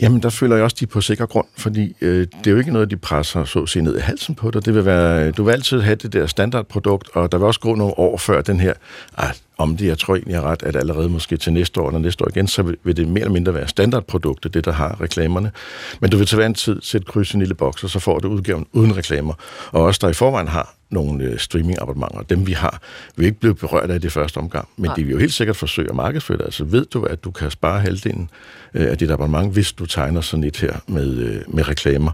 Jamen, 0.00 0.22
der 0.22 0.30
føler 0.30 0.56
jeg 0.56 0.64
også, 0.64 0.76
de 0.80 0.86
på 0.86 1.00
sikker 1.00 1.26
grund, 1.26 1.46
fordi 1.56 1.96
øh, 2.00 2.26
det 2.38 2.46
er 2.46 2.50
jo 2.50 2.58
ikke 2.58 2.72
noget, 2.72 2.90
de 2.90 2.96
presser 2.96 3.44
så 3.44 3.62
at 3.62 3.68
sige 3.68 3.82
ned 3.82 3.96
i 3.96 4.00
halsen 4.00 4.34
på 4.34 4.50
dig. 4.50 4.64
Det 4.64 4.74
vil 4.74 4.84
være, 4.84 5.30
du 5.30 5.44
vil 5.44 5.52
altid 5.52 5.80
have 5.80 5.96
det 5.96 6.12
der 6.12 6.26
standardprodukt, 6.26 7.08
og 7.12 7.32
der 7.32 7.38
vil 7.38 7.46
også 7.46 7.60
gå 7.60 7.74
nogle 7.74 7.98
år 7.98 8.16
før 8.16 8.42
den 8.42 8.60
her, 8.60 8.72
ah, 9.16 9.32
om 9.58 9.76
det, 9.76 9.86
jeg 9.86 9.98
tror 9.98 10.14
egentlig 10.14 10.34
er 10.34 10.42
ret, 10.42 10.62
at 10.62 10.76
allerede 10.76 11.08
måske 11.08 11.36
til 11.36 11.52
næste 11.52 11.80
år 11.80 11.88
eller 11.88 12.00
næste 12.00 12.24
år 12.24 12.28
igen, 12.28 12.46
så 12.46 12.62
vil 12.62 12.96
det 12.96 13.08
mere 13.08 13.20
eller 13.20 13.32
mindre 13.32 13.54
være 13.54 13.68
standardproduktet, 13.68 14.54
det 14.54 14.64
der 14.64 14.72
har 14.72 15.00
reklamerne. 15.00 15.52
Men 16.00 16.10
du 16.10 16.16
vil 16.16 16.26
til 16.26 16.36
hver 16.36 16.46
en 16.46 16.54
tid 16.54 16.78
sætte 16.82 17.06
kryds 17.06 17.30
i 17.30 17.34
en 17.34 17.40
lille 17.40 17.54
boks, 17.54 17.84
og 17.84 17.90
så 17.90 17.98
får 17.98 18.18
du 18.18 18.28
udgaven 18.28 18.66
uden 18.72 18.96
reklamer. 19.16 19.34
Og 19.72 19.82
også 19.82 19.98
der 20.02 20.08
i 20.08 20.12
forvejen 20.12 20.48
har 20.48 20.74
nogle 20.90 21.24
øh, 21.24 21.38
streamingabonnementer, 21.38 22.22
dem 22.22 22.46
vi 22.46 22.52
har, 22.52 22.80
vil 23.16 23.26
ikke 23.26 23.40
blive 23.40 23.54
berørt 23.54 23.90
af 23.90 24.00
det 24.00 24.12
første 24.12 24.38
omgang. 24.38 24.68
Men 24.76 24.84
Nej. 24.84 24.94
de 24.94 25.04
vil 25.04 25.12
jo 25.12 25.18
helt 25.18 25.32
sikkert 25.32 25.56
forsøge 25.56 25.88
at 25.88 25.94
markedsføre 25.94 26.38
det. 26.38 26.44
Altså 26.44 26.64
ved 26.64 26.86
du, 26.86 27.02
at 27.02 27.24
du 27.24 27.30
kan 27.30 27.50
spare 27.50 27.80
halvdelen 27.80 28.30
øh, 28.74 28.90
af 28.90 28.98
dit 28.98 29.10
abonnement, 29.10 29.52
hvis 29.52 29.72
du 29.72 29.86
tegner 29.86 30.20
sådan 30.20 30.44
et 30.44 30.56
her 30.56 30.76
med, 30.86 31.16
øh, 31.16 31.40
med 31.48 31.68
reklamer. 31.68 32.10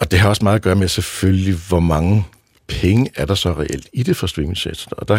Og 0.00 0.10
det 0.10 0.18
har 0.18 0.28
også 0.28 0.44
meget 0.44 0.56
at 0.56 0.62
gøre 0.62 0.74
med 0.74 0.88
selvfølgelig, 0.88 1.54
hvor 1.68 1.80
mange 1.80 2.24
penge 2.68 3.10
er 3.14 3.24
der 3.24 3.34
så 3.34 3.52
reelt 3.52 3.88
i 3.92 4.02
det 4.02 4.16
for 4.16 4.26
streamingsektoren? 4.26 4.92
Og 4.96 5.08
der, 5.08 5.18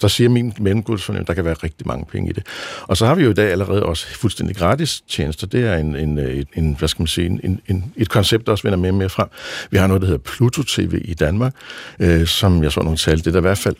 der 0.00 0.08
siger 0.08 0.28
min 0.28 0.52
mellemgudsfornem, 0.60 1.24
der 1.24 1.34
kan 1.34 1.44
være 1.44 1.54
rigtig 1.54 1.86
mange 1.86 2.04
penge 2.12 2.30
i 2.30 2.32
det. 2.32 2.46
Og 2.82 2.96
så 2.96 3.06
har 3.06 3.14
vi 3.14 3.24
jo 3.24 3.30
i 3.30 3.34
dag 3.34 3.50
allerede 3.50 3.82
også 3.82 4.06
fuldstændig 4.06 4.56
gratis 4.56 5.00
tjenester. 5.08 5.46
Det 5.46 5.66
er 5.66 5.76
en, 5.76 5.96
en, 5.96 6.18
øh, 6.18 6.44
en 6.54 6.76
hvad 6.78 6.88
skal 6.88 7.02
man 7.02 7.06
sige, 7.06 7.26
en, 7.26 7.60
en, 7.68 7.92
et 7.96 8.08
koncept, 8.08 8.46
der 8.46 8.52
også 8.52 8.62
vender 8.62 8.78
mere 8.78 8.90
og 8.90 8.96
mere 8.96 9.08
frem. 9.08 9.28
Vi 9.70 9.76
har 9.76 9.86
noget, 9.86 10.02
der 10.02 10.06
hedder 10.06 10.22
Pluto 10.22 10.62
TV 10.62 11.00
i 11.04 11.14
Danmark, 11.14 11.54
øh, 12.00 12.26
som 12.26 12.62
jeg 12.62 12.72
så 12.72 12.80
nogle 12.80 12.96
tal. 12.96 13.18
Det 13.18 13.26
er 13.26 13.30
der 13.30 13.38
i 13.38 13.40
hvert 13.40 13.58
fald 13.58 13.76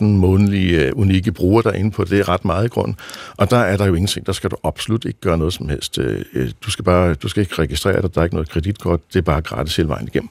250.000 0.00 0.04
månedlige 0.04 0.86
øh, 0.86 0.92
unikke 0.94 1.32
brugere 1.32 1.62
der 1.62 1.72
inde 1.72 1.90
på. 1.90 2.04
Det 2.04 2.18
er 2.20 2.28
ret 2.28 2.44
meget 2.44 2.64
i 2.64 2.68
grund. 2.68 2.94
Og 3.36 3.50
der 3.50 3.58
er 3.58 3.76
der 3.76 3.86
jo 3.86 3.94
ingenting. 3.94 4.26
Der 4.26 4.32
skal 4.32 4.50
du 4.50 4.56
absolut 4.64 5.04
ikke 5.04 5.20
gøre 5.20 5.38
noget 5.38 5.52
som 5.52 5.68
helst. 5.68 5.98
Øh, 5.98 6.24
øh, 6.34 6.50
du 6.64 6.70
skal 6.70 6.84
bare, 6.84 7.14
du 7.14 7.28
skal 7.28 7.40
ikke 7.40 7.54
registrere 7.54 8.02
dig. 8.02 8.14
Der 8.14 8.20
er 8.20 8.24
ikke 8.24 8.36
noget 8.36 8.48
kreditkort. 8.48 9.00
Det 9.12 9.18
er 9.18 9.22
bare 9.22 9.40
gratis 9.42 9.76
hele 9.76 9.88
vejen 9.88 10.06
igennem. 10.06 10.30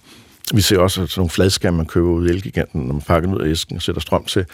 Vi 0.53 0.61
ser 0.61 0.79
også 0.79 0.95
sådan 0.95 1.11
nogle 1.17 1.29
fladskærme, 1.29 1.77
man 1.77 1.85
køber 1.85 2.09
ud 2.09 2.27
i 2.27 2.29
Elgiganten, 2.29 2.81
når 2.81 2.93
man 2.93 3.01
pakker 3.01 3.29
den 3.29 3.37
ud 3.37 3.41
af 3.41 3.49
æsken 3.51 3.75
og 3.75 3.81
sætter 3.81 4.01
strøm 4.01 4.23
til, 4.23 4.45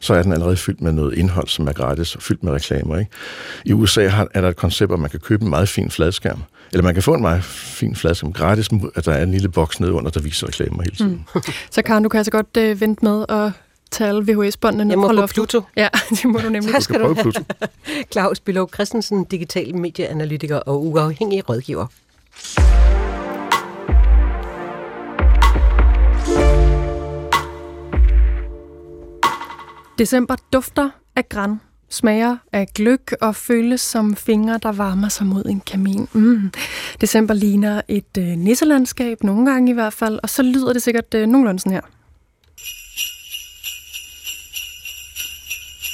så 0.00 0.14
er 0.14 0.22
den 0.22 0.32
allerede 0.32 0.56
fyldt 0.56 0.80
med 0.80 0.92
noget 0.92 1.18
indhold, 1.18 1.48
som 1.48 1.68
er 1.68 1.72
gratis 1.72 2.14
og 2.14 2.22
fyldt 2.22 2.44
med 2.44 2.52
reklamer. 2.52 2.98
Ikke? 2.98 3.10
I 3.64 3.72
USA 3.72 4.08
har, 4.08 4.28
er 4.34 4.40
der 4.40 4.48
et 4.48 4.56
koncept, 4.56 4.90
hvor 4.90 4.96
man 4.96 5.10
kan 5.10 5.20
købe 5.20 5.44
en 5.44 5.50
meget 5.50 5.68
fin 5.68 5.90
fladskærm, 5.90 6.42
eller 6.72 6.82
man 6.82 6.94
kan 6.94 7.02
få 7.02 7.14
en 7.14 7.22
meget 7.22 7.44
fin 7.44 7.96
fladskærm 7.96 8.32
gratis, 8.32 8.68
at 8.94 9.04
der 9.04 9.12
er 9.12 9.22
en 9.22 9.30
lille 9.30 9.48
boks 9.48 9.80
nede 9.80 9.92
under, 9.92 10.10
der 10.10 10.20
viser 10.20 10.46
reklamer 10.46 10.82
hele 10.82 10.96
tiden. 10.96 11.26
Mm. 11.34 11.42
Så 11.70 11.82
Karen, 11.82 12.02
du 12.02 12.08
kan 12.08 12.18
altså 12.18 12.30
godt 12.30 12.56
uh, 12.58 12.80
vente 12.80 13.04
med 13.04 13.24
at 13.28 13.52
tage 13.90 14.08
alle 14.08 14.22
VHS-båndene 14.32 14.84
ned 14.84 14.96
fra 14.96 15.12
loftet. 15.12 15.34
Pluto. 15.34 15.62
Ja, 15.76 15.88
det 16.10 16.24
må 16.24 16.38
du 16.38 16.48
nemlig. 16.48 16.72
Tak 16.72 16.82
skal 16.82 17.00
du 17.00 17.14
have. 17.14 17.32
Claus 18.12 18.40
Bilov 18.40 18.70
Christensen, 18.74 19.24
digital 19.24 19.76
medieanalytiker 19.76 20.56
og 20.56 20.86
uafhængig 20.86 21.48
rådgiver. 21.48 21.86
December 30.00 30.36
dufter 30.52 30.90
af 31.16 31.28
græn, 31.28 31.60
smager 31.88 32.36
af 32.52 32.66
gløk 32.74 33.12
og 33.20 33.36
føles 33.36 33.80
som 33.80 34.16
fingre, 34.16 34.58
der 34.62 34.72
varmer 34.72 35.08
sig 35.08 35.26
mod 35.26 35.44
en 35.44 35.60
kamin. 35.60 36.08
Mm. 36.12 36.50
December 37.00 37.34
ligner 37.34 37.80
et 37.88 38.18
øh, 38.18 38.24
nisselandskab, 38.24 39.22
nogle 39.22 39.50
gange 39.50 39.70
i 39.70 39.74
hvert 39.74 39.92
fald, 39.92 40.18
og 40.22 40.30
så 40.30 40.42
lyder 40.42 40.72
det 40.72 40.82
sikkert 40.82 41.14
øh, 41.14 41.26
nogenlunde 41.26 41.60
sådan 41.60 41.72
her. 41.72 41.80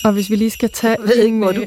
Og 0.07 0.12
hvis 0.12 0.30
vi 0.30 0.36
lige 0.36 0.50
skal 0.50 0.70
tage... 0.70 0.96
Jeg 1.00 1.09
ved 1.09 1.24
ikke, 1.24 1.38
hvor 1.38 1.52
du 1.52 1.64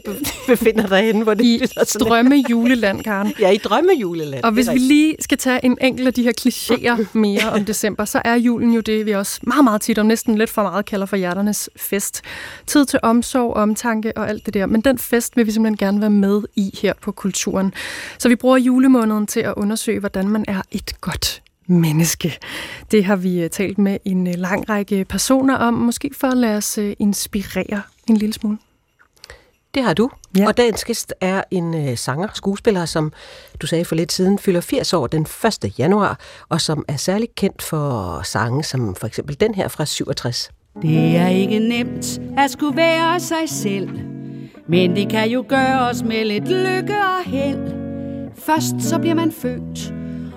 befinder 0.47 0.87
dig 0.87 1.03
henne. 1.03 1.23
Hvor 1.23 1.33
det 1.33 1.45
I 1.45 1.59
drømme 1.99 2.43
juleland, 2.49 3.03
Karen. 3.03 3.33
Ja, 3.39 3.49
i 3.49 3.57
drømme 3.57 3.91
juleland. 4.01 4.43
Og 4.43 4.51
hvis 4.51 4.69
vi 4.73 4.77
lige 4.77 5.15
skal 5.19 5.37
tage 5.37 5.65
en 5.65 5.77
enkelt 5.81 6.07
af 6.07 6.13
de 6.13 6.23
her 6.23 6.33
klichéer 6.41 7.05
mere 7.13 7.49
om 7.51 7.65
december, 7.65 8.05
så 8.05 8.21
er 8.25 8.35
julen 8.35 8.73
jo 8.73 8.81
det, 8.81 9.05
vi 9.05 9.11
også 9.11 9.39
meget, 9.43 9.63
meget 9.63 9.81
tit 9.81 9.97
om 9.97 10.05
næsten 10.05 10.37
lidt 10.37 10.49
for 10.49 10.63
meget 10.63 10.85
kalder 10.85 11.05
for 11.05 11.15
hjerternes 11.15 11.69
fest. 11.75 12.21
Tid 12.67 12.85
til 12.85 12.99
omsorg, 13.03 13.53
omtanke 13.53 14.17
og 14.17 14.29
alt 14.29 14.45
det 14.45 14.53
der. 14.53 14.65
Men 14.65 14.81
den 14.81 14.97
fest 14.97 15.37
vil 15.37 15.45
vi 15.45 15.51
simpelthen 15.51 15.77
gerne 15.77 16.01
være 16.01 16.09
med 16.09 16.41
i 16.55 16.79
her 16.81 16.93
på 17.01 17.11
Kulturen. 17.11 17.73
Så 18.17 18.29
vi 18.29 18.35
bruger 18.35 18.57
julemåneden 18.57 19.27
til 19.27 19.39
at 19.39 19.53
undersøge, 19.57 19.99
hvordan 19.99 20.27
man 20.27 20.45
er 20.47 20.61
et 20.71 21.01
godt 21.01 21.41
menneske. 21.67 22.37
Det 22.91 23.05
har 23.05 23.15
vi 23.15 23.41
øh, 23.41 23.49
talt 23.49 23.77
med 23.77 23.97
en 24.05 24.27
øh, 24.27 24.33
lang 24.37 24.69
række 24.69 25.05
personer 25.05 25.55
om, 25.55 25.73
måske 25.73 26.11
for 26.13 26.27
at 26.27 26.37
lade 26.37 26.57
os 26.57 26.77
øh, 26.77 26.93
inspirere 26.99 27.81
en 28.11 28.17
lille 28.17 28.33
smule. 28.33 28.57
Det 29.73 29.83
har 29.83 29.93
du. 29.93 30.09
Ja. 30.37 30.47
Og 30.47 30.57
dagens 30.57 30.85
gæst 30.85 31.13
er 31.21 31.43
en 31.51 31.89
øh, 31.89 31.97
sanger, 31.97 32.27
skuespiller, 32.33 32.85
som 32.85 33.11
du 33.61 33.67
sagde 33.67 33.85
for 33.85 33.95
lidt 33.95 34.11
siden, 34.11 34.39
fylder 34.39 34.61
80 34.61 34.93
år 34.93 35.07
den 35.07 35.27
1. 35.63 35.79
januar, 35.79 36.19
og 36.49 36.61
som 36.61 36.85
er 36.87 36.97
særligt 36.97 37.35
kendt 37.35 37.61
for 37.61 38.21
sange 38.23 38.63
som 38.63 38.95
for 38.95 39.07
eksempel 39.07 39.39
den 39.39 39.55
her 39.55 39.67
fra 39.67 39.85
67. 39.85 40.51
Det 40.81 41.17
er 41.17 41.27
ikke 41.27 41.59
nemt 41.59 42.21
at 42.37 42.51
skulle 42.51 42.77
være 42.77 43.19
sig 43.19 43.49
selv, 43.49 43.89
men 44.67 44.95
det 44.95 45.09
kan 45.09 45.29
jo 45.29 45.45
gøres 45.49 46.03
med 46.03 46.25
lidt 46.25 46.47
lykke 46.47 46.95
og 46.95 47.23
held. 47.25 47.71
Først 48.35 48.75
så 48.81 48.99
bliver 48.99 49.15
man 49.15 49.31
født, 49.31 49.93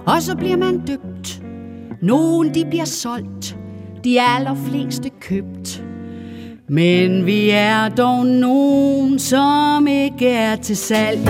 og 0.06 0.22
så 0.22 0.36
bliver 0.36 0.56
man 0.56 0.86
døbt. 0.86 1.42
Nogen 2.02 2.54
de 2.54 2.64
bliver 2.64 2.84
solgt, 2.84 3.56
de 4.04 4.22
allerfleste 4.22 5.10
købt. 5.20 5.84
Men 6.72 7.26
vi 7.26 7.50
er 7.50 7.88
dog 7.88 8.26
nogen, 8.26 9.18
som 9.18 9.86
ikke 9.86 10.28
er 10.28 10.56
til 10.56 10.76
salg. 10.76 11.20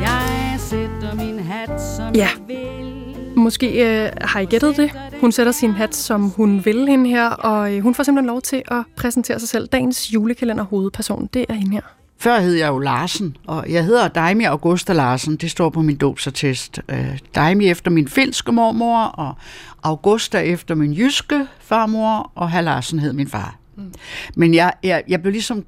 Jeg 0.00 0.54
sætter 0.58 1.14
min 1.14 1.38
hat, 1.38 1.80
som 1.96 2.14
Ja. 2.14 2.20
jeg 2.20 2.28
vil. 2.46 3.36
Måske 3.36 3.66
øh, 4.04 4.10
har 4.20 4.40
I 4.40 4.44
gættet 4.44 4.76
det. 4.76 4.90
Hun 5.20 5.32
sætter 5.32 5.52
sin 5.52 5.70
hat, 5.70 5.94
som 5.94 6.28
hun 6.28 6.64
vil 6.64 6.88
hende 6.88 7.10
her, 7.10 7.28
og 7.28 7.74
øh, 7.76 7.82
hun 7.82 7.94
får 7.94 8.02
simpelthen 8.02 8.26
lov 8.26 8.40
til 8.40 8.62
at 8.68 8.82
præsentere 8.96 9.38
sig 9.40 9.48
selv. 9.48 9.68
Dagens 9.68 10.14
julekalender 10.14 10.64
hovedperson, 10.64 11.28
det 11.34 11.46
er 11.48 11.54
hende 11.54 11.72
her. 11.72 11.99
Før 12.20 12.40
hed 12.40 12.54
jeg 12.54 12.68
jo 12.68 12.78
Larsen, 12.78 13.36
og 13.46 13.64
jeg 13.68 13.84
hedder 13.84 14.08
Daimi 14.08 14.44
Augusta 14.44 14.92
Larsen. 14.92 15.36
Det 15.36 15.50
står 15.50 15.70
på 15.70 15.82
min 15.82 15.96
dåbsattest. 15.96 16.80
Øh, 16.88 17.18
Daimi 17.34 17.68
efter 17.68 17.90
min 17.90 18.08
finske 18.08 18.52
mormor, 18.52 19.02
og 19.04 19.34
Augusta 19.82 20.38
efter 20.38 20.74
min 20.74 20.92
jyske 20.92 21.46
farmor, 21.60 22.32
og 22.34 22.50
herr 22.50 22.60
Larsen 22.60 22.98
hed 22.98 23.12
min 23.12 23.28
far. 23.28 23.56
Mm. 23.76 23.92
Men 24.36 24.54
jeg, 24.54 24.72
jeg, 24.82 25.02
jeg 25.08 25.22
blev 25.22 25.32
ligesom... 25.32 25.64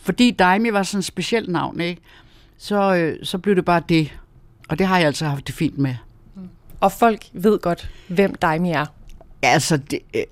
Fordi 0.00 0.30
Daimi 0.30 0.72
var 0.72 0.82
sådan 0.82 0.98
et 0.98 1.04
specielt 1.04 1.48
navn, 1.48 1.80
ikke? 1.80 2.02
Så, 2.58 2.94
øh, 2.94 3.16
så 3.22 3.38
blev 3.38 3.56
det 3.56 3.64
bare 3.64 3.82
det. 3.88 4.12
Og 4.68 4.78
det 4.78 4.86
har 4.86 4.98
jeg 4.98 5.06
altså 5.06 5.26
haft 5.26 5.46
det 5.46 5.54
fint 5.54 5.78
med. 5.78 5.94
Og 6.80 6.92
folk 6.92 7.24
ved 7.32 7.58
godt, 7.58 7.90
hvem 8.08 8.34
Daimi 8.34 8.70
er. 8.70 8.86
Altså, 9.42 9.76
det, 9.76 9.98
øh, 10.16 10.22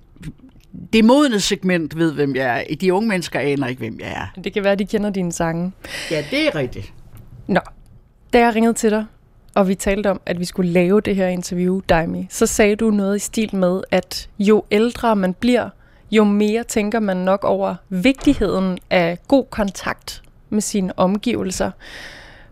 det 0.93 1.05
modne 1.05 1.41
segment 1.41 1.99
ved, 1.99 2.13
hvem 2.13 2.37
jeg 2.37 2.65
er. 2.71 2.75
De 2.75 2.95
unge 2.95 3.09
mennesker 3.09 3.41
aner 3.41 3.67
ikke, 3.67 3.79
hvem 3.79 4.01
jeg 4.01 4.09
er. 4.09 4.41
Det 4.43 4.53
kan 4.53 4.65
være, 4.65 4.73
at 4.73 4.79
de 4.79 4.87
kender 4.87 5.11
dine 5.11 5.33
sange. 5.33 5.73
Ja, 6.11 6.25
det 6.31 6.47
er 6.47 6.55
rigtigt. 6.55 6.93
Nå, 7.47 7.61
da 8.33 8.39
jeg 8.39 8.55
ringede 8.55 8.75
til 8.75 8.91
dig, 8.91 9.05
og 9.55 9.69
vi 9.69 9.75
talte 9.75 10.11
om, 10.11 10.21
at 10.27 10.41
vi 10.41 10.45
skulle 10.45 10.71
lave 10.71 11.01
det 11.01 11.17
her 11.17 11.27
interview, 11.27 11.81
Daimi, 11.89 12.27
så 12.31 12.47
sagde 12.47 12.77
du 12.77 12.91
noget 12.91 13.17
i 13.17 13.19
stil 13.19 13.57
med, 13.57 13.81
at 13.91 14.29
jo 14.39 14.65
ældre 14.71 15.17
man 15.17 15.35
bliver, 15.35 15.69
jo 16.11 16.25
mere 16.25 16.65
tænker 16.65 17.01
man 17.01 17.17
nok 17.17 17.45
over 17.45 17.75
vigtigheden 17.89 18.79
af 18.91 19.19
god 19.29 19.45
kontakt 19.51 20.23
med 20.51 20.61
sine 20.61 20.99
omgivelser. 20.99 21.71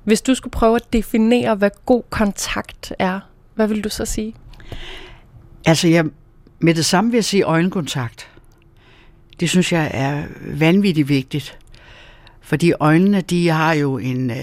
Hvis 0.04 0.22
du 0.22 0.34
skulle 0.34 0.52
prøve 0.52 0.76
at 0.76 0.92
definere, 0.92 1.54
hvad 1.54 1.70
god 1.86 2.02
kontakt 2.10 2.92
er, 2.98 3.20
hvad 3.54 3.66
vil 3.66 3.84
du 3.84 3.88
så 3.88 4.04
sige? 4.04 4.34
Altså, 5.66 5.88
jeg, 5.88 6.04
med 6.58 6.74
det 6.74 6.84
samme 6.84 7.10
vil 7.10 7.16
jeg 7.16 7.24
sige 7.24 7.42
øjenkontakt. 7.42 8.28
Det 9.40 9.50
synes 9.50 9.72
jeg 9.72 9.90
er 9.94 10.24
vanvittigt 10.40 11.08
vigtigt. 11.08 11.58
Fordi 12.40 12.72
øjnene, 12.80 13.20
de 13.20 13.48
har 13.48 13.72
jo 13.72 13.98
en, 13.98 14.30
øh, 14.30 14.36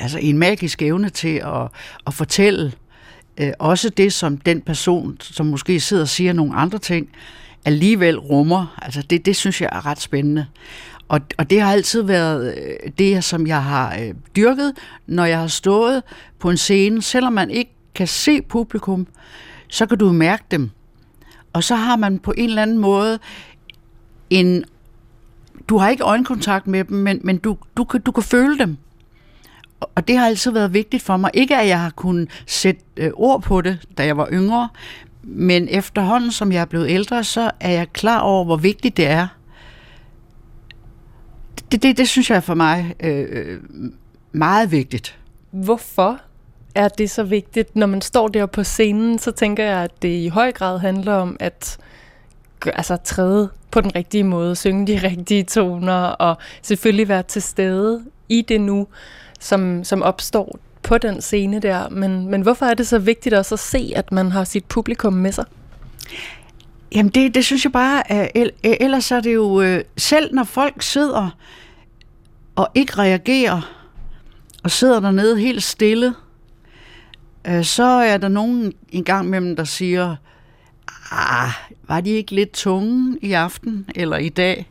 altså 0.00 0.18
en 0.18 0.38
magisk 0.38 0.82
evne 0.82 1.08
til 1.10 1.42
at, 1.44 1.68
at 2.06 2.14
fortælle 2.14 2.72
øh, 3.38 3.52
også 3.58 3.88
det, 3.88 4.12
som 4.12 4.36
den 4.36 4.60
person, 4.60 5.16
som 5.20 5.46
måske 5.46 5.80
sidder 5.80 6.02
og 6.02 6.08
siger 6.08 6.32
nogle 6.32 6.54
andre 6.54 6.78
ting, 6.78 7.08
alligevel 7.64 8.18
rummer. 8.18 8.78
Altså 8.82 9.02
det, 9.02 9.26
det 9.26 9.36
synes 9.36 9.60
jeg 9.60 9.68
er 9.72 9.86
ret 9.86 10.00
spændende. 10.00 10.46
Og, 11.08 11.20
og 11.38 11.50
det 11.50 11.60
har 11.60 11.72
altid 11.72 12.02
været 12.02 12.54
øh, 12.58 12.90
det, 12.98 13.24
som 13.24 13.46
jeg 13.46 13.64
har 13.64 13.96
øh, 14.00 14.14
dyrket, 14.36 14.72
når 15.06 15.24
jeg 15.24 15.38
har 15.38 15.46
stået 15.46 16.02
på 16.38 16.50
en 16.50 16.56
scene, 16.56 17.02
selvom 17.02 17.32
man 17.32 17.50
ikke 17.50 17.70
kan 17.94 18.06
se 18.06 18.42
publikum, 18.42 19.06
så 19.68 19.86
kan 19.86 19.98
du 19.98 20.12
mærke 20.12 20.44
dem. 20.50 20.70
Og 21.52 21.64
så 21.64 21.74
har 21.74 21.96
man 21.96 22.18
på 22.18 22.34
en 22.36 22.48
eller 22.48 22.62
anden 22.62 22.78
måde 22.78 23.18
en... 24.30 24.64
Du 25.68 25.78
har 25.78 25.88
ikke 25.88 26.04
øjenkontakt 26.04 26.66
med 26.66 26.84
dem, 26.84 26.96
men, 26.96 27.20
men 27.24 27.38
du, 27.38 27.56
du, 27.76 27.84
kan, 27.84 28.00
du 28.00 28.12
kan 28.12 28.22
føle 28.22 28.58
dem. 28.58 28.76
Og- 29.80 30.08
det 30.08 30.16
har 30.18 30.26
altid 30.26 30.50
været 30.50 30.72
vigtigt 30.74 31.02
for 31.02 31.16
mig. 31.16 31.30
Ikke 31.34 31.56
at 31.56 31.68
jeg 31.68 31.80
har 31.80 31.90
kunnet 31.90 32.30
sætte 32.46 32.80
øh, 32.96 33.10
ord 33.14 33.42
på 33.42 33.60
det, 33.60 33.78
da 33.98 34.04
jeg 34.06 34.16
var 34.16 34.28
yngre, 34.32 34.68
men 35.22 35.68
efterhånden, 35.70 36.32
som 36.32 36.52
jeg 36.52 36.60
er 36.60 36.64
blevet 36.64 36.90
ældre, 36.90 37.24
så 37.24 37.50
er 37.60 37.70
jeg 37.70 37.92
klar 37.92 38.20
over, 38.20 38.44
hvor 38.44 38.56
vigtigt 38.56 38.96
det 38.96 39.06
er. 39.06 39.26
Det, 41.72 41.82
det, 41.82 41.96
det 41.98 42.08
synes 42.08 42.30
jeg 42.30 42.36
er 42.36 42.40
for 42.40 42.54
mig 42.54 42.94
øh, 43.00 43.60
meget 44.32 44.70
vigtigt. 44.72 45.18
Hvorfor 45.50 46.20
er 46.78 46.88
det 46.88 47.10
så 47.10 47.22
vigtigt? 47.22 47.76
Når 47.76 47.86
man 47.86 48.00
står 48.00 48.28
der 48.28 48.46
på 48.46 48.64
scenen, 48.64 49.18
så 49.18 49.30
tænker 49.30 49.64
jeg, 49.64 49.84
at 49.84 50.02
det 50.02 50.08
i 50.08 50.28
høj 50.28 50.52
grad 50.52 50.78
handler 50.78 51.14
om 51.14 51.36
at 51.40 51.78
altså, 52.66 52.96
træde 52.96 53.48
på 53.70 53.80
den 53.80 53.94
rigtige 53.94 54.24
måde, 54.24 54.56
synge 54.56 54.86
de 54.86 55.00
rigtige 55.08 55.44
toner, 55.44 56.02
og 56.02 56.36
selvfølgelig 56.62 57.08
være 57.08 57.22
til 57.22 57.42
stede 57.42 58.04
i 58.28 58.42
det 58.42 58.60
nu, 58.60 58.86
som, 59.40 59.84
som 59.84 60.02
opstår 60.02 60.58
på 60.82 60.98
den 60.98 61.20
scene 61.20 61.60
der. 61.60 61.88
Men, 61.88 62.30
men 62.30 62.42
hvorfor 62.42 62.66
er 62.66 62.74
det 62.74 62.86
så 62.86 62.98
vigtigt 62.98 63.34
også 63.34 63.54
at 63.54 63.58
se, 63.58 63.92
at 63.96 64.12
man 64.12 64.32
har 64.32 64.44
sit 64.44 64.64
publikum 64.64 65.12
med 65.12 65.32
sig? 65.32 65.44
Jamen 66.94 67.12
det, 67.12 67.34
det 67.34 67.44
synes 67.44 67.64
jeg 67.64 67.72
bare, 67.72 68.12
at 68.12 68.30
øh, 68.34 68.46
ellers 68.62 69.10
er 69.10 69.20
det 69.20 69.34
jo, 69.34 69.60
øh, 69.60 69.84
selv 69.96 70.34
når 70.34 70.44
folk 70.44 70.82
sidder 70.82 71.30
og 72.56 72.68
ikke 72.74 72.98
reagerer, 72.98 73.74
og 74.64 74.70
sidder 74.70 75.00
dernede 75.00 75.38
helt 75.38 75.62
stille, 75.62 76.14
øh, 77.46 77.64
så 77.64 77.84
er 77.84 78.16
der 78.16 78.28
nogen 78.28 78.72
en 78.90 79.04
gang 79.04 79.28
mellem, 79.28 79.56
der 79.56 79.64
siger, 79.64 80.16
ah, 81.10 81.50
var 81.88 82.00
de 82.00 82.10
ikke 82.10 82.34
lidt 82.34 82.52
tunge 82.52 83.18
i 83.22 83.32
aften 83.32 83.86
eller 83.94 84.16
i 84.16 84.28
dag? 84.28 84.66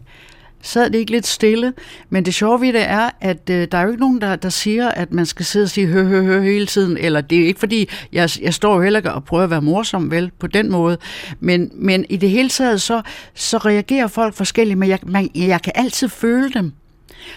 Sad 0.61 0.89
det 0.89 0.99
ikke 0.99 1.11
lidt 1.11 1.27
stille? 1.27 1.73
Men 2.09 2.25
det 2.25 2.33
sjove 2.33 2.61
ved 2.61 2.73
det 2.73 2.89
er, 2.89 3.09
at 3.21 3.49
øh, 3.49 3.67
der 3.71 3.77
er 3.77 3.81
jo 3.81 3.89
ikke 3.89 3.99
nogen, 3.99 4.21
der, 4.21 4.35
der 4.35 4.49
siger, 4.49 4.89
at 4.89 5.13
man 5.13 5.25
skal 5.25 5.45
sidde 5.45 5.63
og 5.63 5.69
sige 5.69 5.87
hø, 5.87 6.03
hø, 6.03 6.21
hø 6.23 6.41
hele 6.41 6.65
tiden. 6.65 6.97
Eller 6.97 7.21
det 7.21 7.41
er 7.41 7.47
ikke 7.47 7.59
fordi, 7.59 7.89
jeg, 8.13 8.29
jeg 8.41 8.53
står 8.53 8.75
jo 8.75 8.81
heller 8.81 8.99
ikke 8.99 9.11
og 9.11 9.23
prøver 9.23 9.43
at 9.43 9.49
være 9.49 9.61
morsom 9.61 10.11
vel 10.11 10.31
på 10.39 10.47
den 10.47 10.71
måde. 10.71 10.97
Men, 11.39 11.71
men 11.73 12.05
i 12.09 12.17
det 12.17 12.29
hele 12.29 12.49
taget, 12.49 12.81
så, 12.81 13.01
så 13.33 13.57
reagerer 13.57 14.07
folk 14.07 14.33
forskelligt, 14.33 14.79
men 14.79 14.89
jeg, 14.89 14.99
man, 15.03 15.29
jeg 15.35 15.61
kan 15.61 15.73
altid 15.75 16.09
føle 16.09 16.49
dem. 16.49 16.71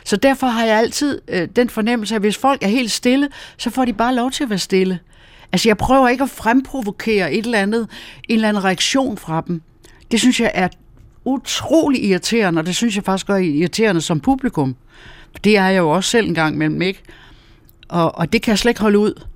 Så 0.04 0.16
derfor 0.16 0.46
har 0.46 0.64
jeg 0.64 0.78
altid 0.78 1.20
øh, 1.28 1.48
den 1.56 1.70
fornemmelse, 1.70 2.14
at 2.14 2.20
hvis 2.20 2.36
folk 2.36 2.62
er 2.62 2.68
helt 2.68 2.90
stille, 2.90 3.28
så 3.56 3.70
får 3.70 3.84
de 3.84 3.92
bare 3.92 4.14
lov 4.14 4.30
til 4.30 4.44
at 4.44 4.50
være 4.50 4.58
stille. 4.58 4.98
Altså 5.52 5.68
jeg 5.68 5.76
prøver 5.76 6.08
ikke 6.08 6.24
at 6.24 6.30
fremprovokere 6.30 7.32
et 7.32 7.44
eller 7.44 7.58
andet, 7.58 7.88
en 8.28 8.34
eller 8.34 8.48
anden 8.48 8.64
reaktion 8.64 9.18
fra 9.18 9.42
dem. 9.46 9.62
Det 10.10 10.20
synes 10.20 10.40
jeg 10.40 10.50
er 10.54 10.68
utrolig 11.24 12.04
irriterende, 12.04 12.60
og 12.60 12.66
det 12.66 12.76
synes 12.76 12.96
jeg 12.96 13.04
faktisk 13.04 13.28
er 13.28 13.36
irriterende 13.36 14.00
som 14.00 14.20
publikum. 14.20 14.76
Det 15.44 15.56
er 15.56 15.66
jeg 15.66 15.78
jo 15.78 15.90
også 15.90 16.10
selv 16.10 16.28
en 16.28 16.34
gang 16.34 16.54
imellem, 16.54 16.82
ikke? 16.82 17.02
Og, 17.88 18.18
og 18.18 18.32
det 18.32 18.42
kan 18.42 18.50
jeg 18.50 18.58
slet 18.58 18.70
ikke 18.70 18.80
holde 18.80 18.98
ud, 18.98 19.26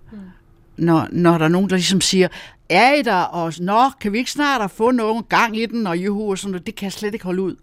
når, 0.77 1.09
når 1.13 1.39
der 1.39 1.45
er 1.45 1.49
nogen, 1.49 1.71
der 1.71 1.77
ligesom 1.77 2.01
siger, 2.01 2.29
er 2.69 2.95
I 2.95 3.03
der? 3.03 3.21
Og 3.21 3.53
nå, 3.61 3.91
kan 4.01 4.13
vi 4.13 4.19
ikke 4.19 4.31
snart 4.31 4.71
få 4.71 4.91
nogen 4.91 5.25
gang 5.29 5.59
i 5.59 5.67
den, 5.67 5.87
og 5.87 5.99
juhu, 5.99 6.31
og 6.31 6.39
sådan 6.39 6.51
noget. 6.51 6.67
Det 6.67 6.75
kan 6.75 6.85
jeg 6.85 6.93
slet 6.93 7.15
ikke 7.15 7.25
holde 7.25 7.43
ud. 7.43 7.57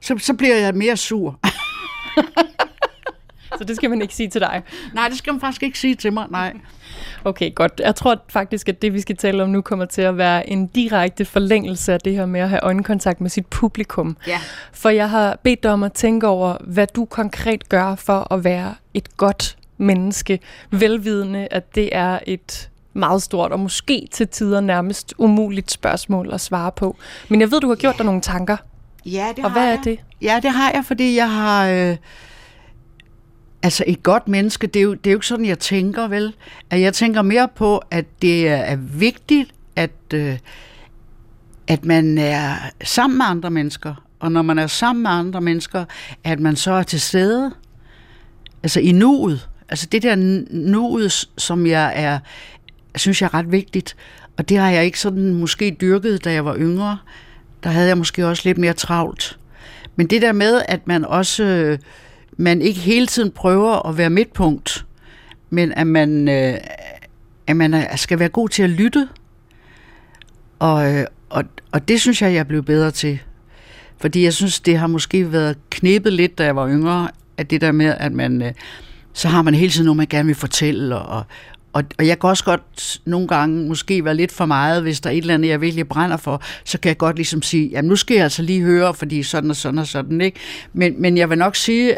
Så, 0.00 0.18
så 0.18 0.34
bliver 0.34 0.56
jeg 0.56 0.74
mere 0.74 0.96
sur. 0.96 1.40
Så 3.58 3.64
det 3.64 3.76
skal 3.76 3.90
man 3.90 4.02
ikke 4.02 4.14
sige 4.14 4.28
til 4.28 4.40
dig. 4.40 4.62
Nej, 4.94 5.08
det 5.08 5.18
skal 5.18 5.32
man 5.32 5.40
faktisk 5.40 5.62
ikke 5.62 5.78
sige 5.78 5.94
til 5.94 6.12
mig, 6.12 6.26
nej. 6.30 6.52
Okay, 7.24 7.54
godt. 7.54 7.80
Jeg 7.84 7.94
tror 7.94 8.16
faktisk, 8.28 8.68
at 8.68 8.82
det, 8.82 8.92
vi 8.92 9.00
skal 9.00 9.16
tale 9.16 9.42
om 9.42 9.48
nu, 9.48 9.60
kommer 9.60 9.84
til 9.84 10.02
at 10.02 10.18
være 10.18 10.50
en 10.50 10.66
direkte 10.66 11.24
forlængelse 11.24 11.92
af 11.92 12.00
det 12.00 12.14
her 12.14 12.26
med 12.26 12.40
at 12.40 12.48
have 12.48 12.60
øjenkontakt 12.62 13.20
med 13.20 13.30
sit 13.30 13.46
publikum. 13.46 14.16
Ja. 14.26 14.40
For 14.72 14.88
jeg 14.88 15.10
har 15.10 15.38
bedt 15.42 15.62
dig 15.62 15.70
om 15.70 15.82
at 15.82 15.92
tænke 15.92 16.26
over, 16.26 16.56
hvad 16.60 16.86
du 16.86 17.04
konkret 17.04 17.68
gør 17.68 17.94
for 17.94 18.32
at 18.32 18.44
være 18.44 18.74
et 18.94 19.16
godt 19.16 19.56
menneske, 19.78 20.40
velvidende, 20.70 21.48
at 21.50 21.74
det 21.74 21.96
er 21.96 22.18
et 22.26 22.70
meget 22.92 23.22
stort 23.22 23.52
og 23.52 23.60
måske 23.60 24.08
til 24.12 24.28
tider 24.28 24.60
nærmest 24.60 25.14
umuligt 25.18 25.70
spørgsmål 25.70 26.30
at 26.32 26.40
svare 26.40 26.72
på. 26.72 26.96
Men 27.28 27.40
jeg 27.40 27.50
ved, 27.50 27.60
du 27.60 27.68
har 27.68 27.74
gjort 27.74 27.98
dig 27.98 28.06
nogle 28.06 28.20
tanker. 28.20 28.56
Ja, 29.06 29.26
det 29.36 29.44
Og 29.44 29.50
har 29.50 29.60
hvad 29.60 29.72
er 29.72 29.82
det? 29.82 30.00
Ja, 30.22 30.40
det 30.42 30.50
har 30.50 30.70
jeg, 30.74 30.84
fordi 30.84 31.16
jeg 31.16 31.30
har... 31.30 31.68
Øh, 31.68 31.96
altså, 33.64 33.84
et 33.86 34.02
godt 34.02 34.28
menneske, 34.28 34.66
det 34.66 34.80
er, 34.80 34.84
jo, 34.84 34.94
det 34.94 35.06
er 35.06 35.12
jo 35.12 35.16
ikke 35.16 35.26
sådan, 35.26 35.46
jeg 35.46 35.58
tænker, 35.58 36.08
vel? 36.08 36.34
At 36.70 36.80
jeg 36.80 36.94
tænker 36.94 37.22
mere 37.22 37.48
på, 37.56 37.82
at 37.90 38.04
det 38.22 38.48
er, 38.48 38.76
vigtigt, 38.76 39.50
at, 39.76 39.90
øh, 40.14 40.38
at 41.66 41.84
man 41.84 42.18
er 42.18 42.56
sammen 42.84 43.18
med 43.18 43.26
andre 43.26 43.50
mennesker. 43.50 44.04
Og 44.20 44.32
når 44.32 44.42
man 44.42 44.58
er 44.58 44.66
sammen 44.66 45.02
med 45.02 45.10
andre 45.10 45.40
mennesker, 45.40 45.84
at 46.24 46.40
man 46.40 46.56
så 46.56 46.72
er 46.72 46.82
til 46.82 47.00
stede. 47.00 47.52
Altså 48.62 48.80
i 48.80 48.92
nuet. 48.92 49.48
Altså 49.68 49.86
det 49.92 50.02
der 50.02 50.44
nuet, 50.50 51.28
som 51.38 51.66
jeg 51.66 51.92
er, 51.96 52.18
synes 52.96 53.22
jeg 53.22 53.26
er 53.26 53.34
ret 53.34 53.52
vigtigt. 53.52 53.96
Og 54.36 54.48
det 54.48 54.58
har 54.58 54.70
jeg 54.70 54.84
ikke 54.84 55.00
sådan 55.00 55.34
måske 55.34 55.76
dyrket, 55.80 56.24
da 56.24 56.32
jeg 56.32 56.44
var 56.44 56.56
yngre. 56.56 56.98
Der 57.62 57.70
havde 57.70 57.88
jeg 57.88 57.98
måske 57.98 58.26
også 58.26 58.42
lidt 58.44 58.58
mere 58.58 58.72
travlt. 58.72 59.38
Men 59.96 60.06
det 60.06 60.22
der 60.22 60.32
med, 60.32 60.62
at 60.68 60.86
man 60.86 61.04
også 61.04 61.44
øh, 61.44 61.78
man 62.36 62.62
ikke 62.62 62.80
hele 62.80 63.06
tiden 63.06 63.30
prøver 63.30 63.88
at 63.88 63.98
være 63.98 64.10
midtpunkt, 64.10 64.86
men 65.50 65.72
at 65.72 65.86
man, 65.86 66.28
øh, 66.28 66.54
at 67.46 67.56
man 67.56 67.84
skal 67.96 68.18
være 68.18 68.28
god 68.28 68.48
til 68.48 68.62
at 68.62 68.70
lytte. 68.70 69.08
Og, 70.58 70.94
øh, 70.94 71.06
og, 71.30 71.44
og 71.72 71.88
det 71.88 72.00
synes 72.00 72.22
jeg, 72.22 72.32
jeg 72.32 72.38
er 72.38 72.44
blevet 72.44 72.64
bedre 72.64 72.90
til. 72.90 73.18
Fordi 74.00 74.24
jeg 74.24 74.32
synes, 74.32 74.60
det 74.60 74.78
har 74.78 74.86
måske 74.86 75.32
været 75.32 75.56
knippet 75.70 76.12
lidt, 76.12 76.38
da 76.38 76.44
jeg 76.44 76.56
var 76.56 76.68
yngre, 76.68 77.08
at 77.36 77.50
det 77.50 77.60
der 77.60 77.72
med, 77.72 77.94
at 77.98 78.12
man, 78.12 78.42
øh, 78.42 78.52
så 79.12 79.28
har 79.28 79.42
man 79.42 79.54
hele 79.54 79.72
tiden 79.72 79.84
noget, 79.84 79.96
man 79.96 80.06
gerne 80.06 80.26
vil 80.26 80.34
fortælle, 80.34 80.98
og, 80.98 81.24
og, 81.72 81.84
og 81.98 82.06
jeg 82.06 82.18
kan 82.18 82.30
også 82.30 82.44
godt 82.44 83.00
nogle 83.04 83.28
gange 83.28 83.68
måske 83.68 84.04
være 84.04 84.14
lidt 84.14 84.32
for 84.32 84.46
meget, 84.46 84.82
hvis 84.82 85.00
der 85.00 85.10
er 85.10 85.14
et 85.14 85.18
eller 85.18 85.34
andet, 85.34 85.48
jeg 85.48 85.60
virkelig 85.60 85.88
brænder 85.88 86.16
for, 86.16 86.42
så 86.64 86.80
kan 86.80 86.88
jeg 86.88 86.98
godt 86.98 87.16
ligesom 87.16 87.42
sige, 87.42 87.68
jamen 87.68 87.88
nu 87.88 87.96
skal 87.96 88.14
jeg 88.14 88.24
altså 88.24 88.42
lige 88.42 88.62
høre, 88.62 88.94
fordi 88.94 89.22
sådan 89.22 89.50
og 89.50 89.56
sådan 89.56 89.78
og 89.78 89.86
sådan, 89.86 90.20
ikke? 90.20 90.40
Men, 90.72 91.02
men 91.02 91.16
jeg 91.16 91.30
vil 91.30 91.38
nok 91.38 91.56
sige, 91.56 91.96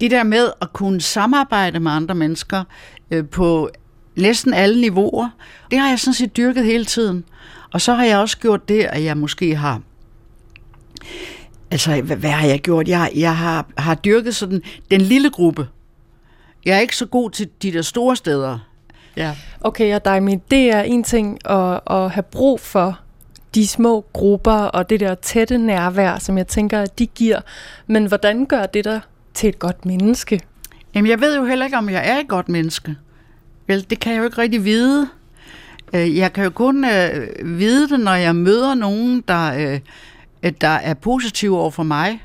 det 0.00 0.10
der 0.10 0.22
med 0.22 0.50
at 0.60 0.72
kunne 0.72 1.00
samarbejde 1.00 1.80
med 1.80 1.92
andre 1.92 2.14
mennesker 2.14 2.64
øh, 3.10 3.28
på 3.28 3.70
næsten 4.16 4.54
alle 4.54 4.80
niveauer, 4.80 5.28
det 5.70 5.78
har 5.78 5.88
jeg 5.88 6.00
sådan 6.00 6.14
set 6.14 6.36
dyrket 6.36 6.64
hele 6.64 6.84
tiden. 6.84 7.24
Og 7.72 7.80
så 7.80 7.94
har 7.94 8.04
jeg 8.04 8.18
også 8.18 8.38
gjort 8.38 8.68
det, 8.68 8.84
at 8.84 9.04
jeg 9.04 9.16
måske 9.16 9.56
har 9.56 9.80
Altså, 11.70 12.00
hvad, 12.02 12.16
hvad 12.16 12.30
har 12.30 12.46
jeg 12.48 12.60
gjort? 12.60 12.88
Jeg, 12.88 13.10
jeg 13.14 13.36
har, 13.36 13.66
har 13.78 13.94
dyrket 13.94 14.34
sådan 14.34 14.62
den 14.90 15.00
lille 15.00 15.30
gruppe. 15.30 15.68
Jeg 16.64 16.76
er 16.76 16.80
ikke 16.80 16.96
så 16.96 17.06
god 17.06 17.30
til 17.30 17.48
de 17.62 17.72
der 17.72 17.82
store 17.82 18.16
steder. 18.16 18.58
Ja. 19.16 19.36
Okay, 19.60 19.94
og 19.94 20.04
dig, 20.04 20.40
det 20.50 20.72
er 20.72 20.82
en 20.82 21.04
ting 21.04 21.50
at, 21.50 21.80
at 21.90 22.10
have 22.10 22.22
brug 22.22 22.60
for 22.60 22.98
de 23.54 23.66
små 23.66 24.04
grupper 24.12 24.52
og 24.52 24.90
det 24.90 25.00
der 25.00 25.14
tætte 25.14 25.58
nærvær, 25.58 26.18
som 26.18 26.38
jeg 26.38 26.46
tænker, 26.46 26.80
at 26.80 26.98
de 26.98 27.06
giver. 27.06 27.40
Men 27.86 28.06
hvordan 28.06 28.46
gør 28.46 28.66
det 28.66 28.84
der 28.84 29.00
til 29.36 29.48
et 29.48 29.58
godt 29.58 29.86
menneske? 29.86 30.40
Jamen, 30.94 31.10
jeg 31.10 31.20
ved 31.20 31.36
jo 31.36 31.44
heller 31.44 31.64
ikke, 31.64 31.78
om 31.78 31.88
jeg 31.88 32.10
er 32.10 32.18
et 32.18 32.28
godt 32.28 32.48
menneske. 32.48 32.96
Vel, 33.66 33.86
det 33.90 34.00
kan 34.00 34.12
jeg 34.12 34.18
jo 34.18 34.24
ikke 34.24 34.38
rigtig 34.38 34.64
vide. 34.64 35.08
Øh, 35.94 36.16
jeg 36.16 36.32
kan 36.32 36.44
jo 36.44 36.50
kun 36.50 36.84
øh, 36.84 37.28
vide 37.58 37.88
det, 37.88 38.00
når 38.00 38.14
jeg 38.14 38.36
møder 38.36 38.74
nogen, 38.74 39.24
der, 39.28 39.80
øh, 40.42 40.52
der 40.60 40.68
er 40.68 40.94
positive 40.94 41.58
over 41.58 41.70
for 41.70 41.82
mig. 41.82 42.22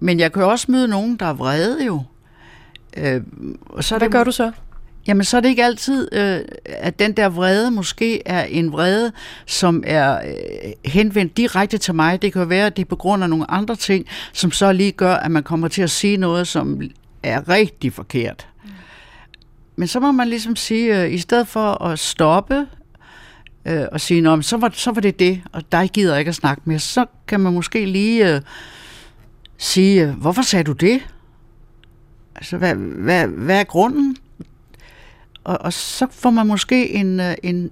Men 0.00 0.20
jeg 0.20 0.32
kan 0.32 0.42
jo 0.42 0.50
også 0.50 0.66
møde 0.72 0.88
nogen, 0.88 1.16
der 1.16 1.26
er 1.26 1.32
vrede 1.32 1.84
jo. 1.84 2.02
Og 3.66 3.84
så 3.84 3.98
Hvad 3.98 4.08
det, 4.08 4.12
gør 4.12 4.24
du 4.24 4.32
så? 4.32 4.52
Jamen, 5.08 5.24
så 5.24 5.36
er 5.36 5.40
det 5.40 5.48
ikke 5.48 5.64
altid, 5.64 6.08
øh, 6.12 6.40
at 6.66 6.98
den 6.98 7.12
der 7.12 7.28
vrede 7.28 7.70
måske 7.70 8.28
er 8.28 8.44
en 8.44 8.72
vrede, 8.72 9.12
som 9.46 9.82
er 9.86 10.18
øh, 10.28 10.72
henvendt 10.84 11.36
direkte 11.36 11.78
til 11.78 11.94
mig. 11.94 12.22
Det 12.22 12.32
kan 12.32 12.42
jo 12.42 12.48
være, 12.48 12.66
at 12.66 12.76
det 12.76 12.82
er 12.82 12.88
på 12.88 12.96
grund 12.96 13.22
af 13.22 13.30
nogle 13.30 13.50
andre 13.50 13.76
ting, 13.76 14.06
som 14.32 14.50
så 14.50 14.72
lige 14.72 14.92
gør, 14.92 15.14
at 15.14 15.30
man 15.30 15.42
kommer 15.42 15.68
til 15.68 15.82
at 15.82 15.90
sige 15.90 16.16
noget, 16.16 16.48
som 16.48 16.80
er 17.22 17.48
rigtig 17.48 17.92
forkert. 17.92 18.48
Men 19.76 19.88
så 19.88 20.00
må 20.00 20.12
man 20.12 20.28
ligesom 20.28 20.56
sige, 20.56 21.02
øh, 21.02 21.12
i 21.12 21.18
stedet 21.18 21.48
for 21.48 21.82
at 21.84 21.98
stoppe 21.98 22.66
øh, 23.66 23.84
og 23.92 24.00
sige, 24.00 24.20
Nå, 24.20 24.42
så, 24.42 24.56
var, 24.56 24.70
så 24.74 24.90
var 24.90 25.00
det 25.00 25.18
det, 25.18 25.42
og 25.52 25.72
dig 25.72 25.90
gider 25.92 26.12
jeg 26.12 26.18
ikke 26.18 26.28
at 26.28 26.34
snakke 26.34 26.62
mere, 26.64 26.78
så 26.78 27.06
kan 27.28 27.40
man 27.40 27.52
måske 27.52 27.86
lige 27.86 28.34
øh, 28.34 28.40
sige, 29.58 30.06
hvorfor 30.06 30.42
sagde 30.42 30.64
du 30.64 30.72
det? 30.72 31.00
Altså, 32.36 32.56
hvad, 32.56 32.74
hvad, 32.74 33.26
hvad 33.26 33.60
er 33.60 33.64
grunden? 33.64 34.16
Og, 35.48 35.58
og 35.60 35.72
så 35.72 36.06
får 36.10 36.30
man 36.30 36.46
måske 36.46 36.90
en, 36.90 37.20
øh, 37.20 37.34
en, 37.42 37.70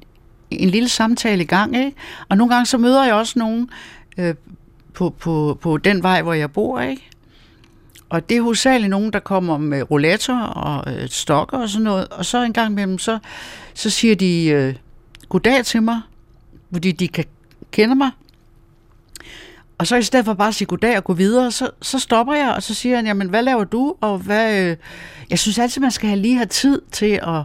en 0.51 0.70
lille 0.70 0.89
samtale 0.89 1.43
i 1.43 1.47
gang, 1.47 1.77
ikke? 1.77 1.93
Og 2.29 2.37
nogle 2.37 2.55
gange 2.55 2.66
så 2.66 2.79
møder 2.79 3.05
jeg 3.05 3.14
også 3.14 3.39
nogen 3.39 3.70
øh, 4.18 4.35
på, 4.95 5.11
på, 5.11 5.59
på 5.61 5.77
den 5.77 6.03
vej, 6.03 6.22
hvor 6.22 6.33
jeg 6.33 6.53
bor, 6.53 6.81
ikke? 6.81 7.11
Og 8.09 8.29
det 8.29 8.37
er 8.37 8.43
hovedsageligt 8.43 8.91
nogen, 8.91 9.12
der 9.12 9.18
kommer 9.18 9.59
med 9.59 9.91
rollator 9.91 10.35
og 10.39 10.95
øh, 10.95 11.09
stokker 11.09 11.59
og 11.59 11.68
sådan 11.68 11.85
noget. 11.85 12.09
Og 12.09 12.24
så 12.24 12.43
en 12.43 12.53
gang 12.53 12.72
imellem, 12.72 12.99
så, 12.99 13.18
så 13.74 13.91
siger 13.91 14.14
de 14.14 14.47
øh, 14.47 14.74
goddag 15.29 15.64
til 15.64 15.83
mig, 15.83 16.01
fordi 16.72 16.93
de 16.93 17.09
kan 17.09 17.24
kende 17.70 17.95
mig. 17.95 18.11
Og 19.79 19.87
så 19.87 19.97
i 19.97 20.03
stedet 20.03 20.24
for 20.24 20.35
bare 20.35 20.49
at 20.49 20.55
sige 20.55 20.68
goddag 20.68 20.97
og 20.97 21.05
gå 21.05 21.12
videre, 21.12 21.51
så, 21.51 21.70
så 21.83 21.99
stopper 21.99 22.35
jeg, 22.35 22.53
og 22.57 22.62
så 22.62 22.74
siger 22.74 22.97
han, 22.97 23.07
jamen 23.07 23.29
hvad 23.29 23.43
laver 23.43 23.64
du? 23.64 23.95
Og 24.01 24.18
hvad, 24.18 24.62
øh, 24.62 24.77
jeg 25.31 25.39
synes 25.39 25.59
altid, 25.59 25.83
man 25.83 25.91
skal 25.91 26.09
have 26.09 26.20
lige 26.20 26.37
have 26.37 26.47
tid 26.47 26.83
til 26.93 27.20
at, 27.22 27.43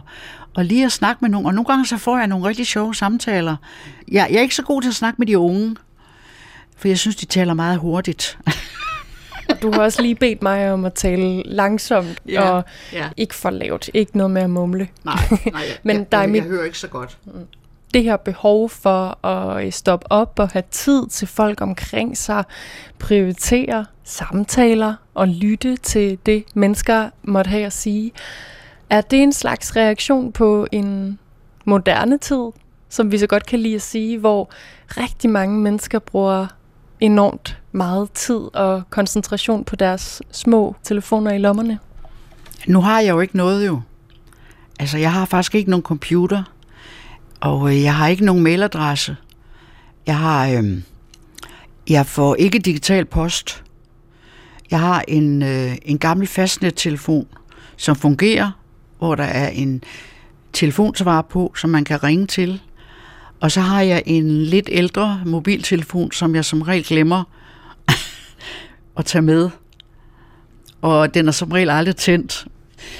og 0.54 0.64
lige 0.64 0.84
at 0.84 0.92
snakke 0.92 1.18
med 1.20 1.30
nogen. 1.30 1.46
Og 1.46 1.54
nogle 1.54 1.66
gange 1.66 1.86
så 1.86 1.96
får 1.96 2.18
jeg 2.18 2.26
nogle 2.26 2.48
rigtig 2.48 2.66
sjove 2.66 2.94
samtaler. 2.94 3.56
Jeg, 4.08 4.26
jeg 4.30 4.36
er 4.36 4.42
ikke 4.42 4.54
så 4.54 4.62
god 4.62 4.82
til 4.82 4.88
at 4.88 4.94
snakke 4.94 5.18
med 5.18 5.26
de 5.26 5.38
unge, 5.38 5.76
for 6.76 6.88
jeg 6.88 6.98
synes, 6.98 7.16
de 7.16 7.26
taler 7.26 7.54
meget 7.54 7.78
hurtigt. 7.78 8.38
Du 9.62 9.72
har 9.72 9.82
også 9.82 10.02
lige 10.02 10.14
bedt 10.14 10.42
mig 10.42 10.72
om 10.72 10.84
at 10.84 10.94
tale 10.94 11.42
langsomt 11.42 12.20
ja, 12.28 12.50
og 12.50 12.64
ja. 12.92 13.08
ikke 13.16 13.34
for 13.34 13.50
lavt. 13.50 13.90
Ikke 13.94 14.16
noget 14.16 14.30
med 14.30 14.42
at 14.42 14.50
mumle. 14.50 14.88
Nej, 15.04 15.14
nej 15.52 15.62
Men 15.82 15.96
jeg, 15.96 16.12
der 16.12 16.18
er 16.18 16.26
mit, 16.26 16.42
jeg 16.42 16.50
hører 16.50 16.64
ikke 16.64 16.78
så 16.78 16.88
godt. 16.88 17.18
Det 17.94 18.04
her 18.04 18.16
behov 18.16 18.68
for 18.68 19.26
at 19.26 19.66
øh, 19.66 19.72
stoppe 19.72 20.12
op 20.12 20.38
og 20.38 20.48
have 20.48 20.62
tid 20.70 21.06
til 21.06 21.28
folk 21.28 21.60
omkring 21.60 22.16
sig, 22.16 22.44
prioritere 22.98 23.86
samtaler 24.04 24.94
og 25.14 25.28
lytte 25.28 25.76
til 25.76 26.18
det, 26.26 26.44
mennesker 26.54 27.10
måtte 27.22 27.48
have 27.48 27.66
at 27.66 27.72
sige. 27.72 28.12
Er 28.90 29.00
det 29.00 29.22
en 29.22 29.32
slags 29.32 29.76
reaktion 29.76 30.32
på 30.32 30.66
en 30.72 31.18
moderne 31.64 32.18
tid, 32.18 32.50
som 32.88 33.12
vi 33.12 33.18
så 33.18 33.26
godt 33.26 33.46
kan 33.46 33.58
lide 33.58 33.74
at 33.74 33.82
sige, 33.82 34.18
hvor 34.18 34.50
rigtig 34.88 35.30
mange 35.30 35.60
mennesker 35.60 35.98
bruger 35.98 36.46
enormt 37.00 37.58
meget 37.72 38.12
tid 38.12 38.40
og 38.54 38.82
koncentration 38.90 39.64
på 39.64 39.76
deres 39.76 40.22
små 40.30 40.76
telefoner 40.82 41.32
i 41.32 41.38
lommerne? 41.38 41.78
Nu 42.66 42.80
har 42.80 43.00
jeg 43.00 43.10
jo 43.10 43.20
ikke 43.20 43.36
noget 43.36 43.66
jo. 43.66 43.80
Altså, 44.80 44.98
jeg 44.98 45.12
har 45.12 45.24
faktisk 45.24 45.54
ikke 45.54 45.70
nogen 45.70 45.82
computer, 45.82 46.42
og 47.42 47.70
øh, 47.70 47.82
jeg 47.82 47.94
har 47.94 48.08
ikke 48.08 48.24
nogen 48.24 48.42
mailadresse. 48.42 49.16
Jeg 50.06 50.18
har, 50.18 50.48
øh, 50.48 50.82
jeg 51.88 52.06
får 52.06 52.34
ikke 52.34 52.58
digital 52.58 53.04
post. 53.04 53.64
Jeg 54.70 54.80
har 54.80 55.04
en, 55.08 55.42
øh, 55.42 55.76
en 55.82 55.98
gammel 55.98 56.26
fastnettelefon, 56.26 57.26
som 57.76 57.96
fungerer, 57.96 58.50
hvor 58.98 59.14
der 59.14 59.24
er 59.24 59.48
en 59.48 59.84
telefonsvar 60.52 61.22
på, 61.22 61.52
som 61.56 61.70
man 61.70 61.84
kan 61.84 62.02
ringe 62.02 62.26
til. 62.26 62.60
Og 63.40 63.52
så 63.52 63.60
har 63.60 63.80
jeg 63.80 64.02
en 64.06 64.42
lidt 64.44 64.68
ældre 64.72 65.22
mobiltelefon, 65.26 66.12
som 66.12 66.34
jeg 66.34 66.44
som 66.44 66.62
regel 66.62 66.84
glemmer 66.84 67.24
at 68.98 69.04
tage 69.04 69.22
med. 69.22 69.50
Og 70.82 71.14
den 71.14 71.28
er 71.28 71.32
som 71.32 71.52
regel 71.52 71.70
aldrig 71.70 71.96
tændt. 71.96 72.46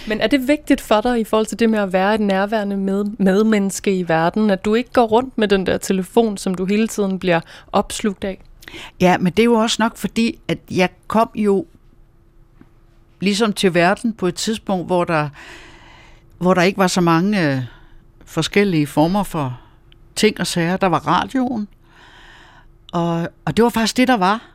Men 0.08 0.20
er 0.20 0.26
det 0.26 0.48
vigtigt 0.48 0.80
for 0.80 1.00
dig 1.00 1.20
i 1.20 1.24
forhold 1.24 1.46
til 1.46 1.58
det 1.58 1.70
med 1.70 1.78
at 1.78 1.92
være 1.92 2.14
et 2.14 2.20
nærværende 2.20 2.76
med, 2.76 3.04
medmenneske 3.18 3.98
i 3.98 4.08
verden, 4.08 4.50
at 4.50 4.64
du 4.64 4.74
ikke 4.74 4.92
går 4.92 5.06
rundt 5.06 5.38
med 5.38 5.48
den 5.48 5.66
der 5.66 5.78
telefon, 5.78 6.36
som 6.36 6.54
du 6.54 6.64
hele 6.64 6.88
tiden 6.88 7.18
bliver 7.18 7.40
opslugt 7.72 8.24
af? 8.24 8.40
Ja, 9.00 9.18
men 9.18 9.32
det 9.32 9.38
er 9.38 9.44
jo 9.44 9.54
også 9.54 9.76
nok 9.78 9.96
fordi, 9.96 10.38
at 10.48 10.58
jeg 10.70 10.88
kom 11.06 11.30
jo 11.34 11.66
ligesom 13.20 13.52
til 13.52 13.74
verden 13.74 14.12
på 14.12 14.26
et 14.26 14.34
tidspunkt, 14.34 14.86
hvor 14.86 15.04
der, 15.04 15.28
hvor 16.38 16.54
der 16.54 16.62
ikke 16.62 16.78
var 16.78 16.86
så 16.86 17.00
mange 17.00 17.52
øh, 17.52 17.62
forskellige 18.24 18.86
former 18.86 19.22
for 19.22 19.60
ting 20.16 20.40
og 20.40 20.46
sager. 20.46 20.76
Der 20.76 20.86
var 20.86 20.98
radioen, 20.98 21.68
og, 22.92 23.28
og 23.44 23.56
det 23.56 23.62
var 23.62 23.68
faktisk 23.68 23.96
det, 23.96 24.08
der 24.08 24.16
var. 24.16 24.48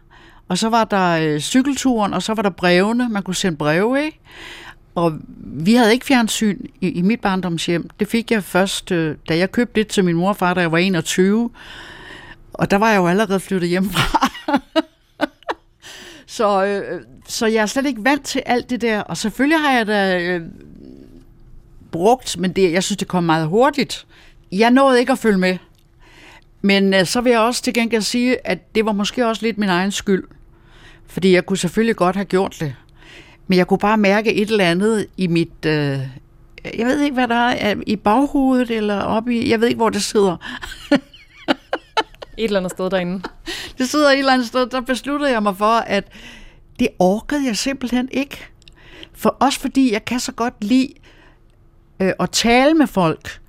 Og 0.48 0.58
så 0.58 0.70
var 0.70 0.84
der 0.84 1.10
øh, 1.10 1.40
cykelturen, 1.40 2.14
og 2.14 2.24
så 2.24 2.34
var 2.34 2.42
der 2.42 2.50
brevene. 2.50 3.10
Man 3.10 3.24
kunne 3.24 3.36
sende 3.36 3.58
breve, 3.58 4.06
ikke? 4.06 4.20
Og 4.98 5.20
vi 5.38 5.74
havde 5.74 5.94
ikke 5.94 6.06
fjernsyn 6.06 6.66
i, 6.82 6.90
i 6.90 7.02
mit 7.02 7.22
barndomshjem. 7.22 7.90
Det 8.00 8.08
fik 8.08 8.32
jeg 8.32 8.44
først, 8.44 8.92
øh, 8.92 9.16
da 9.30 9.38
jeg 9.38 9.52
købte 9.52 9.82
det 9.82 9.88
til 9.88 10.06
min 10.06 10.16
morfar, 10.16 10.54
da 10.54 10.62
jeg 10.62 10.72
var 10.72 10.78
21. 10.78 11.50
Og 12.54 12.72
der 12.72 12.78
var 12.78 12.90
jeg 12.90 12.98
jo 12.98 13.08
allerede 13.08 13.40
flyttet 13.40 13.70
hjemmefra. 13.70 14.30
så, 16.38 16.66
øh, 16.66 17.02
så 17.28 17.46
jeg 17.46 17.62
er 17.62 17.66
slet 17.66 17.86
ikke 17.86 18.04
vant 18.04 18.26
til 18.26 18.44
alt 18.46 18.70
det 18.70 18.82
der. 18.82 19.02
Og 19.02 19.18
selvfølgelig 19.18 19.60
har 19.60 19.72
jeg 19.72 19.88
da 19.88 20.20
øh, 20.20 20.42
brugt, 21.92 22.38
men 22.40 22.54
det, 22.54 22.72
jeg 22.72 22.84
synes, 22.84 22.98
det 22.98 23.08
kom 23.08 23.24
meget 23.24 23.48
hurtigt. 23.48 24.06
Jeg 24.52 24.72
nåede 24.72 25.00
ikke 25.00 25.12
at 25.12 25.20
følge 25.20 25.38
med. 25.38 25.58
Men 26.62 26.94
øh, 26.94 27.06
så 27.06 27.22
vil 27.22 27.30
jeg 27.32 27.40
også 27.40 27.62
til 27.62 27.74
gengæld 27.74 28.02
sige, 28.02 28.48
at 28.48 28.76
det 28.76 28.86
var 28.86 28.92
måske 28.92 29.28
også 29.28 29.42
lidt 29.46 29.58
min 29.58 29.70
egen 29.70 29.92
skyld. 29.92 30.24
Fordi 31.08 31.34
jeg 31.34 31.46
kunne 31.46 31.58
selvfølgelig 31.58 31.96
godt 31.96 32.16
have 32.16 32.26
gjort 32.26 32.58
det. 32.60 32.76
Men 33.48 33.58
jeg 33.58 33.68
kunne 33.68 33.78
bare 33.78 33.98
mærke 33.98 34.34
et 34.34 34.50
eller 34.50 34.66
andet 34.66 35.08
i 35.18 35.28
mit... 35.28 35.66
Øh, 35.66 36.00
jeg 36.78 36.86
ved 36.86 37.02
ikke, 37.02 37.14
hvad 37.14 37.28
der 37.28 37.36
er 37.36 37.76
i 37.88 37.96
baghovedet, 37.96 38.72
eller 38.72 39.02
oppe 39.02 39.36
i... 39.36 39.50
Jeg 39.50 39.62
ved 39.62 39.68
ikke, 39.68 39.78
hvor 39.78 39.90
det 39.90 40.04
sidder. 40.04 40.38
et 40.92 41.00
eller 42.38 42.60
andet 42.60 42.72
sted 42.72 42.90
derinde. 42.90 43.24
Det 43.78 43.90
sidder 43.90 44.10
et 44.10 44.20
eller 44.20 44.34
andet 44.34 44.48
sted. 44.48 44.68
Der 44.68 44.82
besluttede 44.82 45.32
jeg 45.32 45.44
mig 45.44 45.58
for, 45.58 45.78
at 45.78 46.04
det 46.80 46.88
orkede 47.00 47.46
jeg 47.46 47.58
simpelthen 47.58 48.10
ikke. 48.12 48.46
For 49.14 49.38
også 49.40 49.60
fordi 49.60 49.94
jeg 49.94 50.06
kan 50.06 50.20
så 50.20 50.32
godt 50.32 50.64
lide 50.64 50.94
øh, 52.00 52.12
at 52.20 52.32
tale 52.32 52.74
med 52.74 52.88
folk. 52.88 53.40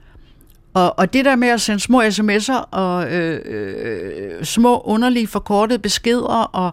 Og, 0.74 0.98
og 0.98 1.12
det 1.12 1.24
der 1.24 1.36
med 1.36 1.48
at 1.48 1.60
sende 1.60 1.80
små 1.80 2.02
sms'er 2.02 2.64
og 2.70 3.12
øh, 3.12 3.40
øh, 3.44 4.44
små 4.44 4.80
underlige 4.80 5.26
forkortede 5.26 5.78
beskeder 5.78 6.42
og, 6.52 6.72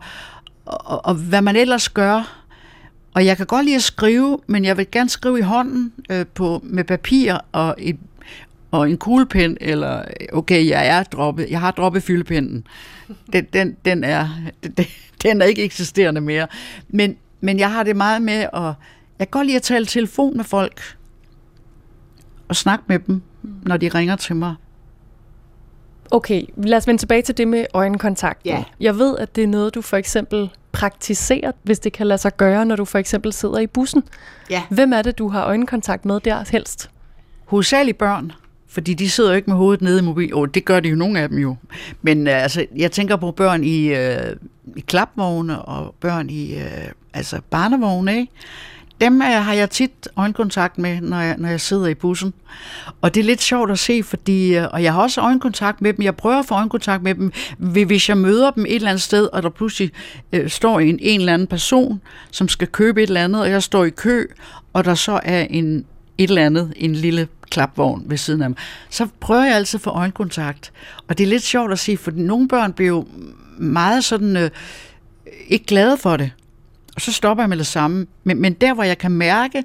og, 0.65 1.05
og 1.05 1.13
hvad 1.15 1.41
man 1.41 1.55
ellers 1.55 1.89
gør. 1.89 2.44
Og 3.15 3.25
jeg 3.25 3.37
kan 3.37 3.45
godt 3.45 3.65
lide 3.65 3.75
at 3.75 3.83
skrive, 3.83 4.39
men 4.47 4.65
jeg 4.65 4.77
vil 4.77 4.91
gerne 4.91 5.09
skrive 5.09 5.39
i 5.39 5.41
hånden 5.41 5.93
øh, 6.09 6.25
på, 6.33 6.61
med 6.63 6.83
papir 6.83 7.37
og, 7.51 7.75
et, 7.77 7.97
og 8.71 8.89
en 8.89 8.97
kuglepen, 8.97 9.57
eller 9.61 10.03
okay, 10.33 10.69
jeg 10.69 10.87
er 10.87 11.03
droppet, 11.03 11.49
jeg 11.49 11.59
har 11.59 11.71
droppet 11.71 12.03
fyldepinden. 12.03 12.67
Den, 13.33 13.45
den, 13.53 13.77
den, 13.85 14.03
er, 14.03 14.29
den, 14.77 14.85
den 15.23 15.41
er 15.41 15.45
ikke 15.45 15.63
eksisterende 15.63 16.21
mere. 16.21 16.47
Men, 16.89 17.17
men 17.41 17.59
jeg 17.59 17.71
har 17.71 17.83
det 17.83 17.95
meget 17.95 18.21
med 18.21 18.47
at, 18.53 18.73
jeg 19.19 19.27
kan 19.27 19.27
godt 19.31 19.47
lide 19.47 19.55
at 19.57 19.63
tale 19.63 19.85
telefon 19.85 20.37
med 20.37 20.43
folk. 20.43 20.81
og 22.47 22.55
snakke 22.55 22.85
med 22.87 22.99
dem, 22.99 23.21
når 23.63 23.77
de 23.77 23.89
ringer 23.89 24.15
til 24.15 24.35
mig. 24.35 24.55
Okay, 26.11 26.43
lad 26.57 26.77
os 26.77 26.87
vende 26.87 27.01
tilbage 27.01 27.21
til 27.21 27.37
det 27.37 27.47
med 27.47 27.65
øjenkontakt. 27.73 28.45
Ja. 28.45 28.63
Jeg 28.79 28.97
ved, 28.97 29.17
at 29.17 29.35
det 29.35 29.43
er 29.43 29.47
noget, 29.47 29.75
du 29.75 29.81
for 29.81 29.97
eksempel 29.97 30.49
praktiserer, 30.75 31.51
hvis 31.63 31.79
det 31.79 31.93
kan 31.93 32.07
lade 32.07 32.17
sig 32.17 32.37
gøre, 32.37 32.65
når 32.65 32.75
du 32.75 32.85
for 32.85 32.97
eksempel 32.97 33.33
sidder 33.33 33.59
i 33.59 33.67
bussen. 33.67 34.03
Ja. 34.49 34.63
Hvem 34.69 34.93
er 34.93 35.01
det, 35.01 35.17
du 35.17 35.29
har 35.29 35.43
øjenkontakt 35.43 36.05
med 36.05 36.19
der 36.19 36.43
helst? 36.51 36.89
Hovedsageligt 37.45 37.97
børn, 37.97 38.31
fordi 38.67 38.93
de 38.93 39.09
sidder 39.09 39.29
jo 39.29 39.35
ikke 39.35 39.49
med 39.49 39.57
hovedet 39.57 39.81
nede 39.81 39.99
i 39.99 40.01
mobil. 40.01 40.35
Oh, 40.35 40.47
det 40.53 40.65
gør 40.65 40.79
de 40.79 40.89
jo, 40.89 40.95
nogle 40.95 41.19
af 41.19 41.29
dem 41.29 41.37
jo. 41.37 41.55
Men 42.01 42.27
øh, 42.27 42.43
altså, 42.43 42.65
jeg 42.75 42.91
tænker 42.91 43.15
på 43.15 43.31
børn 43.31 43.63
i, 43.63 43.93
øh, 43.93 44.35
i 44.75 44.79
klapvogne 44.79 45.61
og 45.61 45.95
børn 45.99 46.29
i 46.29 46.55
øh, 46.55 46.91
altså 47.13 47.41
barnevogne, 47.49 48.17
ikke? 48.17 48.31
Dem 49.01 49.21
øh, 49.21 49.27
har 49.27 49.53
jeg 49.53 49.69
tit 49.69 50.07
øjenkontakt 50.15 50.77
med, 50.77 51.01
når 51.01 51.19
jeg, 51.19 51.35
når 51.37 51.49
jeg 51.49 51.61
sidder 51.61 51.87
i 51.87 51.93
bussen. 51.93 52.33
Og 53.01 53.15
det 53.15 53.21
er 53.21 53.25
lidt 53.25 53.41
sjovt 53.41 53.71
at 53.71 53.79
se, 53.79 54.03
fordi, 54.03 54.55
øh, 54.55 54.67
og 54.71 54.83
jeg 54.83 54.93
har 54.93 55.01
også 55.01 55.21
øjenkontakt 55.21 55.81
med 55.81 55.93
dem. 55.93 56.03
Jeg 56.03 56.15
prøver 56.15 56.39
at 56.39 56.45
få 56.45 56.55
øjenkontakt 56.55 57.03
med 57.03 57.15
dem, 57.15 57.31
hvis 57.57 58.09
jeg 58.09 58.17
møder 58.17 58.51
dem 58.51 58.65
et 58.65 58.75
eller 58.75 58.89
andet 58.89 59.01
sted, 59.01 59.29
og 59.33 59.43
der 59.43 59.49
pludselig 59.49 59.91
øh, 60.33 60.49
står 60.49 60.79
en, 60.79 60.99
en 61.01 61.19
eller 61.19 61.33
anden 61.33 61.47
person, 61.47 62.01
som 62.31 62.47
skal 62.47 62.67
købe 62.67 63.03
et 63.03 63.07
eller 63.07 63.23
andet, 63.23 63.41
og 63.41 63.49
jeg 63.49 63.63
står 63.63 63.85
i 63.85 63.89
kø, 63.89 64.25
og 64.73 64.85
der 64.85 64.95
så 64.95 65.19
er 65.23 65.41
en, 65.49 65.85
et 66.17 66.29
eller 66.29 66.45
andet, 66.45 66.73
en 66.75 66.95
lille 66.95 67.27
klapvogn 67.49 68.03
ved 68.05 68.17
siden 68.17 68.41
af 68.41 68.49
mig, 68.49 68.57
så 68.89 69.07
prøver 69.19 69.43
jeg 69.43 69.55
altid 69.55 69.77
at 69.77 69.83
få 69.83 69.89
øjenkontakt. 69.89 70.71
Og 71.07 71.17
det 71.17 71.23
er 71.23 71.27
lidt 71.27 71.43
sjovt 71.43 71.71
at 71.71 71.79
se, 71.79 71.97
for 71.97 72.11
nogle 72.15 72.47
børn 72.47 72.73
bliver 72.73 72.89
jo 72.89 73.07
meget 73.57 74.03
sådan, 74.03 74.37
øh, 74.37 74.49
ikke 75.47 75.65
glade 75.65 75.97
for 75.97 76.17
det. 76.17 76.31
Og 76.95 77.01
så 77.01 77.13
stopper 77.13 77.43
jeg 77.43 77.49
med 77.49 77.57
det 77.57 77.67
samme. 77.67 78.07
Men, 78.23 78.41
men 78.41 78.53
der, 78.53 78.73
hvor 78.73 78.83
jeg 78.83 78.97
kan 78.97 79.11
mærke, 79.11 79.63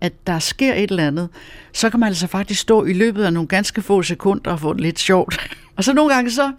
at 0.00 0.26
der 0.26 0.38
sker 0.38 0.74
et 0.74 0.90
eller 0.90 1.06
andet, 1.06 1.28
så 1.72 1.90
kan 1.90 2.00
man 2.00 2.06
altså 2.06 2.26
faktisk 2.26 2.60
stå 2.60 2.84
i 2.84 2.92
løbet 2.92 3.24
af 3.24 3.32
nogle 3.32 3.48
ganske 3.48 3.82
få 3.82 4.02
sekunder 4.02 4.50
og 4.50 4.60
få 4.60 4.72
det 4.72 4.80
lidt 4.80 4.98
sjovt. 4.98 5.50
og 5.76 5.84
så 5.84 5.92
nogle 5.92 6.14
gange 6.14 6.30
så, 6.30 6.52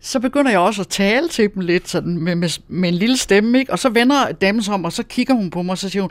så 0.00 0.20
begynder 0.20 0.50
jeg 0.50 0.60
også 0.60 0.82
at 0.82 0.88
tale 0.88 1.28
til 1.28 1.50
dem 1.54 1.62
lidt 1.62 1.88
sådan 1.88 2.18
med, 2.18 2.34
med, 2.34 2.60
med 2.68 2.88
en 2.88 2.94
lille 2.94 3.16
stemme, 3.16 3.58
ikke? 3.58 3.72
og 3.72 3.78
så 3.78 3.88
vender 3.88 4.32
damen 4.32 4.62
sig 4.62 4.74
om, 4.74 4.84
og 4.84 4.92
så 4.92 5.02
kigger 5.02 5.34
hun 5.34 5.50
på 5.50 5.62
mig, 5.62 5.72
og 5.72 5.78
så 5.78 5.88
siger 5.88 6.02
hun, 6.02 6.10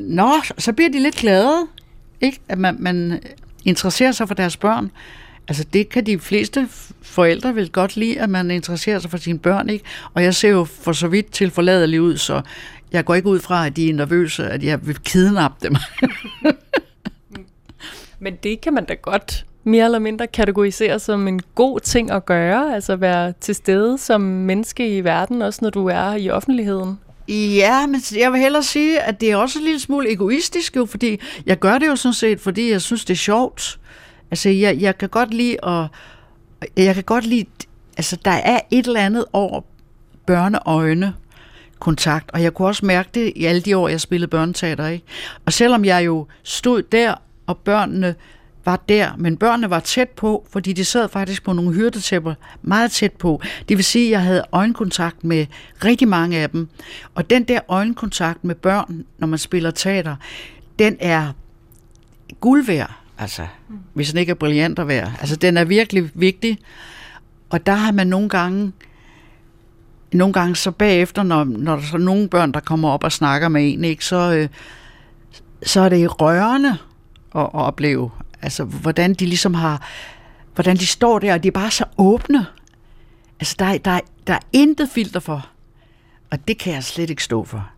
Nå, 0.00 0.32
så 0.58 0.72
bliver 0.72 0.90
de 0.90 1.02
lidt 1.02 1.14
glade, 1.14 1.66
ikke? 2.20 2.40
at 2.48 2.58
man, 2.58 2.76
man 2.78 3.20
interesserer 3.64 4.12
sig 4.12 4.28
for 4.28 4.34
deres 4.34 4.56
børn. 4.56 4.90
Altså 5.48 5.64
det 5.72 5.88
kan 5.88 6.06
de 6.06 6.18
fleste 6.18 6.68
forældre 7.02 7.54
vel 7.54 7.70
godt 7.70 7.96
lide, 7.96 8.20
at 8.20 8.30
man 8.30 8.50
interesserer 8.50 8.98
sig 8.98 9.10
for 9.10 9.18
sine 9.18 9.38
børn, 9.38 9.68
ikke? 9.68 9.84
Og 10.14 10.22
jeg 10.22 10.34
ser 10.34 10.48
jo 10.48 10.64
for 10.64 10.92
så 10.92 11.08
vidt 11.08 11.32
til 11.32 11.50
forladelig 11.50 12.00
ud, 12.00 12.16
så 12.16 12.42
jeg 12.92 13.04
går 13.04 13.14
ikke 13.14 13.28
ud 13.28 13.40
fra, 13.40 13.66
at 13.66 13.76
de 13.76 13.90
er 13.90 13.94
nervøse, 13.94 14.48
at 14.48 14.64
jeg 14.64 14.86
vil 14.86 14.98
kidnappe 14.98 15.68
dem. 15.68 15.76
Men 18.24 18.36
det 18.42 18.60
kan 18.60 18.74
man 18.74 18.84
da 18.84 18.94
godt 18.94 19.46
mere 19.64 19.84
eller 19.84 19.98
mindre 19.98 20.26
kategorisere 20.26 20.98
som 20.98 21.28
en 21.28 21.40
god 21.54 21.80
ting 21.80 22.10
at 22.10 22.26
gøre, 22.26 22.74
altså 22.74 22.96
være 22.96 23.32
til 23.40 23.54
stede 23.54 23.98
som 23.98 24.20
menneske 24.20 24.96
i 24.96 25.04
verden, 25.04 25.42
også 25.42 25.58
når 25.62 25.70
du 25.70 25.86
er 25.86 26.14
i 26.14 26.30
offentligheden. 26.30 26.98
Ja, 27.28 27.86
men 27.86 28.00
jeg 28.16 28.32
vil 28.32 28.40
hellere 28.40 28.62
sige, 28.62 29.00
at 29.00 29.20
det 29.20 29.30
er 29.30 29.36
også 29.36 29.58
en 29.58 29.64
lille 29.64 29.80
smule 29.80 30.12
egoistisk, 30.12 30.76
jo, 30.76 30.86
fordi 30.86 31.20
jeg 31.46 31.58
gør 31.58 31.78
det 31.78 31.86
jo 31.86 31.96
sådan 31.96 32.14
set, 32.14 32.40
fordi 32.40 32.70
jeg 32.70 32.80
synes, 32.80 33.04
det 33.04 33.14
er 33.14 33.18
sjovt. 33.18 33.78
Altså, 34.32 34.48
jeg, 34.48 34.80
jeg 34.80 34.98
kan 34.98 35.08
godt 35.08 35.34
lide 35.34 35.64
at... 35.64 35.86
Jeg 36.76 36.94
kan 36.94 37.04
godt 37.04 37.26
lide... 37.26 37.44
Altså, 37.96 38.16
der 38.24 38.30
er 38.30 38.60
et 38.70 38.86
eller 38.86 39.00
andet 39.00 39.24
over 39.32 39.60
børneøjne 40.26 41.14
kontakt, 41.78 42.30
og 42.30 42.42
jeg 42.42 42.54
kunne 42.54 42.68
også 42.68 42.86
mærke 42.86 43.08
det 43.14 43.32
i 43.36 43.44
alle 43.44 43.60
de 43.60 43.76
år, 43.76 43.88
jeg 43.88 44.00
spillede 44.00 44.30
børneteater, 44.30 44.86
ikke? 44.86 45.04
Og 45.46 45.52
selvom 45.52 45.84
jeg 45.84 46.06
jo 46.06 46.26
stod 46.42 46.82
der, 46.82 47.14
og 47.46 47.58
børnene 47.58 48.14
var 48.64 48.76
der, 48.76 49.10
men 49.18 49.36
børnene 49.36 49.70
var 49.70 49.80
tæt 49.80 50.08
på, 50.08 50.46
fordi 50.50 50.72
de 50.72 50.84
sad 50.84 51.08
faktisk 51.08 51.44
på 51.44 51.52
nogle 51.52 51.72
hyrdetæpper 51.72 52.34
meget 52.62 52.90
tæt 52.90 53.12
på. 53.12 53.40
Det 53.68 53.76
vil 53.76 53.84
sige, 53.84 54.06
at 54.06 54.10
jeg 54.10 54.22
havde 54.22 54.44
øjenkontakt 54.52 55.24
med 55.24 55.46
rigtig 55.84 56.08
mange 56.08 56.38
af 56.38 56.50
dem. 56.50 56.68
Og 57.14 57.30
den 57.30 57.44
der 57.44 57.60
øjenkontakt 57.68 58.44
med 58.44 58.54
børn, 58.54 59.04
når 59.18 59.26
man 59.26 59.38
spiller 59.38 59.70
teater, 59.70 60.16
den 60.78 60.96
er 61.00 61.32
guld 62.40 62.66
værd, 62.66 63.01
altså, 63.22 63.46
mm. 63.68 63.78
hvis 63.94 64.10
den 64.10 64.18
ikke 64.18 64.30
er 64.30 64.34
brilliant 64.34 64.78
at 64.78 64.88
være. 64.88 65.12
Altså, 65.20 65.36
den 65.36 65.56
er 65.56 65.64
virkelig 65.64 66.10
vigtig. 66.14 66.58
Og 67.50 67.66
der 67.66 67.74
har 67.74 67.92
man 67.92 68.06
nogle 68.06 68.28
gange, 68.28 68.72
nogle 70.12 70.32
gange 70.32 70.56
så 70.56 70.70
bagefter, 70.70 71.22
når, 71.22 71.44
når 71.44 71.76
der 71.76 71.94
er 71.94 71.98
nogle 71.98 72.28
børn, 72.28 72.52
der 72.52 72.60
kommer 72.60 72.88
op 72.88 73.04
og 73.04 73.12
snakker 73.12 73.48
med 73.48 73.72
en, 73.72 73.84
ikke, 73.84 74.04
så, 74.04 74.34
øh, 74.34 74.48
så 75.62 75.80
er 75.80 75.88
det 75.88 76.20
rørende 76.20 76.76
at, 77.34 77.40
at 77.40 77.54
opleve, 77.54 78.10
Altså, 78.42 78.64
hvordan 78.64 79.14
de 79.14 79.26
ligesom 79.26 79.54
har, 79.54 79.88
hvordan 80.54 80.76
de 80.76 80.86
står 80.86 81.18
der, 81.18 81.34
og 81.34 81.42
de 81.42 81.48
er 81.48 81.52
bare 81.52 81.70
så 81.70 81.84
åbne. 81.98 82.46
Altså, 83.40 83.56
der, 83.58 83.78
der, 83.78 84.00
der 84.26 84.34
er 84.34 84.38
intet 84.52 84.88
filter 84.88 85.20
for. 85.20 85.46
Og 86.30 86.48
det 86.48 86.58
kan 86.58 86.74
jeg 86.74 86.84
slet 86.84 87.10
ikke 87.10 87.24
stå 87.24 87.44
for. 87.44 87.70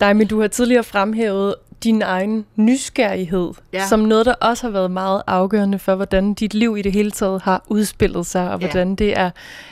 Nej, 0.00 0.12
men 0.12 0.26
du 0.26 0.40
har 0.40 0.48
tidligere 0.48 0.84
fremhævet 0.84 1.54
din 1.84 2.02
egen 2.02 2.44
nysgerrighed, 2.56 3.50
ja. 3.72 3.86
som 3.86 4.00
noget, 4.00 4.26
der 4.26 4.34
også 4.34 4.66
har 4.66 4.72
været 4.72 4.90
meget 4.90 5.22
afgørende 5.26 5.78
for, 5.78 5.94
hvordan 5.94 6.34
dit 6.34 6.54
liv 6.54 6.76
i 6.78 6.82
det 6.82 6.92
hele 6.92 7.10
taget 7.10 7.42
har 7.42 7.64
udspillet 7.68 8.26
sig, 8.26 8.50
og 8.50 8.58
hvordan 8.58 8.88
ja. 8.88 8.94
det 8.94 9.18
er, 9.18 9.30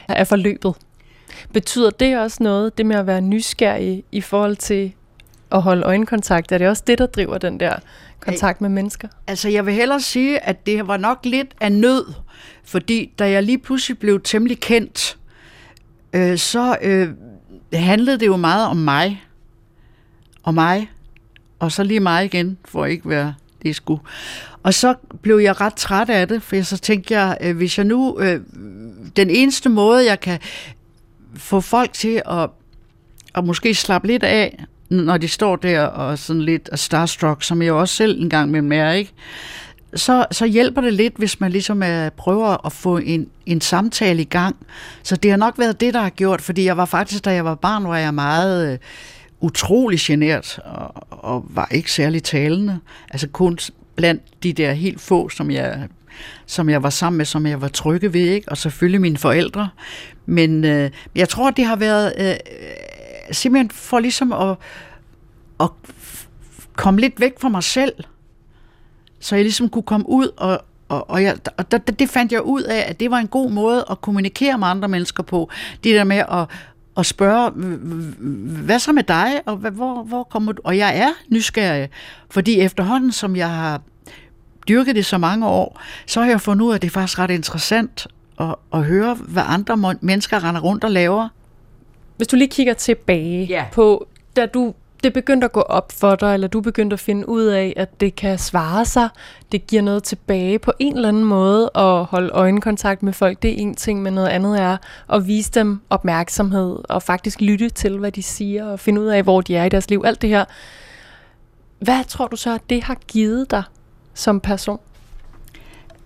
er 0.08 0.24
forløbet. 0.24 0.74
Betyder 1.52 1.90
det 1.90 2.18
også 2.18 2.42
noget, 2.42 2.78
det 2.78 2.86
med 2.86 2.96
at 2.96 3.06
være 3.06 3.20
nysgerrig 3.20 4.04
i 4.12 4.20
forhold 4.20 4.56
til 4.56 4.92
at 5.52 5.62
holde 5.62 5.82
øjenkontakt? 5.82 6.52
Er 6.52 6.58
det 6.58 6.68
også 6.68 6.82
det, 6.86 6.98
der 6.98 7.06
driver 7.06 7.38
den 7.38 7.61
der 7.61 7.74
kontakt 8.20 8.61
med 8.61 8.68
mennesker? 8.68 9.08
Altså, 9.26 9.48
jeg 9.48 9.66
vil 9.66 9.74
hellere 9.74 10.00
sige, 10.00 10.44
at 10.44 10.66
det 10.66 10.86
var 10.86 10.96
nok 10.96 11.18
lidt 11.24 11.48
af 11.61 11.72
nød, 11.72 12.04
fordi 12.64 13.12
da 13.18 13.30
jeg 13.30 13.42
lige 13.42 13.58
pludselig 13.58 13.98
blev 13.98 14.20
temmelig 14.20 14.61
kendt, 14.61 15.18
øh, 16.12 16.38
så 16.38 16.76
øh, 16.82 17.08
handlede 17.72 18.18
det 18.18 18.26
jo 18.26 18.36
meget 18.36 18.66
om 18.66 18.76
mig. 18.76 19.24
Og 20.42 20.54
mig. 20.54 20.90
Og 21.61 21.72
så 21.72 21.82
lige 21.82 22.00
mig 22.00 22.24
igen, 22.24 22.58
for 22.64 22.86
ikke 22.86 23.08
være 23.08 23.34
det 23.62 23.76
skulle. 23.76 24.00
Og 24.62 24.74
så 24.74 24.94
blev 25.22 25.38
jeg 25.38 25.61
ret 25.61 25.74
træt 25.74 26.11
af 26.11 26.28
det, 26.28 26.42
for 26.42 26.62
så 26.62 26.78
tænkte 26.78 27.18
jeg, 27.18 27.38
øh, 27.40 27.56
hvis 27.56 27.78
jeg 27.78 27.86
nu, 27.86 28.18
øh, 28.20 28.40
den 29.16 29.30
eneste 29.30 29.68
måde, 29.68 30.06
jeg 30.06 30.20
kan 30.20 30.38
få 31.34 31.61
folk 31.61 31.92
til 31.92 32.22
at, 32.26 32.50
at 33.34 33.44
måske 33.44 33.74
slappe 33.74 34.06
lidt 34.06 34.22
af, 34.22 34.64
når 34.88 35.16
de 35.16 35.28
står 35.28 35.56
der 35.56 35.82
og 35.82 36.18
sådan 36.18 36.42
lidt 36.42 36.70
starstruck, 36.74 37.42
som 37.42 37.62
jeg 37.62 37.72
også 37.72 37.94
selv 37.94 38.22
engang 38.22 38.50
med 38.50 38.78
er, 38.78 38.92
ikke? 38.92 39.12
Så, 39.94 40.26
så 40.30 40.46
hjælper 40.46 40.80
det 40.80 40.92
lidt, 40.92 41.16
hvis 41.16 41.40
man 41.40 41.52
ligesom 41.52 41.82
er, 41.82 42.11
prøver 42.11 42.66
at 42.66 42.72
få 42.72 42.98
en, 42.98 43.28
en 43.46 43.61
samtale 43.61 44.22
i 44.22 44.24
gang. 44.24 44.56
Så 45.02 45.16
det 45.16 45.30
har 45.30 45.38
nok 45.38 45.58
været 45.58 45.80
det, 45.80 45.94
der 45.94 46.00
har 46.00 46.11
gjort, 46.11 46.40
fordi 46.40 46.64
jeg 46.64 46.76
var 46.76 46.84
faktisk, 46.84 47.24
da 47.24 47.32
jeg 47.32 47.44
var 47.44 47.54
barn, 47.54 47.84
var 47.84 47.98
jeg 47.98 48.14
meget 48.14 48.72
øh, 48.72 48.78
utrolig 49.41 49.99
genert 50.03 50.61
og, 50.64 50.93
og 51.11 51.45
var 51.49 51.68
ikke 51.70 51.93
særlig 51.93 52.22
talende. 52.22 52.80
Altså 53.11 53.28
kun 53.28 53.59
blandt 53.97 54.22
de 54.43 54.53
der 54.53 54.72
helt 54.72 55.01
få, 55.01 55.28
som 55.28 55.51
jeg 55.51 55.88
som 56.47 56.68
jeg 56.68 56.82
var 56.82 56.91
sammen 56.91 57.16
med, 57.16 57.24
som 57.24 57.47
jeg 57.47 57.61
var 57.61 57.68
trygge 57.68 58.12
ved, 58.12 58.20
ikke? 58.20 58.49
og 58.49 58.57
selvfølgelig 58.57 59.01
mine 59.01 59.16
forældre. 59.16 59.68
Men 60.26 60.64
øh, 60.64 60.91
jeg 61.14 61.28
tror, 61.28 61.51
det 61.51 61.64
har 61.64 61.76
været 61.76 62.12
øh, 62.18 62.34
simpelthen 63.32 63.70
for 63.70 63.99
ligesom 63.99 64.32
at, 64.32 64.57
at 65.61 65.68
komme 66.72 67.01
lidt 67.01 67.20
væk 67.20 67.32
fra 67.41 67.49
mig 67.49 67.62
selv, 67.62 67.93
så 69.20 69.36
jeg 69.36 69.45
ligesom 69.45 69.68
kunne 69.68 69.82
komme 69.82 70.09
ud, 70.09 70.28
og, 70.36 70.61
og, 70.88 71.11
og, 71.11 71.22
jeg, 71.22 71.36
og 71.57 71.72
det, 71.72 71.99
det 71.99 72.09
fandt 72.09 72.32
jeg 72.32 72.43
ud 72.43 72.62
af, 72.62 72.84
at 72.88 73.01
det 73.01 73.11
var 73.11 73.18
en 73.18 73.28
god 73.28 73.51
måde 73.51 73.84
at 73.91 74.01
kommunikere 74.01 74.59
med 74.59 74.68
andre 74.68 74.88
mennesker 74.88 75.22
på. 75.22 75.51
Det 75.84 75.95
der 75.95 76.05
med 76.05 76.16
at, 76.16 76.47
at 77.01 77.07
spørge, 77.07 77.51
hvad 78.64 78.78
så 78.78 78.92
med 78.92 79.03
dig, 79.03 79.40
og 79.46 79.57
hvor, 79.57 80.03
hvor 80.03 80.22
kommer 80.22 80.53
du? 80.53 80.62
Og 80.64 80.78
jeg 80.78 80.98
er 80.98 81.11
nysgerrig, 81.28 81.88
fordi 82.30 82.61
efterhånden, 82.61 83.12
som 83.12 83.36
jeg 83.36 83.51
har 83.51 83.80
dyrket 84.68 84.96
det 84.96 85.07
så 85.07 85.18
mange 85.18 85.48
år, 85.48 85.80
så 86.07 86.20
har 86.20 86.28
jeg 86.28 86.40
fundet 86.40 86.64
ud 86.64 86.70
af, 86.70 86.74
at 86.74 86.82
det 86.82 86.88
er 86.88 86.92
faktisk 86.92 87.18
ret 87.18 87.30
interessant 87.30 88.07
at, 88.40 88.55
at 88.74 88.84
høre, 88.84 89.14
hvad 89.14 89.42
andre 89.46 89.94
mennesker 90.01 90.44
render 90.44 90.61
rundt 90.61 90.84
og 90.84 90.90
laver. 90.90 91.28
Hvis 92.16 92.28
du 92.28 92.36
lige 92.36 92.48
kigger 92.48 92.74
tilbage 92.74 93.44
ja. 93.44 93.64
på, 93.72 94.09
da 94.36 94.46
du 94.46 94.74
det 95.03 95.12
begyndte 95.12 95.44
at 95.44 95.53
gå 95.53 95.61
op 95.61 95.92
for 95.92 96.14
dig, 96.14 96.34
eller 96.34 96.48
du 96.48 96.61
begyndte 96.61 96.94
at 96.94 97.01
finde 97.01 97.28
ud 97.28 97.42
af, 97.42 97.72
at 97.76 98.01
det 98.01 98.16
kan 98.16 98.38
svare 98.38 98.84
sig, 98.84 99.09
det 99.53 99.66
giver 99.66 99.82
noget 99.82 100.03
tilbage 100.03 100.59
på 100.59 100.72
en 100.78 100.96
eller 100.96 101.09
anden 101.09 101.24
måde, 101.24 101.70
at 101.74 102.05
holde 102.05 102.30
øjenkontakt 102.30 103.03
med 103.03 103.12
folk, 103.12 103.42
det 103.42 103.51
er 103.51 103.55
en 103.57 103.74
ting, 103.74 104.03
men 104.03 104.12
noget 104.12 104.28
andet 104.28 104.61
er 104.61 104.76
at 105.12 105.26
vise 105.26 105.51
dem 105.53 105.80
opmærksomhed, 105.90 106.78
og 106.88 107.03
faktisk 107.03 107.40
lytte 107.40 107.68
til, 107.68 107.98
hvad 107.98 108.12
de 108.12 108.22
siger, 108.22 108.64
og 108.64 108.80
finde 108.80 109.01
ud 109.01 109.07
af, 109.07 109.22
hvor 109.22 109.40
de 109.40 109.57
er 109.57 109.64
i 109.64 109.68
deres 109.68 109.90
liv, 109.90 110.03
alt 110.07 110.22
det 110.22 110.30
her. 110.30 110.44
Hvad 111.78 112.05
tror 112.05 112.26
du 112.26 112.36
så, 112.36 112.55
at 112.55 112.62
det 112.70 112.82
har 112.82 112.96
givet 113.09 113.51
dig 113.51 113.62
som 114.14 114.40
person? 114.40 114.80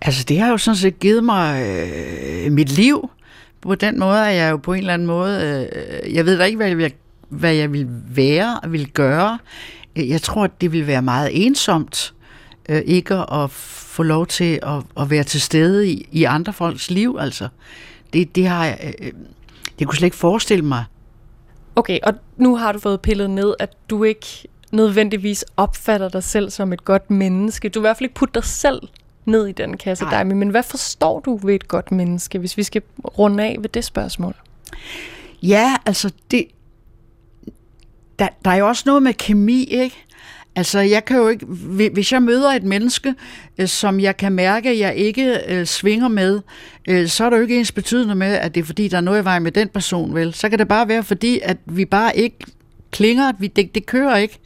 Altså, 0.01 0.23
det 0.23 0.39
har 0.39 0.49
jo 0.49 0.57
sådan 0.57 0.77
set 0.77 0.99
givet 0.99 1.23
mig 1.23 1.63
øh, 1.67 2.51
mit 2.51 2.69
liv, 2.69 3.09
på 3.61 3.75
den 3.75 3.99
måde 3.99 4.19
er 4.19 4.29
jeg 4.29 4.51
jo 4.51 4.57
på 4.57 4.73
en 4.73 4.79
eller 4.79 4.93
anden 4.93 5.07
måde, 5.07 5.67
øh, 6.05 6.15
jeg 6.15 6.25
ved 6.25 6.37
da 6.37 6.43
ikke, 6.43 6.57
hvad 6.57 6.67
jeg, 6.67 6.91
hvad 7.29 7.53
jeg 7.53 7.73
vil 7.73 7.87
være 8.07 8.59
og 8.63 8.71
vil 8.71 8.91
gøre. 8.91 9.39
Jeg 9.95 10.21
tror, 10.21 10.43
at 10.43 10.61
det 10.61 10.71
vil 10.71 10.87
være 10.87 11.01
meget 11.01 11.45
ensomt, 11.45 12.13
øh, 12.69 12.81
ikke 12.85 13.15
at 13.15 13.51
få 13.51 14.03
lov 14.03 14.27
til 14.27 14.59
at, 14.63 14.83
at 14.99 15.09
være 15.09 15.23
til 15.23 15.41
stede 15.41 15.89
i, 15.89 16.07
i 16.11 16.23
andre 16.23 16.53
folks 16.53 16.91
liv, 16.91 17.17
altså. 17.19 17.47
Det, 18.13 18.35
det 18.35 18.47
har 18.47 18.65
jeg, 18.65 18.93
øh, 18.99 19.11
det 19.79 19.87
kunne 19.87 19.97
slet 19.97 20.07
ikke 20.07 20.17
forestille 20.17 20.65
mig. 20.65 20.85
Okay, 21.75 21.99
og 22.03 22.13
nu 22.37 22.55
har 22.55 22.71
du 22.71 22.79
fået 22.79 23.01
pillet 23.01 23.29
ned, 23.29 23.53
at 23.59 23.75
du 23.89 24.03
ikke 24.03 24.27
nødvendigvis 24.71 25.45
opfatter 25.57 26.09
dig 26.09 26.23
selv 26.23 26.49
som 26.49 26.73
et 26.73 26.85
godt 26.85 27.11
menneske. 27.11 27.69
Du 27.69 27.79
i 27.79 27.81
hvert 27.81 27.97
fald 27.97 28.05
ikke 28.05 28.15
putte 28.15 28.33
dig 28.33 28.43
selv 28.43 28.81
ned 29.25 29.47
i 29.47 29.51
den 29.51 29.77
kasse, 29.77 30.05
dig, 30.05 30.27
men 30.27 30.49
hvad 30.49 30.63
forstår 30.63 31.19
du 31.19 31.37
ved 31.37 31.55
et 31.55 31.67
godt 31.67 31.91
menneske, 31.91 32.39
hvis 32.39 32.57
vi 32.57 32.63
skal 32.63 32.81
runde 33.17 33.43
af 33.43 33.57
ved 33.59 33.69
det 33.69 33.83
spørgsmål? 33.83 34.35
Ja, 35.43 35.75
altså 35.85 36.11
det... 36.31 36.45
Der, 38.19 38.27
der 38.45 38.51
er 38.51 38.55
jo 38.55 38.67
også 38.67 38.83
noget 38.85 39.03
med 39.03 39.13
kemi, 39.13 39.63
ikke? 39.63 40.05
Altså, 40.55 40.79
jeg 40.79 41.05
kan 41.05 41.17
jo 41.17 41.27
ikke, 41.27 41.45
hvis 41.93 42.11
jeg 42.11 42.23
møder 42.23 42.49
et 42.49 42.63
menneske, 42.63 43.15
øh, 43.57 43.67
som 43.67 43.99
jeg 43.99 44.17
kan 44.17 44.31
mærke, 44.31 44.69
at 44.69 44.79
jeg 44.79 44.95
ikke 44.95 45.39
øh, 45.47 45.65
svinger 45.65 46.07
med, 46.07 46.41
øh, 46.87 47.07
så 47.07 47.25
er 47.25 47.29
det 47.29 47.37
jo 47.37 47.41
ikke 47.41 47.59
ens 47.59 47.71
betydende 47.71 48.15
med, 48.15 48.33
at 48.33 48.55
det 48.55 48.61
er 48.61 48.65
fordi, 48.65 48.87
der 48.87 48.97
er 48.97 49.01
noget 49.01 49.21
i 49.21 49.25
vejen 49.25 49.43
med 49.43 49.51
den 49.51 49.67
person, 49.69 50.15
vel? 50.15 50.33
Så 50.33 50.49
kan 50.49 50.59
det 50.59 50.67
bare 50.67 50.87
være 50.87 51.03
fordi, 51.03 51.39
at 51.43 51.57
vi 51.65 51.85
bare 51.85 52.17
ikke 52.17 52.37
klinger, 52.91 53.29
at 53.29 53.35
vi, 53.39 53.47
det, 53.47 53.75
det 53.75 53.85
kører 53.85 54.15
ikke. 54.15 54.39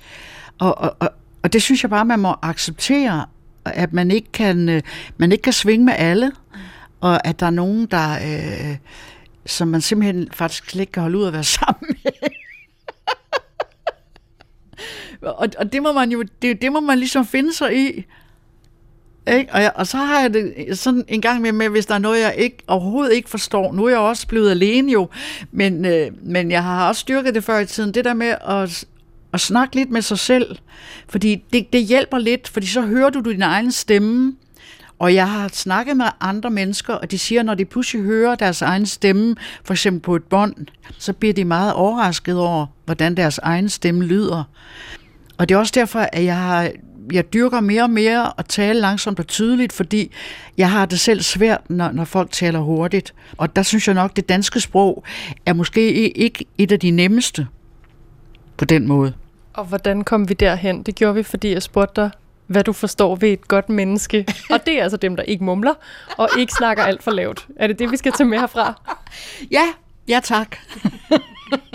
Og, 0.59 0.77
og, 0.77 0.95
og, 0.99 1.09
og 1.43 1.53
det 1.53 1.61
synes 1.61 1.83
jeg 1.83 1.89
bare, 1.89 2.05
man 2.05 2.19
må 2.19 2.35
acceptere, 2.41 3.25
at 3.65 3.93
man 3.93 4.11
ikke 4.11 4.31
kan, 4.31 4.69
øh, 4.69 4.81
man 5.17 5.31
ikke 5.31 5.41
kan 5.41 5.53
svinge 5.53 5.85
med 5.85 5.93
alle, 5.97 6.31
og 7.01 7.27
at 7.27 7.39
der 7.39 7.45
er 7.45 7.49
nogen, 7.49 7.85
der, 7.85 8.11
øh, 8.11 8.77
som 9.45 9.67
man 9.67 9.81
simpelthen 9.81 10.27
faktisk 10.33 10.69
slet 10.69 10.81
ikke 10.81 10.91
kan 10.91 11.01
holde 11.01 11.17
ud 11.17 11.27
at 11.27 11.33
være 11.33 11.43
sammen 11.59 11.95
med 12.03 12.29
og, 15.21 15.47
og 15.57 15.73
det 15.73 15.81
må 15.81 15.91
man 15.91 16.11
jo, 16.11 16.23
det, 16.41 16.61
det 16.61 16.71
må 16.71 16.79
man 16.79 16.99
ligesom 16.99 17.25
finde 17.25 17.53
sig 17.53 17.77
i. 17.77 18.05
Ikke? 19.27 19.53
Og, 19.53 19.61
jeg, 19.61 19.71
og 19.75 19.87
så 19.87 19.97
har 19.97 20.19
jeg 20.21 20.33
det 20.33 20.79
sådan 20.79 21.05
en 21.07 21.21
gang 21.21 21.41
med, 21.41 21.51
med, 21.51 21.69
hvis 21.69 21.85
der 21.85 21.95
er 21.95 21.99
noget, 21.99 22.21
jeg 22.21 22.35
ikke, 22.37 22.57
overhovedet 22.67 23.13
ikke 23.13 23.29
forstår. 23.29 23.73
Nu 23.73 23.85
er 23.85 23.89
jeg 23.89 23.99
også 23.99 24.27
blevet 24.27 24.51
alene 24.51 24.91
jo, 24.91 25.09
men, 25.51 25.85
øh, 25.85 26.11
men 26.21 26.51
jeg 26.51 26.63
har 26.63 26.87
også 26.87 26.99
styrket 26.99 27.35
det 27.35 27.43
før 27.43 27.59
i 27.59 27.65
tiden. 27.65 27.93
Det 27.93 28.05
der 28.05 28.13
med 28.13 28.35
at, 28.47 28.85
at 29.33 29.39
snakke 29.39 29.75
lidt 29.75 29.89
med 29.89 30.01
sig 30.01 30.19
selv. 30.19 30.57
Fordi 31.07 31.43
det, 31.53 31.73
det 31.73 31.83
hjælper 31.83 32.17
lidt, 32.17 32.47
fordi 32.47 32.67
så 32.67 32.81
hører 32.81 33.09
du 33.09 33.19
din 33.19 33.41
egen 33.41 33.71
stemme. 33.71 34.35
Og 34.99 35.13
jeg 35.13 35.29
har 35.29 35.49
snakket 35.53 35.97
med 35.97 36.05
andre 36.19 36.49
mennesker, 36.49 36.93
og 36.93 37.11
de 37.11 37.19
siger, 37.19 37.43
når 37.43 37.53
de 37.53 37.65
pludselig 37.65 38.03
hører 38.03 38.35
deres 38.35 38.61
egen 38.61 38.85
stemme, 38.85 39.35
for 39.63 39.73
eksempel 39.73 40.01
på 40.01 40.15
et 40.15 40.23
bånd, 40.23 40.55
så 40.97 41.13
bliver 41.13 41.33
de 41.33 41.45
meget 41.45 41.73
overrasket 41.73 42.37
over, 42.37 42.65
hvordan 42.85 43.17
deres 43.17 43.37
egen 43.37 43.69
stemme 43.69 44.03
lyder. 44.03 44.43
Og 45.39 45.49
det 45.49 45.55
er 45.55 45.59
også 45.59 45.73
derfor, 45.75 45.99
at 45.99 46.23
jeg 46.23 46.37
har 46.37 46.71
jeg 47.11 47.33
dyrker 47.33 47.59
mere 47.59 47.83
og 47.83 47.89
mere 47.89 48.31
at 48.37 48.45
tale 48.45 48.79
langsomt 48.79 49.19
og 49.19 49.27
tydeligt, 49.27 49.73
fordi 49.73 50.11
jeg 50.57 50.71
har 50.71 50.85
det 50.85 50.99
selv 50.99 51.21
svært, 51.21 51.69
når, 51.69 51.91
når 51.91 52.05
folk 52.05 52.31
taler 52.31 52.59
hurtigt. 52.59 53.13
Og 53.37 53.55
der 53.55 53.63
synes 53.63 53.87
jeg 53.87 53.95
nok, 53.95 54.15
det 54.15 54.29
danske 54.29 54.59
sprog 54.59 55.03
er 55.45 55.53
måske 55.53 56.11
ikke 56.11 56.45
et 56.57 56.71
af 56.71 56.79
de 56.79 56.91
nemmeste 56.91 57.47
på 58.57 58.65
den 58.65 58.87
måde. 58.87 59.13
Og 59.53 59.65
hvordan 59.65 60.03
kom 60.03 60.29
vi 60.29 60.33
derhen? 60.33 60.83
Det 60.83 60.95
gjorde 60.95 61.15
vi, 61.15 61.23
fordi 61.23 61.53
jeg 61.53 61.61
spurgte 61.61 62.01
dig, 62.01 62.11
hvad 62.47 62.63
du 62.63 62.73
forstår 62.73 63.15
ved 63.15 63.29
et 63.29 63.47
godt 63.47 63.69
menneske. 63.69 64.25
Og 64.51 64.65
det 64.65 64.79
er 64.79 64.83
altså 64.83 64.97
dem, 64.97 65.15
der 65.15 65.23
ikke 65.23 65.43
mumler 65.43 65.73
og 66.17 66.29
ikke 66.37 66.53
snakker 66.57 66.83
alt 66.83 67.03
for 67.03 67.11
lavt. 67.11 67.47
Er 67.55 67.67
det 67.67 67.79
det, 67.79 67.91
vi 67.91 67.97
skal 67.97 68.11
tage 68.11 68.27
med 68.27 68.39
herfra? 68.39 68.81
Ja, 69.51 69.63
ja 70.07 70.19
tak. 70.23 70.55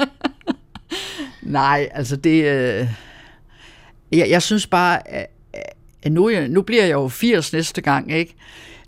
Nej, 1.43 1.89
altså 1.93 2.17
det... 2.17 2.45
Øh 2.45 2.89
jeg, 4.19 4.31
jeg 4.31 4.43
synes 4.43 4.67
bare, 4.67 5.09
at 5.09 5.27
nu, 6.09 6.31
nu 6.49 6.63
bliver 6.63 6.83
jeg 6.83 6.93
jo 6.93 7.09
80 7.09 7.53
næste 7.53 7.81
gang, 7.81 8.13
ikke? 8.13 8.35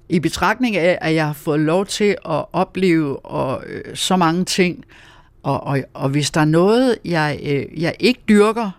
I 0.09 0.18
betragtning 0.18 0.77
af, 0.77 0.99
at 1.01 1.14
jeg 1.14 1.27
har 1.27 1.33
fået 1.33 1.61
lov 1.61 1.87
til 1.87 2.16
at 2.29 2.45
opleve 2.53 3.27
og, 3.27 3.64
øh, 3.66 3.97
så 3.97 4.16
mange 4.16 4.45
ting, 4.45 4.85
og, 5.43 5.62
og, 5.62 5.81
og 5.95 6.09
hvis 6.09 6.31
der 6.31 6.41
er 6.41 6.45
noget, 6.45 6.99
jeg, 7.05 7.39
øh, 7.43 7.83
jeg 7.83 7.95
ikke 8.01 8.20
dyrker, 8.29 8.70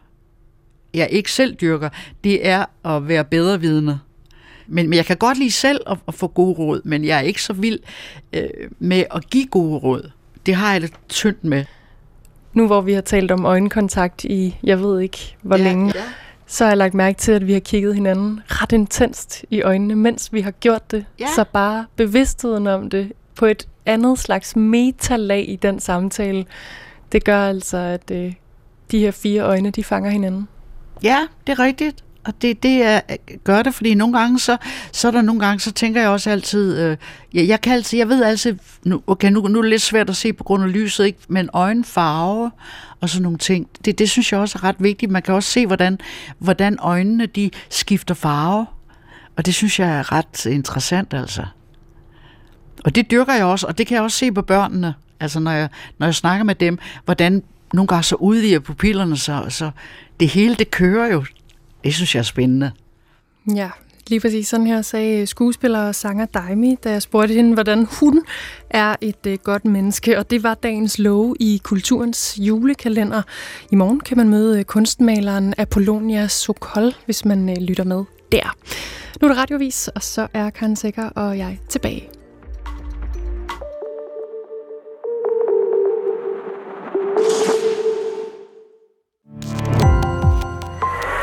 jeg 0.94 1.08
ikke 1.12 1.32
selv 1.32 1.56
dyrker, 1.56 1.90
det 2.24 2.48
er 2.48 2.66
at 2.86 3.08
være 3.08 3.26
bedre 3.26 3.60
vidne. 3.60 4.00
Men, 4.68 4.90
men 4.90 4.98
jeg 4.98 5.06
kan 5.06 5.18
godt 5.18 5.38
lide 5.38 5.52
selv 5.52 5.82
at, 5.88 5.98
at 6.08 6.14
få 6.14 6.28
gode 6.28 6.54
råd, 6.54 6.82
men 6.86 7.06
jeg 7.06 7.18
er 7.18 7.22
ikke 7.22 7.44
så 7.44 7.54
vild 7.54 7.80
øh, 8.34 8.50
med 8.80 9.04
at 9.16 9.30
give 9.30 9.46
gode 9.48 9.80
råd. 9.80 10.12
Det 10.46 10.56
har 10.56 10.72
jeg 10.72 10.82
lidt 10.82 11.10
tyndt 11.10 11.44
med. 11.44 11.66
Nu 12.54 12.68
hvor 12.68 12.82
vi 12.82 12.94
har 12.94 13.02
talt 13.02 13.32
om 13.32 13.46
øjenkontakt 13.46 14.24
i, 14.24 14.56
jeg 14.64 14.80
ved 14.80 15.00
ikke 15.00 15.36
hvor 15.42 15.58
ja, 15.58 15.64
længe, 15.64 15.92
ja 15.96 16.04
så 16.48 16.64
har 16.64 16.72
jeg 16.72 16.78
lagt 16.78 16.94
mærke 16.94 17.18
til, 17.18 17.32
at 17.32 17.48
vi 17.48 17.54
har 17.54 17.60
kigget 17.60 17.96
hinanden 17.96 18.42
ret 18.48 18.72
intenst 18.72 19.46
i 19.50 19.62
øjnene, 19.62 19.96
mens 19.96 20.34
vi 20.34 20.42
har 20.42 20.52
gjort 20.52 20.92
det. 20.92 21.06
Ja. 21.20 21.28
Så 21.36 21.46
bare 21.54 21.86
bevidstheden 21.96 22.68
om 22.68 22.90
det 22.90 23.14
på 23.36 23.46
et 23.46 23.68
andet 23.86 24.20
slags 24.20 24.56
metalag 24.56 25.50
i 25.50 25.56
den 25.56 25.80
samtale, 25.80 26.46
det 27.12 27.24
gør 27.24 27.42
altså, 27.42 27.78
at 27.78 28.12
øh, 28.12 28.34
de 28.92 29.00
her 29.00 29.12
fire 29.12 29.42
øjne, 29.42 29.72
de 29.72 29.84
fanger 29.84 30.10
hinanden. 30.10 30.48
Ja, 31.04 31.28
det 31.48 31.60
er 31.60 31.60
rigtigt. 31.60 32.04
Og 32.28 32.34
det, 32.42 32.64
det 32.64 32.84
er, 32.84 33.00
gør 33.44 33.64
det, 33.64 33.74
fordi 33.74 33.94
nogle 33.94 34.20
gange, 34.20 34.40
så, 34.40 34.58
så 34.92 35.08
er 35.08 35.12
der 35.12 35.22
nogle 35.22 35.42
gange, 35.46 35.60
så 35.60 35.72
tænker 35.72 36.02
jeg 36.02 36.10
også 36.10 36.30
altid, 36.30 36.80
øh, 36.80 36.98
jeg, 37.34 37.48
jeg 37.48 37.62
kan 37.62 37.74
altid, 37.74 37.98
jeg 37.98 38.10
ved 38.10 38.24
altid, 38.24 38.58
nu, 38.84 39.02
okay, 39.08 39.32
nu, 39.32 39.48
nu 39.48 39.58
er 39.60 39.62
det 39.62 39.70
lidt 39.70 39.82
svært 39.82 40.10
at 40.10 40.16
se 40.16 40.34
på 40.34 40.44
grund 40.44 40.64
af 40.64 40.74
lyset, 40.74 41.06
ikke? 41.06 41.20
men 41.28 41.50
øjenfarve 41.54 42.52
og 43.02 43.10
sådan 43.10 43.24
nogle 43.24 43.38
ting, 43.38 43.68
det, 43.86 44.00
det 44.00 44.10
synes 44.10 44.32
jeg 44.32 44.40
også 44.40 44.60
er 44.60 44.64
ret 44.64 44.76
vigtigt. 44.80 45.12
Man 45.12 45.22
kan 45.22 45.34
også 45.34 45.52
se, 45.52 45.68
hvordan, 45.68 46.00
hvordan 46.40 46.78
øjnene, 46.82 47.26
de 47.26 47.52
skifter 47.70 48.14
farve, 48.14 48.66
og 49.36 49.46
det 49.46 49.54
synes 49.54 49.80
jeg 49.80 49.90
er 49.90 50.12
ret 50.12 50.46
interessant, 50.46 51.14
altså. 51.14 51.46
Og 52.86 52.96
det 52.96 53.12
dyrker 53.12 53.34
jeg 53.34 53.46
også, 53.46 53.68
og 53.68 53.78
det 53.78 53.88
kan 53.88 53.96
jeg 53.96 54.04
også 54.04 54.18
se 54.18 54.32
på 54.32 54.42
børnene, 54.42 54.94
altså 55.20 55.40
når 55.40 55.52
jeg, 55.52 55.70
når 55.98 56.08
jeg 56.08 56.16
snakker 56.16 56.44
med 56.44 56.56
dem, 56.56 56.80
hvordan 57.06 57.44
nogle 57.74 57.88
gange 57.88 58.04
så 58.04 58.16
udvider 58.16 58.60
pupillerne, 58.60 59.18
så, 59.18 59.46
så 59.50 59.72
det 60.20 60.30
hele, 60.30 60.56
det 60.56 60.72
kører 60.72 61.14
jo 61.14 61.26
det 61.88 61.96
synes 61.96 62.16
jeg 62.16 62.20
er 62.20 62.24
spændende. 62.24 62.72
Ja, 63.56 63.70
lige 64.08 64.20
præcis 64.20 64.48
sådan 64.48 64.68
her 64.68 64.82
sagde 64.82 65.22
øh, 65.22 65.28
skuespiller 65.28 65.80
og 65.80 65.96
sanger 65.96 66.26
Daimi, 66.26 66.76
da 66.84 66.92
jeg 66.92 67.02
spurgte 67.02 67.34
hende, 67.34 67.54
hvordan 67.54 67.88
hun 68.00 68.24
er 68.70 68.96
et 69.02 69.28
øh, 69.28 69.38
godt 69.44 69.66
menneske. 69.66 70.20
Og 70.20 70.32
det 70.32 70.44
var 70.44 70.54
dagens 70.54 71.00
love 71.00 71.36
i 71.40 71.62
Kulturens 71.64 72.40
julekalender. 72.42 73.22
I 73.72 73.76
morgen 73.76 74.00
kan 74.00 74.18
man 74.18 74.30
møde 74.30 74.60
øh, 74.60 74.66
kunstmaleren 74.66 75.54
Apollonia 75.58 76.28
Sokol, 76.28 76.94
hvis 77.06 77.26
man 77.26 77.56
lytter 77.56 77.84
med 77.84 78.04
der. 78.32 78.56
Nu 79.22 79.28
er 79.28 79.34
det 79.34 79.42
radiovis, 79.42 79.88
og 79.88 80.04
så 80.04 80.28
er 80.34 80.50
Karen 80.50 80.76
Sækker 80.76 81.10
og 81.10 81.38
jeg 81.38 81.60
tilbage. 81.70 82.17